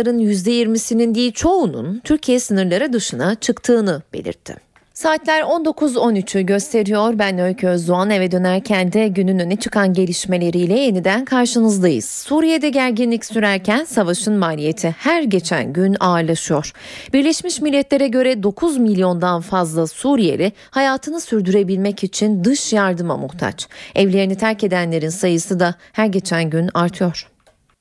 PKK'lıların 0.00 0.18
%20'sinin 0.18 1.14
değil 1.14 1.32
çoğunun 1.32 2.00
Türkiye 2.04 2.40
sınırları 2.40 2.92
dışına 2.92 3.34
çıktığını 3.34 4.02
belirtti. 4.12 4.56
Saatler 4.94 5.42
19.13'ü 5.42 6.40
gösteriyor. 6.40 7.18
Ben 7.18 7.38
Öykü 7.38 7.66
Özdoğan 7.66 8.10
eve 8.10 8.30
dönerken 8.30 8.92
de 8.92 9.08
günün 9.08 9.38
öne 9.38 9.56
çıkan 9.56 9.92
gelişmeleriyle 9.92 10.78
yeniden 10.78 11.24
karşınızdayız. 11.24 12.04
Suriye'de 12.04 12.68
gerginlik 12.70 13.24
sürerken 13.24 13.84
savaşın 13.84 14.34
maliyeti 14.34 14.94
her 14.98 15.22
geçen 15.22 15.72
gün 15.72 15.96
ağırlaşıyor. 16.00 16.72
Birleşmiş 17.12 17.60
Milletler'e 17.60 18.08
göre 18.08 18.42
9 18.42 18.78
milyondan 18.78 19.40
fazla 19.40 19.86
Suriyeli 19.86 20.52
hayatını 20.70 21.20
sürdürebilmek 21.20 22.04
için 22.04 22.44
dış 22.44 22.72
yardıma 22.72 23.16
muhtaç. 23.16 23.68
Evlerini 23.94 24.36
terk 24.36 24.64
edenlerin 24.64 25.08
sayısı 25.08 25.60
da 25.60 25.74
her 25.92 26.06
geçen 26.06 26.50
gün 26.50 26.70
artıyor. 26.74 27.30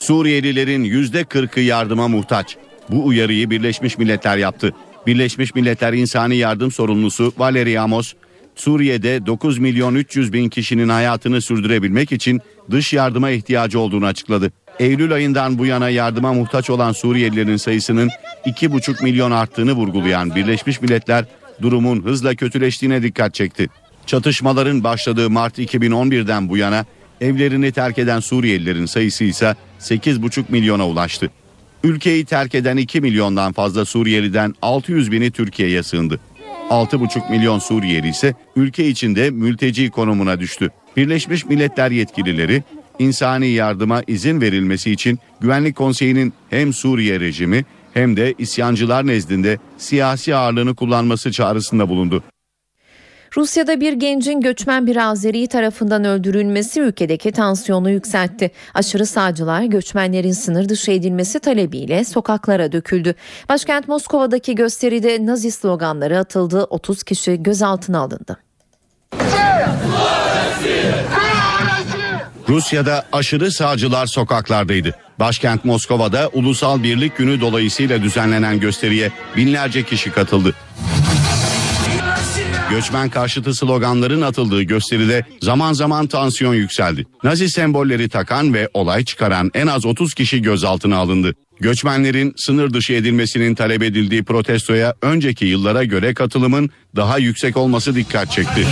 Suriyelilerin 0.10 0.84
%40'ı 0.84 1.62
yardıma 1.64 2.08
muhtaç. 2.08 2.58
Bu 2.90 3.06
uyarıyı 3.06 3.50
Birleşmiş 3.50 3.98
Milletler 3.98 4.38
yaptı. 4.38 4.74
Birleşmiş 5.08 5.56
Milletler 5.56 5.94
İnsani 5.94 6.36
Yardım 6.36 6.72
Sorumlusu 6.72 7.34
Valerie 7.38 7.78
Amos, 7.78 8.14
Suriye'de 8.56 9.26
9 9.26 9.58
milyon 9.58 9.96
300 9.96 10.34
bin 10.34 10.50
kişinin 10.50 10.90
hayatını 10.90 11.42
sürdürebilmek 11.42 12.12
için 12.12 12.42
dış 12.72 12.94
yardıma 12.94 13.30
ihtiyacı 13.30 13.80
olduğunu 13.80 14.06
açıkladı. 14.06 14.52
Eylül 14.80 15.14
ayından 15.14 15.58
bu 15.58 15.66
yana 15.66 15.90
yardıma 15.90 16.34
muhtaç 16.34 16.70
olan 16.70 16.92
Suriyelilerin 16.92 17.58
sayısının 17.58 18.10
2,5 18.46 19.04
milyon 19.04 19.32
arttığını 19.32 19.74
vurgulayan 19.74 20.36
Birleşmiş 20.36 20.82
Milletler 20.82 21.26
durumun 21.62 22.04
hızla 22.04 22.36
kötüleştiğine 22.36 23.04
dikkat 23.04 23.34
çekti. 23.34 23.70
Çatışmaların 24.06 24.84
başladığı 24.84 25.30
Mart 25.30 25.60
2011'den 25.60 26.50
bu 26.50 26.58
yana 26.58 26.86
evlerini 27.22 27.72
terk 27.72 27.98
eden 27.98 28.20
Suriyelilerin 28.20 28.86
sayısı 28.86 29.24
ise 29.24 29.56
8,5 29.80 30.44
milyona 30.50 30.88
ulaştı. 30.88 31.30
Ülkeyi 31.84 32.26
terk 32.26 32.56
eden 32.56 32.78
2 32.78 33.02
milyondan 33.02 33.54
fazla 33.54 33.86
Suriyeliden 33.86 34.56
600 34.62 35.12
bini 35.12 35.32
Türkiye'ye 35.32 35.84
sığındı. 35.84 36.20
6,5 36.70 37.32
milyon 37.32 37.60
Suriyeli 37.60 38.10
ise 38.10 38.34
ülke 38.56 38.88
içinde 38.88 39.30
mülteci 39.30 39.90
konumuna 39.90 40.40
düştü. 40.40 40.70
Birleşmiş 40.98 41.46
Milletler 41.46 41.92
yetkilileri 41.92 42.64
insani 43.00 43.48
yardıma 43.48 44.04
izin 44.08 44.42
verilmesi 44.42 44.92
için 44.92 45.20
Güvenlik 45.40 45.76
Konseyi'nin 45.76 46.34
hem 46.50 46.74
Suriye 46.74 47.20
rejimi 47.20 47.66
hem 47.94 48.18
de 48.18 48.36
isyancılar 48.38 49.08
nezdinde 49.08 49.58
siyasi 49.78 50.36
ağırlığını 50.36 50.76
kullanması 50.76 51.32
çağrısında 51.32 51.90
bulundu. 51.90 52.24
Rusya'da 53.38 53.82
bir 53.82 53.94
gencin 53.94 54.42
göçmen 54.42 54.88
bir 54.88 54.96
Azeri 54.96 55.48
tarafından 55.48 56.04
öldürülmesi 56.04 56.80
ülkedeki 56.80 57.32
tansiyonu 57.32 57.90
yükseltti. 57.90 58.52
Aşırı 58.74 59.06
sağcılar 59.06 59.64
göçmenlerin 59.64 60.32
sınır 60.32 60.70
dışı 60.70 60.92
edilmesi 60.92 61.40
talebiyle 61.40 62.06
sokaklara 62.06 62.72
döküldü. 62.72 63.16
Başkent 63.50 63.88
Moskova'daki 63.88 64.56
gösteride 64.56 65.26
Nazi 65.26 65.52
sloganları 65.52 66.20
atıldı. 66.20 66.64
30 66.64 67.04
kişi 67.04 67.44
gözaltına 67.44 68.00
alındı. 68.00 68.38
Rusya'da 72.50 73.06
aşırı 73.12 73.52
sağcılar 73.52 74.06
sokaklardaydı. 74.06 74.96
Başkent 75.20 75.66
Moskova'da 75.66 76.30
Ulusal 76.34 76.84
Birlik 76.84 77.18
Günü 77.18 77.42
dolayısıyla 77.42 78.02
düzenlenen 78.02 78.60
gösteriye 78.60 79.12
binlerce 79.36 79.84
kişi 79.84 80.12
katıldı. 80.12 80.56
Göçmen 82.70 83.10
karşıtı 83.10 83.56
sloganların 83.56 84.22
atıldığı 84.22 84.62
gösteride 84.62 85.26
zaman 85.42 85.74
zaman 85.74 86.08
tansiyon 86.08 86.54
yükseldi. 86.54 87.06
Nazi 87.24 87.50
sembolleri 87.50 88.10
takan 88.10 88.54
ve 88.54 88.70
olay 88.74 89.06
çıkaran 89.06 89.52
en 89.54 89.68
az 89.68 89.86
30 89.86 90.14
kişi 90.14 90.42
gözaltına 90.42 90.98
alındı. 90.98 91.34
Göçmenlerin 91.60 92.34
sınır 92.38 92.74
dışı 92.74 92.94
edilmesinin 92.94 93.56
talep 93.56 93.84
edildiği 93.84 94.24
protestoya 94.24 94.94
önceki 95.02 95.46
yıllara 95.46 95.84
göre 95.84 96.14
katılımın 96.14 96.70
daha 96.96 97.18
yüksek 97.18 97.58
olması 97.58 97.96
dikkat 97.96 98.32
çekti. 98.32 98.68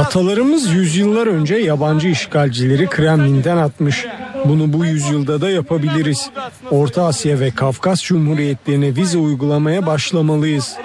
Atalarımız 0.00 0.72
yüzyıllar 0.72 1.26
önce 1.26 1.54
yabancı 1.54 2.08
işgalcileri 2.08 2.86
Kremlin'den 2.86 3.56
atmış. 3.56 4.06
Bunu 4.44 4.72
bu 4.72 4.84
yüzyılda 4.84 5.40
da 5.40 5.50
yapabiliriz. 5.50 6.30
Orta 6.70 7.04
Asya 7.04 7.40
ve 7.40 7.50
Kafkas 7.50 8.02
Cumhuriyetlerine 8.02 8.96
vize 8.96 9.18
uygulamaya 9.18 9.86
başlamalıyız. 9.86 10.76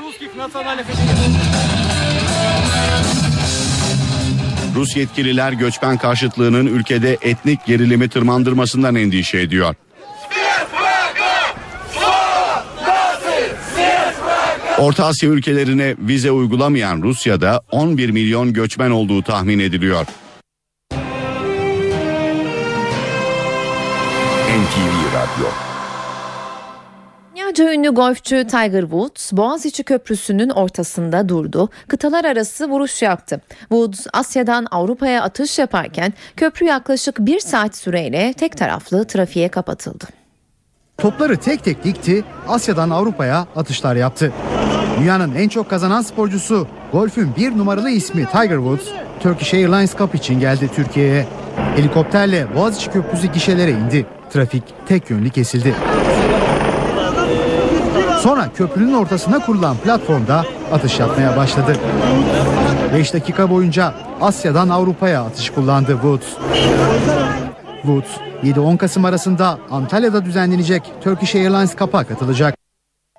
Rus 4.76 4.96
yetkililer 4.96 5.52
göçmen 5.52 5.98
karşıtlığının 5.98 6.66
ülkede 6.66 7.18
etnik 7.22 7.66
gerilimi 7.66 8.10
tırmandırmasından 8.10 8.96
endişe 8.96 9.40
ediyor. 9.40 9.76
Orta 14.80 15.06
Asya 15.06 15.30
ülkelerine 15.30 15.96
vize 16.00 16.32
uygulamayan 16.32 17.02
Rusya'da 17.02 17.62
11 17.72 18.10
milyon 18.10 18.54
göçmen 18.54 18.92
olduğu 18.92 19.22
tahmin 19.22 19.60
ediliyor. 19.60 20.06
NTV 24.50 25.16
Radyo 25.16 25.48
Dünyaca 27.36 27.74
ünlü 27.74 27.90
golfçü 27.90 28.48
Tiger 28.48 28.82
Woods 28.82 29.34
Boğaziçi 29.34 29.84
Köprüsü'nün 29.84 30.50
ortasında 30.50 31.30
durdu. 31.30 31.70
Kıtalar 31.88 32.26
arası 32.26 32.70
vuruş 32.70 33.02
yaptı. 33.02 33.42
Woods 33.60 34.08
Asya'dan 34.14 34.68
Avrupa'ya 34.72 35.24
atış 35.24 35.60
yaparken 35.60 36.14
köprü 36.38 36.66
yaklaşık 36.66 37.20
bir 37.20 37.40
saat 37.40 37.76
süreyle 37.76 38.34
tek 38.34 38.58
taraflı 38.58 39.08
trafiğe 39.08 39.50
kapatıldı. 39.50 40.06
Topları 40.98 41.38
tek 41.38 41.64
tek 41.64 41.84
dikti, 41.84 42.24
Asya'dan 42.48 42.90
Avrupa'ya 42.90 43.48
atışlar 43.56 43.96
yaptı. 43.96 44.32
Dünyanın 45.00 45.36
en 45.36 45.50
çok 45.50 45.70
kazanan 45.70 46.02
sporcusu, 46.02 46.68
golfün 46.92 47.36
bir 47.38 47.58
numaralı 47.58 47.90
ismi 47.90 48.26
Tiger 48.26 48.56
Woods, 48.56 48.86
Turkish 49.20 49.54
Airlines 49.54 49.98
Cup 49.98 50.16
için 50.16 50.40
geldi 50.40 50.70
Türkiye'ye. 50.76 51.28
Helikopterle 51.76 52.56
Boğaziçi 52.56 52.92
Köprüsü 52.92 53.28
gişelere 53.28 53.72
indi. 53.72 54.06
Trafik 54.34 54.64
tek 54.88 55.10
yönlü 55.10 55.30
kesildi. 55.30 55.76
Sonra 58.20 58.50
köprünün 58.56 58.94
ortasına 58.94 59.40
kurulan 59.40 59.78
platformda 59.78 60.46
atış 60.74 61.00
yapmaya 61.00 61.38
başladı. 61.38 61.76
5 62.94 63.14
dakika 63.14 63.50
boyunca 63.50 63.94
Asya'dan 64.22 64.70
Avrupa'ya 64.70 65.22
atış 65.24 65.50
kullandı 65.50 65.92
Woods. 65.92 66.28
Woods 67.82 68.10
7-10 68.44 68.78
Kasım 68.78 69.06
arasında 69.06 69.58
Antalya'da 69.72 70.26
düzenlenecek 70.26 70.84
Turkish 71.04 71.36
Airlines 71.36 71.76
Cup'a 71.76 72.04
katılacak. 72.04 72.65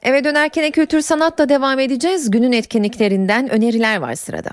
Eve 0.02 0.24
dönerken 0.24 0.70
kültür 0.70 1.00
sanatla 1.00 1.48
devam 1.48 1.78
edeceğiz. 1.78 2.30
Günün 2.30 2.52
etkinliklerinden 2.52 3.48
öneriler 3.48 3.96
var 3.96 4.14
sırada. 4.14 4.50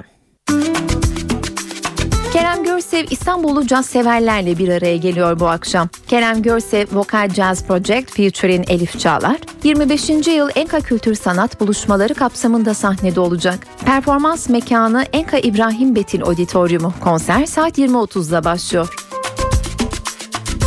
Kerem 2.33 2.63
Görsev 2.63 3.05
İstanbullu 3.09 3.67
caz 3.67 3.85
severlerle 3.85 4.57
bir 4.57 4.69
araya 4.69 4.97
geliyor 4.97 5.39
bu 5.39 5.47
akşam. 5.47 5.89
Kerem 6.07 6.41
Görsev 6.41 6.85
Vokal 6.91 7.29
Jazz 7.29 7.67
Project 7.67 8.11
featuring 8.11 8.71
Elif 8.71 8.99
Çağlar 8.99 9.37
25. 9.63 10.09
yıl 10.09 10.49
Enka 10.55 10.79
Kültür 10.79 11.15
Sanat 11.15 11.59
buluşmaları 11.59 12.13
kapsamında 12.13 12.73
sahnede 12.73 13.19
olacak. 13.19 13.59
Performans 13.85 14.49
mekanı 14.49 15.05
Enka 15.13 15.37
İbrahim 15.37 15.95
Betil 15.95 16.23
Auditoriumu. 16.23 16.93
Konser 17.03 17.45
saat 17.45 17.77
20.30'da 17.77 18.43
başlıyor. 18.43 18.95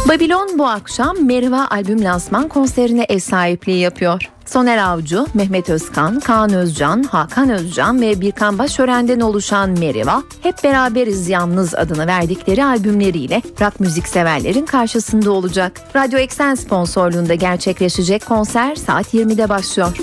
Babylon 0.08 0.58
bu 0.58 0.66
akşam 0.66 1.26
Meriva 1.26 1.66
albüm 1.70 2.04
lansman 2.04 2.48
konserine 2.48 3.06
ev 3.08 3.18
sahipliği 3.18 3.78
yapıyor. 3.78 4.35
Soner 4.46 4.78
Avcı, 4.78 5.26
Mehmet 5.34 5.70
Özkan, 5.70 6.20
Kaan 6.20 6.52
Özcan, 6.52 7.02
Hakan 7.02 7.50
Özcan 7.50 8.00
ve 8.00 8.20
Birkan 8.20 8.58
Başören'den 8.58 9.20
oluşan 9.20 9.70
Meriva, 9.70 10.22
Hep 10.42 10.64
Beraberiz 10.64 11.28
Yalnız 11.28 11.74
adını 11.74 12.06
verdikleri 12.06 12.64
albümleriyle 12.64 13.42
rock 13.60 13.80
müzik 13.80 14.08
severlerin 14.08 14.66
karşısında 14.66 15.30
olacak. 15.30 15.80
Radyo 15.96 16.18
Eksen 16.18 16.54
sponsorluğunda 16.54 17.34
gerçekleşecek 17.34 18.26
konser 18.26 18.74
saat 18.74 19.14
20'de 19.14 19.48
başlıyor. 19.48 19.96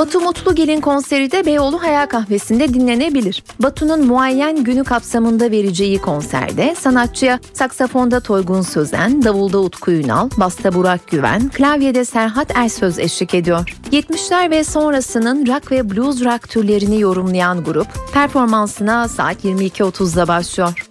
Batu 0.00 0.20
Mutlugel'in 0.20 0.80
konseri 0.80 1.30
de 1.30 1.46
Beyoğlu 1.46 1.82
Hayal 1.82 2.06
Kahvesi'nde 2.06 2.74
dinlenebilir. 2.74 3.44
Batu'nun 3.62 4.06
muayyen 4.06 4.64
günü 4.64 4.84
kapsamında 4.84 5.50
vereceği 5.50 5.98
konserde 5.98 6.74
sanatçıya 6.74 7.40
saksafonda 7.52 8.20
Toygun 8.20 8.62
Sözen, 8.62 9.24
davulda 9.24 9.58
Utku 9.58 9.90
Ünal, 9.90 10.30
basta 10.36 10.74
Burak 10.74 11.06
Güven, 11.10 11.48
klavyede 11.48 12.04
Serhat 12.04 12.56
Ersöz 12.56 12.98
eşlik 12.98 13.34
ediyor. 13.34 13.76
70'ler 13.92 14.50
ve 14.50 14.64
sonrasının 14.64 15.46
rock 15.46 15.72
ve 15.72 15.90
blues 15.90 16.24
rock 16.24 16.48
türlerini 16.48 17.00
yorumlayan 17.00 17.64
grup 17.64 17.88
performansına 18.12 19.08
saat 19.08 19.44
22.30'da 19.44 20.28
başlıyor. 20.28 20.86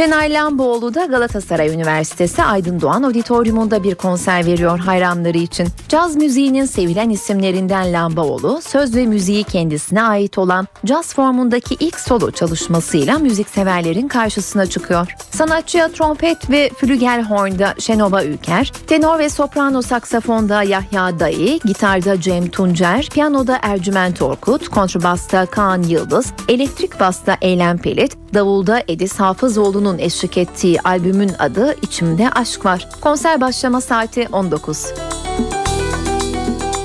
Şenay 0.00 0.32
Lamboğlu 0.32 0.94
da 0.94 1.04
Galatasaray 1.04 1.68
Üniversitesi 1.68 2.42
Aydın 2.42 2.80
Doğan 2.80 3.02
Auditorium'unda 3.02 3.82
bir 3.82 3.94
konser 3.94 4.46
veriyor 4.46 4.78
hayranları 4.78 5.38
için. 5.38 5.68
Caz 5.88 6.16
müziğinin 6.16 6.64
sevilen 6.64 7.10
isimlerinden 7.10 7.92
Lamboğlu, 7.92 8.60
söz 8.62 8.96
ve 8.96 9.06
müziği 9.06 9.44
kendisine 9.44 10.02
ait 10.02 10.38
olan 10.38 10.68
caz 10.84 11.14
formundaki 11.14 11.76
ilk 11.80 12.00
solo 12.00 12.30
çalışmasıyla 12.30 13.18
müzikseverlerin 13.18 14.08
karşısına 14.08 14.66
çıkıyor. 14.66 15.14
Sanatçıya 15.30 15.88
trompet 15.88 16.50
ve 16.50 16.70
flügelhorn'da 16.76 17.74
Şenova 17.78 18.24
Ülker, 18.24 18.72
tenor 18.86 19.18
ve 19.18 19.28
soprano 19.30 19.82
saksafonda 19.82 20.62
Yahya 20.62 21.20
Dayı, 21.20 21.60
gitarda 21.64 22.20
Cem 22.20 22.48
Tuncer, 22.48 23.08
piyanoda 23.12 23.58
Ercüment 23.62 24.22
Orkut, 24.22 24.68
kontrbasta 24.68 25.46
Kaan 25.46 25.82
Yıldız, 25.82 26.32
elektrik 26.48 27.00
basta 27.00 27.36
Eylem 27.42 27.78
Pelit, 27.78 28.16
davulda 28.34 28.82
Edis 28.88 29.20
Hafızoğlu'nun 29.20 29.89
eşlik 29.98 30.38
ettiği 30.38 30.80
albümün 30.80 31.32
adı 31.38 31.76
İçimde 31.82 32.30
Aşk 32.30 32.64
Var. 32.64 32.88
Konser 33.00 33.40
başlama 33.40 33.80
saati 33.80 34.28
19. 34.32 34.86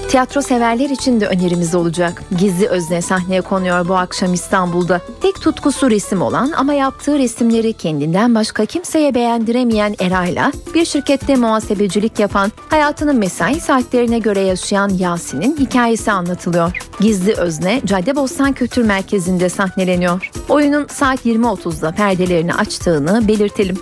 Tiyatro 0.10 0.41
severler 0.41 0.89
için 0.89 1.22
de 1.22 1.28
önerimiz 1.28 1.76
olacak. 1.76 2.24
Gizli 2.38 2.68
Özne 2.68 3.01
sahneye 3.01 3.41
konuyor 3.41 3.88
bu 3.88 3.95
akşam 3.95 4.34
İstanbul'da. 4.34 5.01
Tek 5.22 5.41
tutkusu 5.41 5.91
resim 5.91 6.22
olan 6.22 6.51
ama 6.58 6.74
yaptığı 6.74 7.20
resimleri 7.20 7.74
kendinden 7.74 8.36
başka 8.36 8.66
kimseye 8.66 9.16
beğendiremeyen 9.16 9.95
Eray'la 9.99 10.51
bir 10.74 10.86
şirkette 10.86 11.36
muhasebecilik 11.36 12.20
yapan, 12.20 12.51
hayatının 12.70 13.16
mesai 13.16 13.60
saatlerine 13.60 14.20
göre 14.20 14.41
yaşayan 14.41 14.89
Yasin'in 14.89 15.58
hikayesi 15.58 16.12
anlatılıyor. 16.12 16.72
Gizli 16.99 17.34
Özne 17.34 17.82
Caddebostan 17.86 18.53
Kültür 18.53 18.84
Merkezi'nde 18.84 19.49
sahneleniyor. 19.49 20.32
Oyunun 20.49 20.88
saat 20.88 21.26
20.30'da 21.26 21.91
perdelerini 21.91 22.53
açtığını 22.53 23.28
belirtelim. 23.28 23.78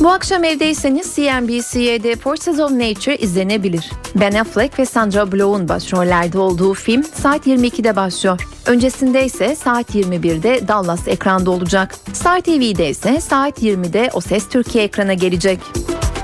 Bu 0.00 0.10
akşam 0.10 0.44
evdeyseniz 0.44 1.14
CNBC'de 1.16 2.16
Forces 2.16 2.60
of 2.60 2.70
Nature 2.70 3.16
izlenebilir. 3.16 3.90
Ben 4.14 4.32
Affleck 4.32 4.78
ve 4.78 4.84
Sandra 4.84 5.32
Bullock'un 5.32 5.68
başrollerde 5.68 6.38
olduğu 6.38 6.74
film 6.74 7.04
saat 7.04 7.46
22'de 7.46 7.96
başlıyor. 7.96 8.40
Öncesinde 8.66 9.24
ise 9.24 9.56
saat 9.56 9.94
21'de 9.94 10.68
Dallas 10.68 11.08
ekranda 11.08 11.50
olacak. 11.50 11.94
Star 12.12 12.40
TV'de 12.40 12.90
ise 12.90 13.20
saat 13.20 13.62
20'de 13.62 14.10
O 14.12 14.20
Ses 14.20 14.48
Türkiye 14.48 14.84
ekrana 14.84 15.14
gelecek. 15.14 15.58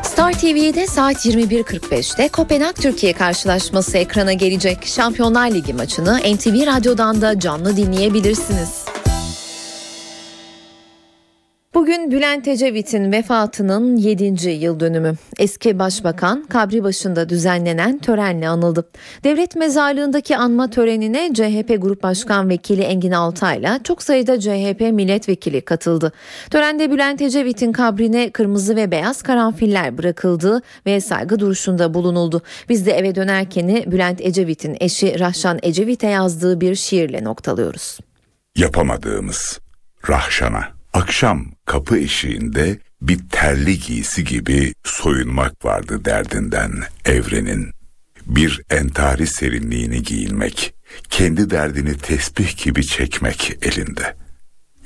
Star 0.02 0.32
TV'de 0.32 0.86
saat 0.86 1.26
21.45'te 1.26 2.28
Kopenhag 2.28 2.74
Türkiye 2.74 3.12
karşılaşması 3.12 3.98
ekrana 3.98 4.32
gelecek. 4.32 4.86
Şampiyonlar 4.86 5.50
Ligi 5.50 5.74
maçını 5.74 6.18
NTV 6.18 6.66
Radyo'dan 6.66 7.20
da 7.20 7.40
canlı 7.40 7.76
dinleyebilirsiniz. 7.76 8.95
Bugün 11.76 12.10
Bülent 12.10 12.48
Ecevit'in 12.48 13.12
vefatının 13.12 13.96
7. 13.96 14.50
yıl 14.50 14.80
dönümü. 14.80 15.14
Eski 15.38 15.78
başbakan 15.78 16.44
kabri 16.44 16.82
başında 16.84 17.28
düzenlenen 17.28 17.98
törenle 17.98 18.48
anıldı. 18.48 18.88
Devlet 19.24 19.56
mezarlığındaki 19.56 20.36
anma 20.36 20.70
törenine 20.70 21.30
CHP 21.34 21.82
Grup 21.82 22.02
Başkan 22.02 22.48
Vekili 22.48 22.82
Engin 22.82 23.12
Altay'la 23.12 23.82
çok 23.82 24.02
sayıda 24.02 24.40
CHP 24.40 24.80
milletvekili 24.80 25.60
katıldı. 25.60 26.12
Törende 26.50 26.90
Bülent 26.90 27.22
Ecevit'in 27.22 27.72
kabrine 27.72 28.30
kırmızı 28.30 28.76
ve 28.76 28.90
beyaz 28.90 29.22
karanfiller 29.22 29.98
bırakıldı 29.98 30.62
ve 30.86 31.00
saygı 31.00 31.38
duruşunda 31.38 31.94
bulunuldu. 31.94 32.42
Biz 32.68 32.86
de 32.86 32.92
eve 32.92 33.14
dönerken 33.14 33.68
Bülent 33.68 34.20
Ecevit'in 34.20 34.76
eşi 34.80 35.20
Rahşan 35.20 35.58
Ecevit'e 35.62 36.06
yazdığı 36.06 36.60
bir 36.60 36.74
şiirle 36.74 37.24
noktalıyoruz. 37.24 37.98
Yapamadığımız 38.56 39.60
Rahşan'a 40.08 40.75
Akşam 40.97 41.47
kapı 41.66 41.99
eşiğinde 41.99 42.78
bir 43.03 43.28
terli 43.28 43.78
giysi 43.78 44.24
gibi 44.24 44.74
soyunmak 44.84 45.64
vardı 45.64 46.05
derdinden 46.05 46.72
evrenin. 47.05 47.70
Bir 48.26 48.62
entari 48.70 49.26
serinliğini 49.26 50.03
giyinmek, 50.03 50.74
kendi 51.11 51.51
derdini 51.51 51.99
tesbih 51.99 52.64
gibi 52.64 52.86
çekmek 52.86 53.59
elinde. 53.62 54.16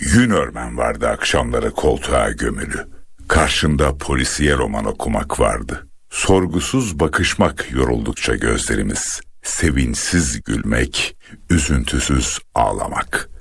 Yün 0.00 0.30
örmen 0.30 0.78
vardı 0.78 1.08
akşamları 1.08 1.70
koltuğa 1.70 2.30
gömülü. 2.30 2.86
Karşında 3.28 3.98
polisiye 3.98 4.56
roman 4.56 4.84
okumak 4.84 5.40
vardı. 5.40 5.88
Sorgusuz 6.10 7.00
bakışmak 7.00 7.70
yoruldukça 7.72 8.36
gözlerimiz. 8.36 9.20
Sevinçsiz 9.42 10.42
gülmek, 10.42 11.16
üzüntüsüz 11.50 12.38
ağlamak.'' 12.54 13.39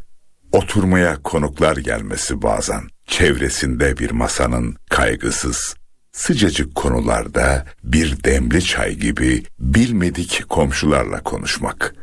Oturmaya 0.52 1.22
konuklar 1.24 1.78
gelmesi 1.78 2.42
bazen, 2.42 2.82
çevresinde 3.06 3.98
bir 3.98 4.12
masanın 4.12 4.76
kaygısız, 4.90 5.76
sıcacık 6.12 6.76
konularda 6.76 7.66
bir 7.84 8.24
demli 8.24 8.64
çay 8.64 8.96
gibi 8.96 9.44
bilmedik 9.60 10.44
komşularla 10.50 11.24
konuşmak. 11.24 11.96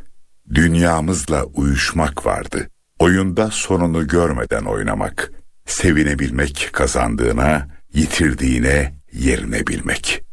Dünyamızla 0.54 1.44
uyuşmak 1.44 2.26
vardı. 2.26 2.68
Oyunda 2.98 3.50
sonunu 3.50 4.08
görmeden 4.08 4.64
oynamak. 4.64 5.32
Sevinebilmek 5.66 6.68
kazandığına, 6.72 7.68
yitirdiğine 7.94 8.94
yerine 9.12 9.66
bilmek. 9.66 10.24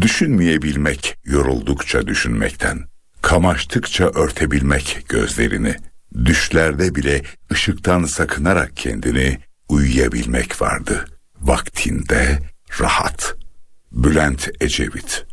Düşünmeyebilmek 0.00 1.18
yoruldukça 1.24 2.06
düşünmekten. 2.06 2.78
Kamaştıkça 3.22 4.04
örtebilmek 4.04 5.04
gözlerini.'' 5.08 5.91
Düşlerde 6.24 6.94
bile 6.94 7.22
ışıktan 7.52 8.04
sakınarak 8.04 8.76
kendini 8.76 9.38
uyuyabilmek 9.68 10.62
vardı. 10.62 11.04
Vaktinde 11.40 12.38
rahat. 12.80 13.34
Bülent 13.92 14.48
Ecevit 14.60 15.26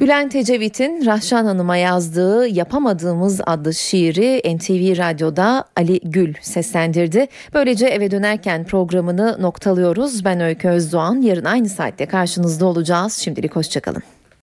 Bülent 0.00 0.36
Ecevit'in 0.36 1.06
Rahşan 1.06 1.44
Hanım'a 1.44 1.76
yazdığı 1.76 2.48
Yapamadığımız 2.48 3.40
adlı 3.46 3.74
şiiri 3.74 4.56
NTV 4.56 4.98
Radyo'da 4.98 5.64
Ali 5.76 6.00
Gül 6.04 6.34
seslendirdi. 6.40 7.26
Böylece 7.54 7.86
eve 7.86 8.10
dönerken 8.10 8.64
programını 8.64 9.36
noktalıyoruz. 9.40 10.24
Ben 10.24 10.40
Öykü 10.40 10.68
Özdoğan. 10.68 11.20
Yarın 11.20 11.44
aynı 11.44 11.68
saatte 11.68 12.06
karşınızda 12.06 12.66
olacağız. 12.66 13.12
Şimdilik 13.12 13.56
hoşçakalın. 13.56 14.02